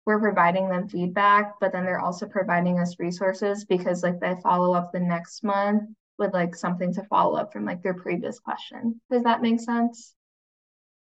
we're 0.06 0.20
providing 0.20 0.68
them 0.68 0.88
feedback, 0.88 1.54
but 1.60 1.72
then 1.72 1.84
they're 1.84 2.00
also 2.00 2.26
providing 2.26 2.78
us 2.78 2.96
resources 2.98 3.64
because 3.64 4.02
like 4.02 4.20
they 4.20 4.36
follow 4.42 4.72
up 4.72 4.92
the 4.92 5.00
next 5.00 5.42
month 5.42 5.82
with 6.18 6.32
like 6.32 6.54
something 6.54 6.94
to 6.94 7.02
follow 7.04 7.36
up 7.36 7.52
from 7.52 7.64
like 7.64 7.82
their 7.82 7.94
previous 7.94 8.38
question. 8.38 9.00
Does 9.10 9.24
that 9.24 9.42
make 9.42 9.60
sense? 9.60 10.14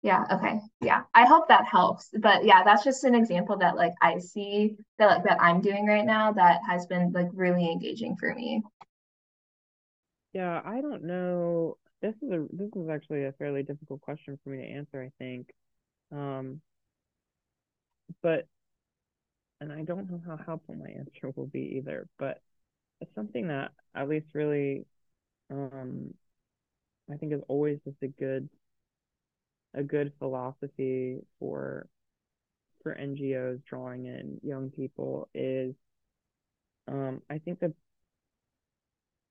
Yeah, 0.02 0.24
okay. 0.32 0.60
Yeah. 0.81 1.02
I 1.15 1.27
hope 1.27 1.48
that 1.48 1.66
helps. 1.66 2.09
But 2.19 2.44
yeah, 2.44 2.65
that's 2.65 2.82
just 2.82 3.05
an 3.05 3.15
example 3.15 3.59
that 3.59 3.77
like 3.77 3.93
I 4.01 4.19
see 4.19 4.77
that 4.98 5.06
like 5.06 5.24
that 5.24 5.40
I'm 5.40 5.60
doing 5.60 5.86
right 5.86 6.06
now 6.06 6.32
that 6.32 6.60
has 6.69 6.86
been 6.86 7.12
like 7.12 7.28
really 7.32 7.70
engaging 7.70 8.16
for 8.16 8.35
me. 8.35 8.62
Yeah, 10.32 10.62
I 10.65 10.81
don't 10.81 11.05
know 11.05 11.77
this 12.01 12.15
is 12.23 12.31
a 12.31 12.47
this 12.52 12.70
is 12.77 12.89
actually 12.89 13.24
a 13.24 13.32
fairly 13.32 13.62
difficult 13.62 14.01
question 14.01 14.39
for 14.43 14.51
me 14.51 14.59
to 14.59 14.65
answer, 14.65 15.02
I 15.02 15.10
think. 15.19 15.51
Um, 16.12 16.60
but 18.23 18.47
and 19.60 19.72
I 19.72 19.82
don't 19.82 20.10
know 20.10 20.20
how 20.26 20.36
helpful 20.36 20.74
my 20.74 20.89
answer 20.90 21.32
will 21.36 21.47
be 21.47 21.76
either, 21.78 22.09
but 22.18 22.40
it's 23.01 23.14
something 23.14 23.48
that 23.48 23.72
at 23.94 24.09
least 24.09 24.28
really 24.35 24.86
um 25.51 26.14
I 27.12 27.16
think 27.16 27.32
is 27.32 27.43
always 27.48 27.80
just 27.85 28.02
a 28.02 28.09
good 28.09 28.48
a 29.74 29.82
good 29.82 30.12
philosophy 30.18 31.18
for 31.39 31.86
for 32.82 32.94
NGOs 32.94 33.60
drawing 33.68 34.06
in 34.06 34.40
young 34.43 34.70
people 34.70 35.28
is 35.35 35.74
um 36.89 37.22
I 37.30 37.39
think 37.39 37.60
that 37.60 37.72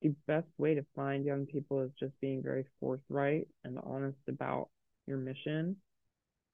the 0.02 0.10
best 0.28 0.48
way 0.58 0.76
to 0.76 0.86
find 0.96 1.26
young 1.26 1.46
people 1.46 1.82
is 1.82 1.92
just 2.00 2.14
being 2.22 2.42
very 2.44 2.66
forthright 2.80 3.48
and 3.64 3.80
honest 3.84 4.18
about 4.28 4.70
your 5.08 5.18
mission. 5.18 5.76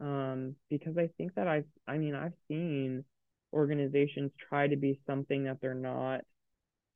Um, 0.02 0.56
because 0.70 0.98
I 0.98 1.10
think 1.18 1.36
that 1.36 1.48
I've, 1.48 1.66
I 1.88 1.98
mean, 1.98 2.16
I've 2.16 2.34
seen 2.48 3.06
organizations 3.54 4.32
try 4.50 4.68
to 4.68 4.76
be 4.76 5.00
something 5.08 5.46
that 5.46 5.60
they're 5.62 5.74
not 5.74 6.22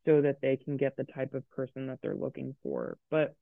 so 0.05 0.21
that 0.21 0.41
they 0.41 0.57
can 0.57 0.77
get 0.77 0.95
the 0.97 1.03
type 1.03 1.33
of 1.33 1.49
person 1.51 1.87
that 1.87 1.99
they're 2.01 2.15
looking 2.15 2.55
for. 2.63 2.97
But 3.09 3.35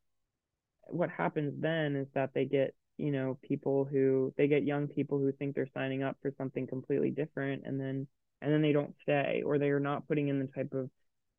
what 0.88 1.10
happens 1.10 1.54
then 1.62 1.96
is 1.96 2.08
that 2.14 2.32
they 2.34 2.46
get, 2.46 2.74
you 2.98 3.12
know, 3.12 3.38
people 3.42 3.86
who 3.86 4.34
they 4.38 4.48
get 4.48 4.64
young 4.64 4.88
people 4.88 5.20
who 5.20 5.32
think 5.32 5.56
they're 5.56 5.70
signing 5.74 6.04
up 6.04 6.18
for 6.22 6.34
something 6.38 6.68
completely 6.68 7.12
different 7.12 7.64
and 7.66 7.80
then 7.80 8.08
and 8.42 8.52
then 8.54 8.62
they 8.62 8.74
don't 8.74 8.94
stay 9.02 9.42
or 9.46 9.58
they 9.58 9.70
are 9.70 9.80
not 9.80 10.08
putting 10.08 10.28
in 10.28 10.40
the 10.40 10.48
type 10.48 10.74
of 10.74 10.90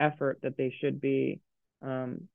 effort 0.00 0.38
that 0.42 0.56
they 0.56 0.74
should 0.80 1.00
be 1.00 1.40
um, 1.82 2.28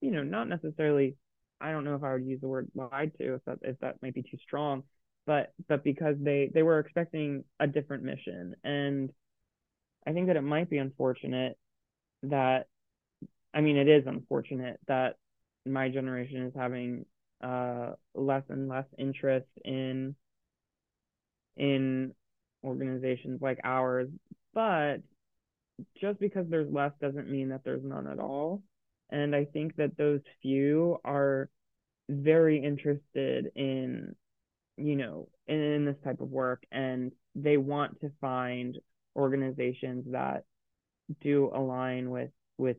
you 0.00 0.10
know, 0.10 0.22
not 0.22 0.48
necessarily. 0.48 1.16
I 1.60 1.72
don't 1.72 1.84
know 1.84 1.94
if 1.94 2.02
I 2.02 2.12
would 2.12 2.26
use 2.26 2.40
the 2.40 2.48
word 2.48 2.70
lied 2.74 3.12
to 3.18 3.34
if 3.34 3.44
that 3.46 3.58
if 3.62 3.78
that 3.80 4.02
might 4.02 4.14
be 4.14 4.22
too 4.22 4.36
strong, 4.42 4.82
but 5.26 5.52
but 5.68 5.84
because 5.84 6.16
they 6.20 6.50
they 6.52 6.62
were 6.62 6.78
expecting 6.78 7.44
a 7.60 7.66
different 7.66 8.04
mission, 8.04 8.54
and 8.64 9.10
I 10.06 10.12
think 10.12 10.28
that 10.28 10.36
it 10.36 10.42
might 10.42 10.70
be 10.70 10.78
unfortunate 10.78 11.58
that, 12.24 12.66
I 13.52 13.60
mean, 13.60 13.76
it 13.76 13.88
is 13.88 14.06
unfortunate 14.06 14.78
that 14.88 15.16
my 15.66 15.88
generation 15.88 16.46
is 16.46 16.54
having 16.56 17.06
uh 17.42 17.92
less 18.14 18.44
and 18.48 18.68
less 18.68 18.86
interest 18.98 19.48
in 19.64 20.14
in 21.56 22.14
organizations 22.64 23.40
like 23.42 23.58
ours, 23.64 24.08
but 24.54 24.98
just 26.00 26.18
because 26.20 26.46
there's 26.48 26.72
less 26.72 26.92
doesn't 27.00 27.30
mean 27.30 27.50
that 27.50 27.62
there's 27.64 27.84
none 27.84 28.06
at 28.06 28.18
all. 28.18 28.62
And 29.10 29.34
I 29.34 29.44
think 29.44 29.76
that 29.76 29.96
those 29.96 30.20
few 30.42 30.98
are 31.04 31.48
very 32.08 32.62
interested 32.62 33.52
in, 33.54 34.14
you 34.76 34.96
know, 34.96 35.28
in, 35.46 35.60
in 35.60 35.84
this 35.84 35.96
type 36.04 36.20
of 36.20 36.30
work 36.30 36.64
and 36.70 37.12
they 37.34 37.56
want 37.56 38.00
to 38.00 38.10
find 38.20 38.78
organizations 39.14 40.04
that 40.10 40.44
do 41.20 41.50
align 41.54 42.10
with 42.10 42.30
with 42.58 42.76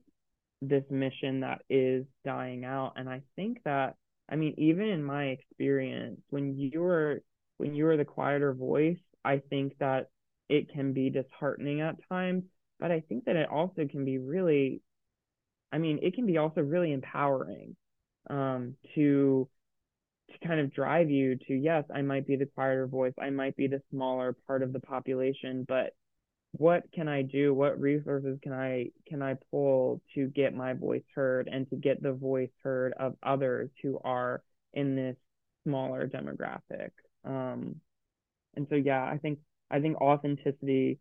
this 0.61 0.83
mission 0.89 1.41
that 1.41 1.61
is 1.69 2.05
dying 2.25 2.65
out. 2.65 2.93
And 2.95 3.09
I 3.09 3.21
think 3.35 3.59
that 3.65 3.95
I 4.29 4.35
mean, 4.35 4.55
even 4.57 4.87
in 4.87 5.03
my 5.03 5.25
experience, 5.25 6.19
when 6.29 6.57
you're 6.57 7.19
when 7.57 7.75
you're 7.75 7.97
the 7.97 8.05
quieter 8.05 8.53
voice, 8.53 8.99
I 9.23 9.41
think 9.49 9.77
that 9.79 10.09
it 10.49 10.71
can 10.71 10.93
be 10.93 11.09
disheartening 11.09 11.81
at 11.81 11.95
times 12.09 12.43
but 12.79 12.91
I 12.91 13.01
think 13.01 13.25
that 13.25 13.35
it 13.35 13.49
also 13.49 13.87
can 13.89 14.05
be 14.05 14.17
really, 14.17 14.81
I 15.71 15.77
mean, 15.77 15.99
it 16.01 16.13
can 16.15 16.25
be 16.25 16.37
also 16.37 16.61
really 16.61 16.91
empowering 16.91 17.75
um, 18.29 18.75
to 18.95 19.47
to 20.29 20.47
kind 20.47 20.59
of 20.59 20.73
drive 20.73 21.09
you 21.09 21.35
to 21.47 21.53
yes, 21.53 21.83
I 21.93 22.01
might 22.01 22.27
be 22.27 22.35
the 22.35 22.45
quieter 22.45 22.87
voice, 22.87 23.13
I 23.19 23.29
might 23.29 23.55
be 23.55 23.67
the 23.67 23.81
smaller 23.91 24.35
part 24.45 24.63
of 24.63 24.73
the 24.73 24.79
population, 24.79 25.65
but 25.67 25.93
what 26.53 26.83
can 26.93 27.07
I 27.07 27.21
do? 27.21 27.53
What 27.53 27.79
resources 27.79 28.39
can 28.41 28.53
I 28.53 28.87
can 29.07 29.21
I 29.21 29.35
pull 29.51 30.01
to 30.15 30.27
get 30.27 30.55
my 30.55 30.73
voice 30.73 31.03
heard 31.13 31.47
and 31.51 31.69
to 31.69 31.75
get 31.75 32.01
the 32.01 32.13
voice 32.13 32.49
heard 32.63 32.93
of 32.99 33.15
others 33.21 33.69
who 33.83 33.99
are 34.03 34.41
in 34.73 34.95
this 34.95 35.15
smaller 35.63 36.07
demographic? 36.07 36.91
Um, 37.25 37.75
and 38.55 38.65
so 38.69 38.75
yeah, 38.75 39.03
I 39.03 39.17
think 39.17 39.39
I 39.69 39.79
think 39.79 39.97
authenticity 40.01 40.99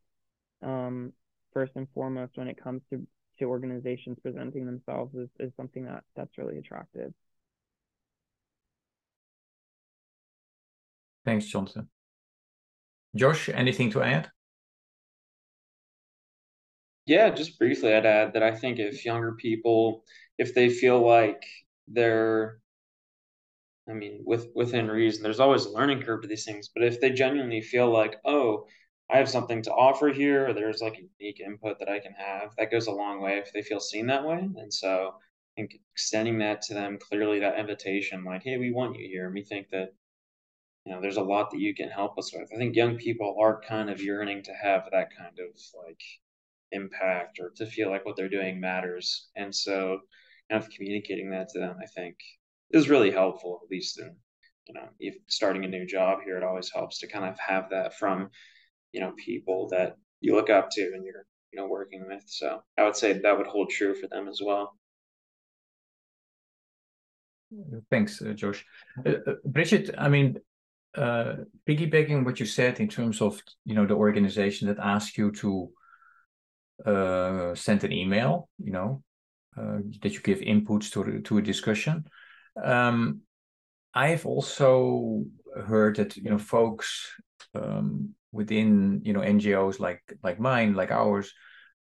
um, 0.63 1.13
first 1.53 1.73
and 1.77 1.87
foremost 1.95 2.33
when 2.37 2.49
it 2.49 2.63
comes 2.63 2.83
to 2.91 3.07
to 3.39 3.45
organizations 3.45 4.19
presenting 4.23 4.67
themselves 4.67 5.15
is, 5.15 5.29
is 5.39 5.53
something 5.57 5.85
that 5.85 6.05
that's 6.17 6.39
really 6.39 6.59
attractive. 6.59 7.13
Thanks, 11.27 11.47
Johnson. 11.47 11.89
Josh, 13.17 13.49
anything 13.49 13.91
to 13.91 14.03
add? 14.03 14.31
Yeah, 17.05 17.31
just 17.31 17.59
briefly, 17.59 17.93
I'd 17.93 18.07
add 18.07 18.33
that 18.35 18.45
I 18.45 18.55
think 18.55 18.79
if 18.79 19.05
younger 19.05 19.33
people, 19.33 20.05
if 20.39 20.55
they 20.55 20.69
feel 20.69 21.05
like 21.05 21.43
they're, 21.89 22.59
I 23.89 23.93
mean, 23.93 24.23
with 24.25 24.49
within 24.55 24.89
reason, 24.89 25.23
there's 25.25 25.41
always 25.41 25.67
a 25.67 25.71
learning 25.71 26.03
curve 26.03 26.23
to 26.23 26.29
these 26.29 26.45
things, 26.45 26.71
but 26.73 26.85
if 26.85 27.01
they 27.01 27.11
genuinely 27.11 27.61
feel 27.61 27.93
like, 27.93 28.17
oh, 28.25 28.67
I 29.11 29.19
have 29.19 29.29
something 29.29 29.63
to 29.63 29.73
offer 29.73 30.09
here, 30.09 30.49
or 30.49 30.53
there's 30.53 30.81
like 30.81 30.99
a 30.99 31.09
unique 31.19 31.41
input 31.41 31.81
that 31.81 31.89
I 31.89 31.99
can 31.99 32.13
have, 32.13 32.55
that 32.57 32.71
goes 32.71 32.87
a 32.87 32.93
long 32.93 33.21
way 33.21 33.39
if 33.39 33.53
they 33.53 33.63
feel 33.63 33.81
seen 33.81 34.07
that 34.07 34.25
way. 34.25 34.39
And 34.39 34.73
so 34.73 35.15
I 35.17 35.61
think 35.61 35.81
extending 35.93 36.39
that 36.39 36.63
to 36.63 36.75
them 36.75 36.99
clearly, 37.01 37.41
that 37.41 37.59
invitation, 37.59 38.25
like, 38.25 38.45
hey, 38.45 38.59
we 38.59 38.73
want 38.73 38.97
you 38.97 39.09
here. 39.09 39.27
And 39.27 39.35
we 39.35 39.43
think 39.43 39.71
that 39.71 39.93
you 40.87 40.93
know, 40.93 41.01
there's 41.01 41.17
a 41.17 41.23
lot 41.23 41.51
that 41.51 41.59
you 41.59 41.75
can 41.75 41.89
help 41.89 42.17
us 42.17 42.33
with. 42.33 42.49
I 42.55 42.57
think 42.57 42.77
young 42.77 42.97
people 42.97 43.37
are 43.41 43.61
kind 43.61 43.91
of 43.91 44.01
yearning 44.01 44.45
to 44.45 44.53
have 44.53 44.85
that 44.93 45.09
kind 45.19 45.37
of 45.41 45.61
like 45.85 46.01
impact 46.71 47.41
or 47.41 47.51
to 47.57 47.67
feel 47.67 47.91
like 47.91 48.07
what 48.07 48.15
they're 48.17 48.29
doing 48.29 48.61
matters. 48.61 49.29
And 49.35 49.53
so 49.53 49.99
kind 50.49 50.63
of 50.63 50.71
communicating 50.71 51.31
that 51.31 51.49
to 51.51 51.59
them, 51.59 51.77
I 51.83 51.87
think 51.87 52.15
is 52.71 52.89
really 52.89 53.11
helpful, 53.11 53.59
at 53.65 53.71
least 53.71 53.99
in, 53.99 54.15
you 54.69 54.75
know, 54.75 54.89
if 55.01 55.17
starting 55.27 55.65
a 55.65 55.69
new 55.69 55.87
job 55.87 56.21
here, 56.25 56.37
it 56.37 56.45
always 56.45 56.71
helps 56.73 57.01
to 57.01 57.09
kind 57.09 57.25
of 57.25 57.37
have 57.41 57.69
that 57.71 57.99
from, 57.99 58.31
you 58.93 59.01
know, 59.01 59.13
people 59.17 59.69
that 59.71 59.97
you 60.21 60.37
look 60.37 60.51
up 60.51 60.69
to 60.71 60.83
and 60.95 61.05
you're, 61.05 61.27
you 61.53 61.61
know, 61.61 61.67
working 61.67 62.05
with. 62.07 62.23
So 62.27 62.63
I 62.79 62.85
would 62.85 62.97
say 62.97 63.13
that 63.13 63.37
would 63.37 63.49
hold 63.49 63.71
true 63.71 63.97
for 63.97 64.07
them 64.07 64.29
as 64.29 64.41
well. 64.41 64.77
Thanks, 67.91 68.23
uh, 68.23 68.33
Josh. 68.33 68.65
Uh, 69.05 69.15
uh, 69.27 69.35
Bridget, 69.45 69.91
I 69.97 70.09
mean, 70.09 70.39
uh, 70.97 71.37
piggybacking 71.69 72.25
what 72.25 72.41
you 72.41 72.47
said 72.47 72.81
in 72.81 72.89
terms 72.89 73.21
of 73.21 73.41
you 73.65 73.75
know 73.75 73.87
the 73.87 73.95
organization 73.95 74.69
that 74.69 74.79
asks 74.79 75.17
you 75.19 75.31
to 75.33 75.71
uh, 76.85 77.55
send 77.55 77.85
an 77.85 77.93
email, 77.93 78.49
you 78.59 78.73
know, 78.73 79.03
uh, 79.57 79.79
that 80.03 80.13
you 80.13 80.21
give 80.21 80.41
inputs 80.41 80.91
to 80.93 81.21
to 81.21 81.39
a 81.39 81.43
discussion. 81.43 82.05
Um, 82.63 83.21
I've 83.95 84.27
also 84.27 85.25
heard 85.67 85.97
that 85.97 86.17
you 86.17 86.31
know 86.31 86.39
folks 86.39 87.13
um, 87.55 88.15
within 88.33 89.01
you 89.05 89.13
know 89.13 89.21
NGOs 89.21 89.81
like 89.81 90.03
like 90.23 90.41
mine, 90.41 90.75
like 90.75 90.91
ours, 90.91 91.33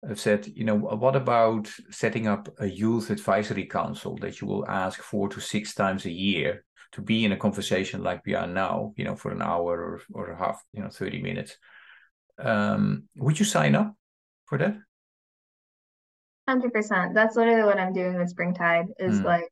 have 0.08 0.20
said, 0.20 0.48
you 0.48 0.64
know, 0.64 0.76
what 0.76 1.16
about 1.16 1.70
setting 1.92 2.28
up 2.28 2.48
a 2.60 2.68
youth 2.68 3.10
advisory 3.10 3.66
council 3.66 4.18
that 4.18 4.40
you 4.40 4.48
will 4.48 4.68
ask 4.68 5.02
four 5.02 5.28
to 5.30 5.42
six 5.42 5.74
times 5.74 6.06
a 6.06 6.12
year 6.12 6.64
to 6.94 7.02
be 7.02 7.26
in 7.26 7.32
a 7.32 7.38
conversation 7.38 8.04
like 8.04 8.26
we 8.26 8.36
are 8.36 8.48
now, 8.48 8.94
you 8.98 9.04
know, 9.04 9.16
for 9.16 9.32
an 9.32 9.42
hour 9.42 9.82
or 9.82 10.02
or 10.14 10.32
a 10.32 10.38
half, 10.38 10.64
you 10.74 10.82
know, 10.82 10.90
thirty 10.90 11.22
minutes. 11.22 11.58
Um, 12.38 13.04
would 13.16 13.40
you 13.40 13.46
sign 13.46 13.76
up 13.76 13.96
for 14.46 14.58
that? 14.58 14.76
Hundred 16.48 16.74
percent. 16.74 17.14
That's 17.14 17.36
literally 17.36 17.64
what 17.64 17.80
I'm 17.80 17.94
doing 17.94 18.18
with 18.18 18.30
Springtide. 18.30 18.88
Is 18.98 19.20
mm. 19.20 19.26
like, 19.26 19.50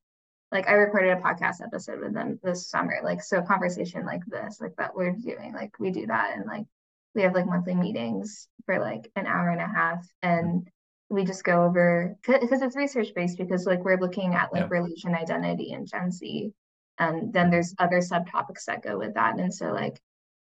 like 0.52 0.68
I 0.68 0.74
recorded 0.74 1.18
a 1.18 1.22
podcast 1.22 1.62
episode 1.62 2.00
with 2.00 2.14
them 2.14 2.40
this 2.42 2.70
summer. 2.70 3.00
Like, 3.04 3.22
so 3.22 3.42
conversation 3.42 4.06
like 4.06 4.26
this, 4.26 4.60
like 4.60 4.76
that 4.78 4.96
we're 4.96 5.12
doing, 5.12 5.54
like 5.54 5.78
we 5.80 5.92
do 5.92 6.08
that, 6.08 6.36
and 6.36 6.46
like 6.46 6.66
we 7.14 7.22
have 7.22 7.36
like 7.36 7.46
monthly 7.46 7.76
meetings 7.76 8.48
for 8.66 8.80
like 8.80 9.12
an 9.16 9.28
hour 9.28 9.50
and 9.50 9.62
a 9.62 9.68
half, 9.68 10.08
and 10.24 10.68
we 11.10 11.24
just 11.24 11.44
go 11.44 11.64
over 11.64 12.18
because 12.26 12.62
it's 12.62 12.76
research 12.76 13.10
based 13.16 13.38
because 13.38 13.66
like 13.66 13.84
we're 13.84 14.00
looking 14.00 14.34
at 14.34 14.52
like 14.52 14.64
yeah. 14.64 14.68
religion 14.70 15.16
identity 15.16 15.74
and 15.74 15.88
Gen 15.88 16.12
Z, 16.12 16.52
and 17.00 17.34
then 17.34 17.50
there's 17.50 17.76
other 17.80 18.00
subtopics 18.00 18.66
that 18.66 18.84
go 18.84 18.98
with 18.98 19.14
that, 19.16 19.40
and 19.40 19.54
so 19.54 19.72
like 19.72 20.00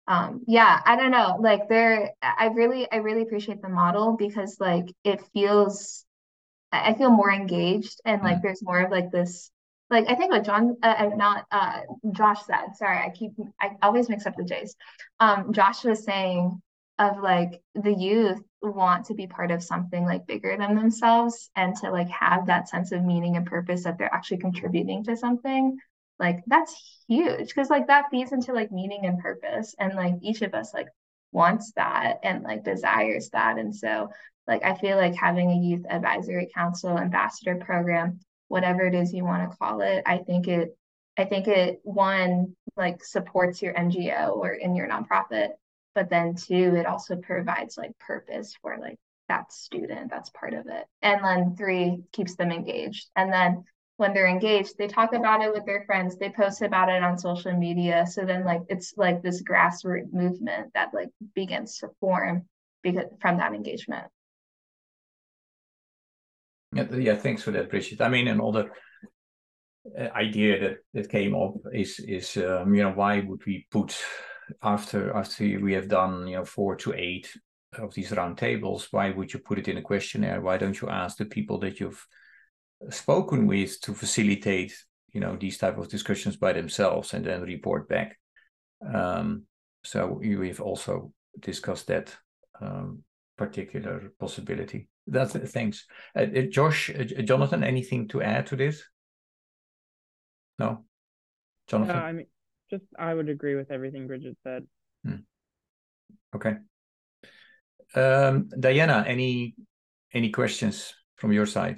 um 0.06 0.42
yeah 0.46 0.82
i 0.84 0.96
don't 0.96 1.10
know 1.10 1.38
like 1.40 1.66
there 1.66 2.10
i 2.22 2.48
really 2.48 2.86
i 2.92 2.96
really 2.96 3.22
appreciate 3.22 3.62
the 3.62 3.68
model 3.70 4.18
because 4.18 4.60
like 4.60 4.84
it 5.02 5.18
feels 5.32 6.04
I 6.74 6.94
feel 6.94 7.10
more 7.10 7.30
engaged 7.30 8.00
and 8.04 8.22
like 8.22 8.38
mm. 8.38 8.42
there's 8.42 8.62
more 8.62 8.80
of 8.80 8.90
like 8.90 9.10
this 9.10 9.50
like 9.90 10.06
I 10.08 10.14
think 10.14 10.32
what 10.32 10.44
John 10.44 10.76
uh, 10.82 10.94
uh, 10.98 11.10
not 11.14 11.46
uh 11.50 11.80
Josh 12.12 12.44
said 12.44 12.74
sorry 12.76 12.98
I 12.98 13.10
keep 13.10 13.32
I 13.60 13.70
always 13.82 14.08
mix 14.08 14.26
up 14.26 14.36
the 14.36 14.44
J's. 14.44 14.74
Um 15.20 15.52
Josh 15.52 15.84
was 15.84 16.04
saying 16.04 16.60
of 16.98 17.20
like 17.20 17.60
the 17.74 17.92
youth 17.92 18.40
want 18.62 19.06
to 19.06 19.14
be 19.14 19.26
part 19.26 19.50
of 19.50 19.62
something 19.62 20.04
like 20.04 20.26
bigger 20.26 20.56
than 20.56 20.74
themselves 20.74 21.50
and 21.54 21.76
to 21.76 21.90
like 21.90 22.08
have 22.08 22.46
that 22.46 22.68
sense 22.68 22.92
of 22.92 23.04
meaning 23.04 23.36
and 23.36 23.46
purpose 23.46 23.84
that 23.84 23.98
they're 23.98 24.14
actually 24.14 24.38
contributing 24.38 25.04
to 25.04 25.16
something 25.16 25.76
like 26.18 26.40
that's 26.46 27.02
huge 27.08 27.48
because 27.48 27.70
like 27.70 27.88
that 27.88 28.10
feeds 28.10 28.32
into 28.32 28.52
like 28.52 28.70
meaning 28.70 29.06
and 29.06 29.18
purpose 29.18 29.74
and 29.78 29.94
like 29.94 30.14
each 30.22 30.42
of 30.42 30.54
us 30.54 30.72
like 30.72 30.88
wants 31.32 31.72
that 31.72 32.18
and 32.22 32.44
like 32.44 32.64
desires 32.64 33.30
that 33.30 33.58
and 33.58 33.74
so 33.74 34.08
like 34.46 34.64
I 34.64 34.74
feel 34.74 34.96
like 34.96 35.14
having 35.14 35.50
a 35.50 35.56
youth 35.56 35.86
advisory 35.88 36.50
council 36.54 36.98
ambassador 36.98 37.56
program, 37.56 38.20
whatever 38.48 38.82
it 38.82 38.94
is 38.94 39.12
you 39.12 39.24
want 39.24 39.50
to 39.50 39.56
call 39.56 39.80
it, 39.80 40.02
I 40.06 40.18
think 40.18 40.48
it 40.48 40.76
I 41.16 41.24
think 41.24 41.46
it 41.46 41.80
one 41.84 42.56
like 42.76 43.04
supports 43.04 43.62
your 43.62 43.72
NGO 43.74 44.36
or 44.36 44.52
in 44.52 44.74
your 44.74 44.88
nonprofit, 44.88 45.50
but 45.94 46.10
then 46.10 46.34
two, 46.34 46.74
it 46.76 46.86
also 46.86 47.16
provides 47.16 47.78
like 47.78 47.96
purpose 47.98 48.54
for 48.60 48.76
like 48.78 48.98
that 49.28 49.52
student 49.52 50.10
that's 50.10 50.30
part 50.30 50.54
of 50.54 50.66
it. 50.66 50.84
And 51.00 51.24
then 51.24 51.56
three 51.56 52.02
keeps 52.12 52.34
them 52.34 52.50
engaged. 52.50 53.06
And 53.16 53.32
then 53.32 53.64
when 53.96 54.12
they're 54.12 54.26
engaged, 54.26 54.76
they 54.76 54.88
talk 54.88 55.12
about 55.12 55.42
it 55.42 55.52
with 55.52 55.64
their 55.66 55.84
friends, 55.84 56.16
they 56.16 56.30
post 56.30 56.62
about 56.62 56.88
it 56.88 57.02
on 57.02 57.16
social 57.16 57.52
media. 57.52 58.06
So 58.06 58.24
then 58.24 58.44
like 58.44 58.62
it's 58.68 58.94
like 58.96 59.22
this 59.22 59.42
grassroots 59.42 60.12
movement 60.12 60.72
that 60.74 60.92
like 60.92 61.10
begins 61.34 61.78
to 61.78 61.90
form 62.00 62.46
because 62.82 63.04
from 63.20 63.38
that 63.38 63.54
engagement. 63.54 64.04
Yeah, 66.72 66.92
yeah, 66.96 67.16
thanks 67.16 67.42
for 67.42 67.52
that, 67.52 67.70
Bridget. 67.70 68.00
I 68.00 68.08
mean, 68.08 68.26
another 68.26 68.72
uh, 69.96 70.08
idea 70.16 70.60
that 70.60 70.78
that 70.94 71.08
came 71.08 71.36
up 71.36 71.54
is 71.72 72.00
is 72.00 72.36
um, 72.36 72.74
you 72.74 72.82
know 72.82 72.92
why 72.92 73.20
would 73.20 73.46
we 73.46 73.66
put 73.70 73.96
after 74.60 75.14
after 75.14 75.60
we 75.60 75.72
have 75.72 75.88
done 75.88 76.26
you 76.26 76.36
know 76.36 76.44
four 76.44 76.74
to 76.76 76.92
eight 76.94 77.30
of 77.78 77.94
these 77.94 78.10
round 78.10 78.38
tables, 78.38 78.88
why 78.90 79.10
would 79.10 79.32
you 79.32 79.38
put 79.38 79.58
it 79.58 79.68
in 79.68 79.78
a 79.78 79.82
questionnaire? 79.82 80.40
Why 80.40 80.56
don't 80.58 80.80
you 80.80 80.88
ask 80.88 81.16
the 81.16 81.24
people 81.24 81.58
that 81.60 81.80
you've 81.80 82.06
spoken 82.90 83.46
with 83.46 83.80
to 83.82 83.94
facilitate 83.94 84.74
you 85.12 85.20
know 85.20 85.36
these 85.36 85.58
type 85.58 85.78
of 85.78 85.88
discussions 85.88 86.36
by 86.36 86.52
themselves 86.52 87.14
and 87.14 87.24
then 87.24 87.42
report 87.42 87.88
back? 87.88 88.18
Um, 88.92 89.44
so 89.84 90.18
we've 90.20 90.60
also 90.60 91.12
discussed 91.40 91.86
that 91.88 92.14
um, 92.60 93.02
particular 93.36 94.12
possibility. 94.18 94.88
That's 95.06 95.32
thanks. 95.32 95.86
Uh, 96.16 96.26
uh 96.36 96.42
Josh, 96.50 96.90
uh, 96.90 97.04
Jonathan, 97.22 97.62
anything 97.62 98.08
to 98.08 98.22
add 98.22 98.46
to 98.46 98.56
this? 98.56 98.82
No, 100.58 100.84
Jonathan. 101.68 101.96
I 101.96 102.12
mean, 102.12 102.26
just 102.70 102.84
I 102.98 103.12
would 103.12 103.28
agree 103.28 103.54
with 103.54 103.70
everything 103.70 104.06
Bridget 104.06 104.36
said. 104.42 104.66
Hmm. 105.04 105.24
Okay. 106.34 106.54
Um, 107.94 108.48
Diana, 108.58 109.04
any 109.06 109.54
any 110.12 110.30
questions 110.30 110.94
from 111.16 111.32
your 111.32 111.46
side? 111.46 111.76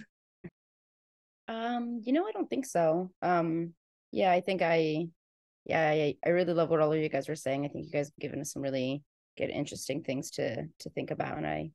Um, 1.49 2.01
you 2.05 2.13
know, 2.13 2.27
I 2.27 2.33
don't 2.33 2.49
think 2.49 2.67
so. 2.67 3.11
Um, 3.23 3.75
yeah, 4.13 4.33
I 4.33 4.41
think 4.41 4.63
I, 4.63 5.09
yeah, 5.65 5.89
I, 5.89 6.17
I 6.25 6.31
really 6.31 6.53
love 6.53 6.71
what 6.71 6.81
all 6.81 6.93
of 6.93 6.99
you 6.99 7.09
guys 7.09 7.29
were 7.29 7.35
saying. 7.35 7.65
I 7.65 7.69
think 7.69 7.87
you 7.87 7.93
guys 7.93 8.09
have 8.09 8.21
given 8.21 8.41
us 8.41 8.53
some 8.53 8.63
really 8.63 9.03
good, 9.37 9.51
interesting 9.51 10.03
things 10.03 10.31
to 10.33 10.67
to 10.81 10.91
think 10.91 11.11
about, 11.11 11.37
and 11.37 11.47
I 11.47 11.71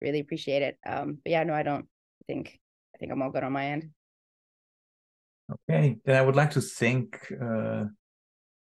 really 0.00 0.20
appreciate 0.20 0.62
it. 0.62 0.78
Um, 0.86 1.18
but 1.24 1.30
yeah, 1.30 1.44
no, 1.44 1.54
I 1.54 1.62
don't 1.62 1.86
think 2.26 2.58
I 2.94 2.98
think 2.98 3.12
I'm 3.12 3.22
all 3.22 3.30
good 3.30 3.44
on 3.44 3.52
my 3.52 3.66
end. 3.66 3.90
Okay, 5.68 5.96
then 6.04 6.16
I 6.16 6.22
would 6.22 6.36
like 6.36 6.50
to 6.52 6.60
thank 6.60 7.32
uh, 7.40 7.84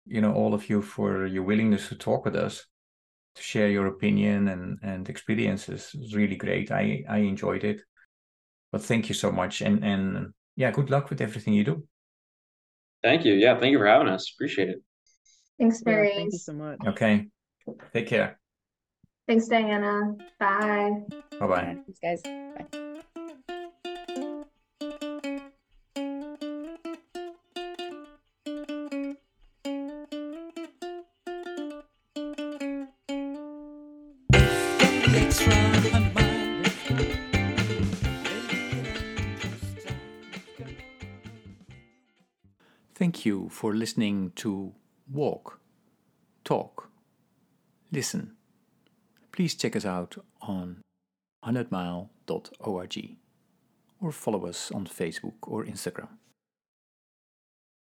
you 0.06 0.20
know 0.20 0.32
all 0.32 0.54
of 0.54 0.68
you 0.70 0.82
for 0.82 1.26
your 1.26 1.42
willingness 1.42 1.88
to 1.88 1.96
talk 1.96 2.24
with 2.24 2.36
us, 2.36 2.66
to 3.34 3.42
share 3.42 3.68
your 3.68 3.86
opinion 3.86 4.48
and 4.48 4.78
and 4.82 5.08
experiences. 5.08 5.90
It 5.94 6.00
was 6.00 6.14
really 6.14 6.36
great. 6.36 6.70
I 6.70 7.04
I 7.08 7.18
enjoyed 7.18 7.64
it. 7.64 7.82
But 8.70 8.82
thank 8.82 9.08
you 9.08 9.14
so 9.14 9.32
much, 9.32 9.62
and 9.62 9.84
and 9.84 10.34
yeah, 10.58 10.72
good 10.72 10.90
luck 10.90 11.08
with 11.08 11.20
everything 11.20 11.54
you 11.54 11.62
do. 11.62 11.84
Thank 13.00 13.24
you. 13.24 13.34
Yeah, 13.34 13.58
thank 13.60 13.70
you 13.70 13.78
for 13.78 13.86
having 13.86 14.08
us. 14.08 14.32
Appreciate 14.34 14.68
it. 14.70 14.82
Thanks, 15.56 15.84
Mary. 15.84 16.08
Yeah, 16.08 16.16
thank 16.16 16.32
you 16.32 16.38
so 16.38 16.52
much. 16.52 16.78
Okay. 16.84 17.28
Take 17.92 18.08
care. 18.08 18.40
Thanks, 19.28 19.46
Diana. 19.46 20.16
Bye. 20.40 20.90
Bye 21.38 21.46
bye. 21.46 21.76
Thanks, 21.86 22.00
guys. 22.00 22.22
Bye. 22.22 22.84
For 43.58 43.74
listening 43.74 44.30
to 44.36 44.72
Walk, 45.10 45.60
Talk, 46.44 46.90
Listen 47.90 48.38
please 49.38 49.54
check 49.54 49.76
us 49.76 49.84
out 49.84 50.16
on 50.42 50.82
100mile.org 51.44 53.16
or 54.00 54.10
follow 54.10 54.46
us 54.46 54.72
on 54.72 54.84
Facebook 54.84 55.34
or 55.42 55.64
Instagram. 55.64 56.08